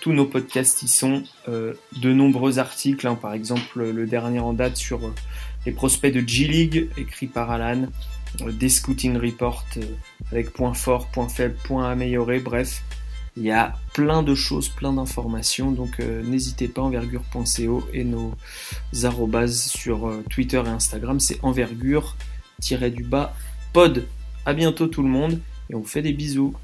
Tous 0.00 0.12
nos 0.14 0.24
podcasts 0.24 0.82
y 0.82 0.88
sont. 0.88 1.22
Euh, 1.50 1.74
de 2.00 2.14
nombreux 2.14 2.58
articles, 2.58 3.06
hein. 3.06 3.14
par 3.14 3.34
exemple 3.34 3.84
le 3.84 4.06
dernier 4.06 4.38
en 4.38 4.54
date 4.54 4.78
sur 4.78 5.04
euh, 5.04 5.14
les 5.66 5.72
prospects 5.72 6.10
de 6.10 6.26
G-League, 6.26 6.88
écrit 6.96 7.26
par 7.26 7.50
Alan. 7.50 7.88
Euh, 8.40 8.50
des 8.50 8.70
scouting 8.70 9.18
reports 9.18 9.66
avec 10.32 10.48
points 10.54 10.72
forts, 10.72 11.08
points 11.08 11.28
faibles, 11.28 11.58
points 11.64 11.90
améliorés. 11.90 12.40
Bref, 12.40 12.82
il 13.36 13.42
y 13.42 13.50
a 13.50 13.74
plein 13.92 14.22
de 14.22 14.34
choses, 14.34 14.70
plein 14.70 14.94
d'informations. 14.94 15.72
Donc 15.72 15.98
n'hésitez 15.98 16.68
pas, 16.68 16.80
envergure.co 16.80 17.86
et 17.92 18.04
nos 18.04 18.32
arrobases 19.04 19.64
sur 19.64 20.10
Twitter 20.30 20.62
et 20.64 20.70
Instagram, 20.70 21.20
c'est 21.20 21.38
envergure-du-bas 21.44 23.36
pod. 23.74 24.06
À 24.48 24.54
bientôt 24.54 24.86
tout 24.86 25.02
le 25.02 25.10
monde 25.10 25.40
et 25.68 25.74
on 25.74 25.80
vous 25.80 25.86
fait 25.86 26.00
des 26.00 26.14
bisous. 26.14 26.54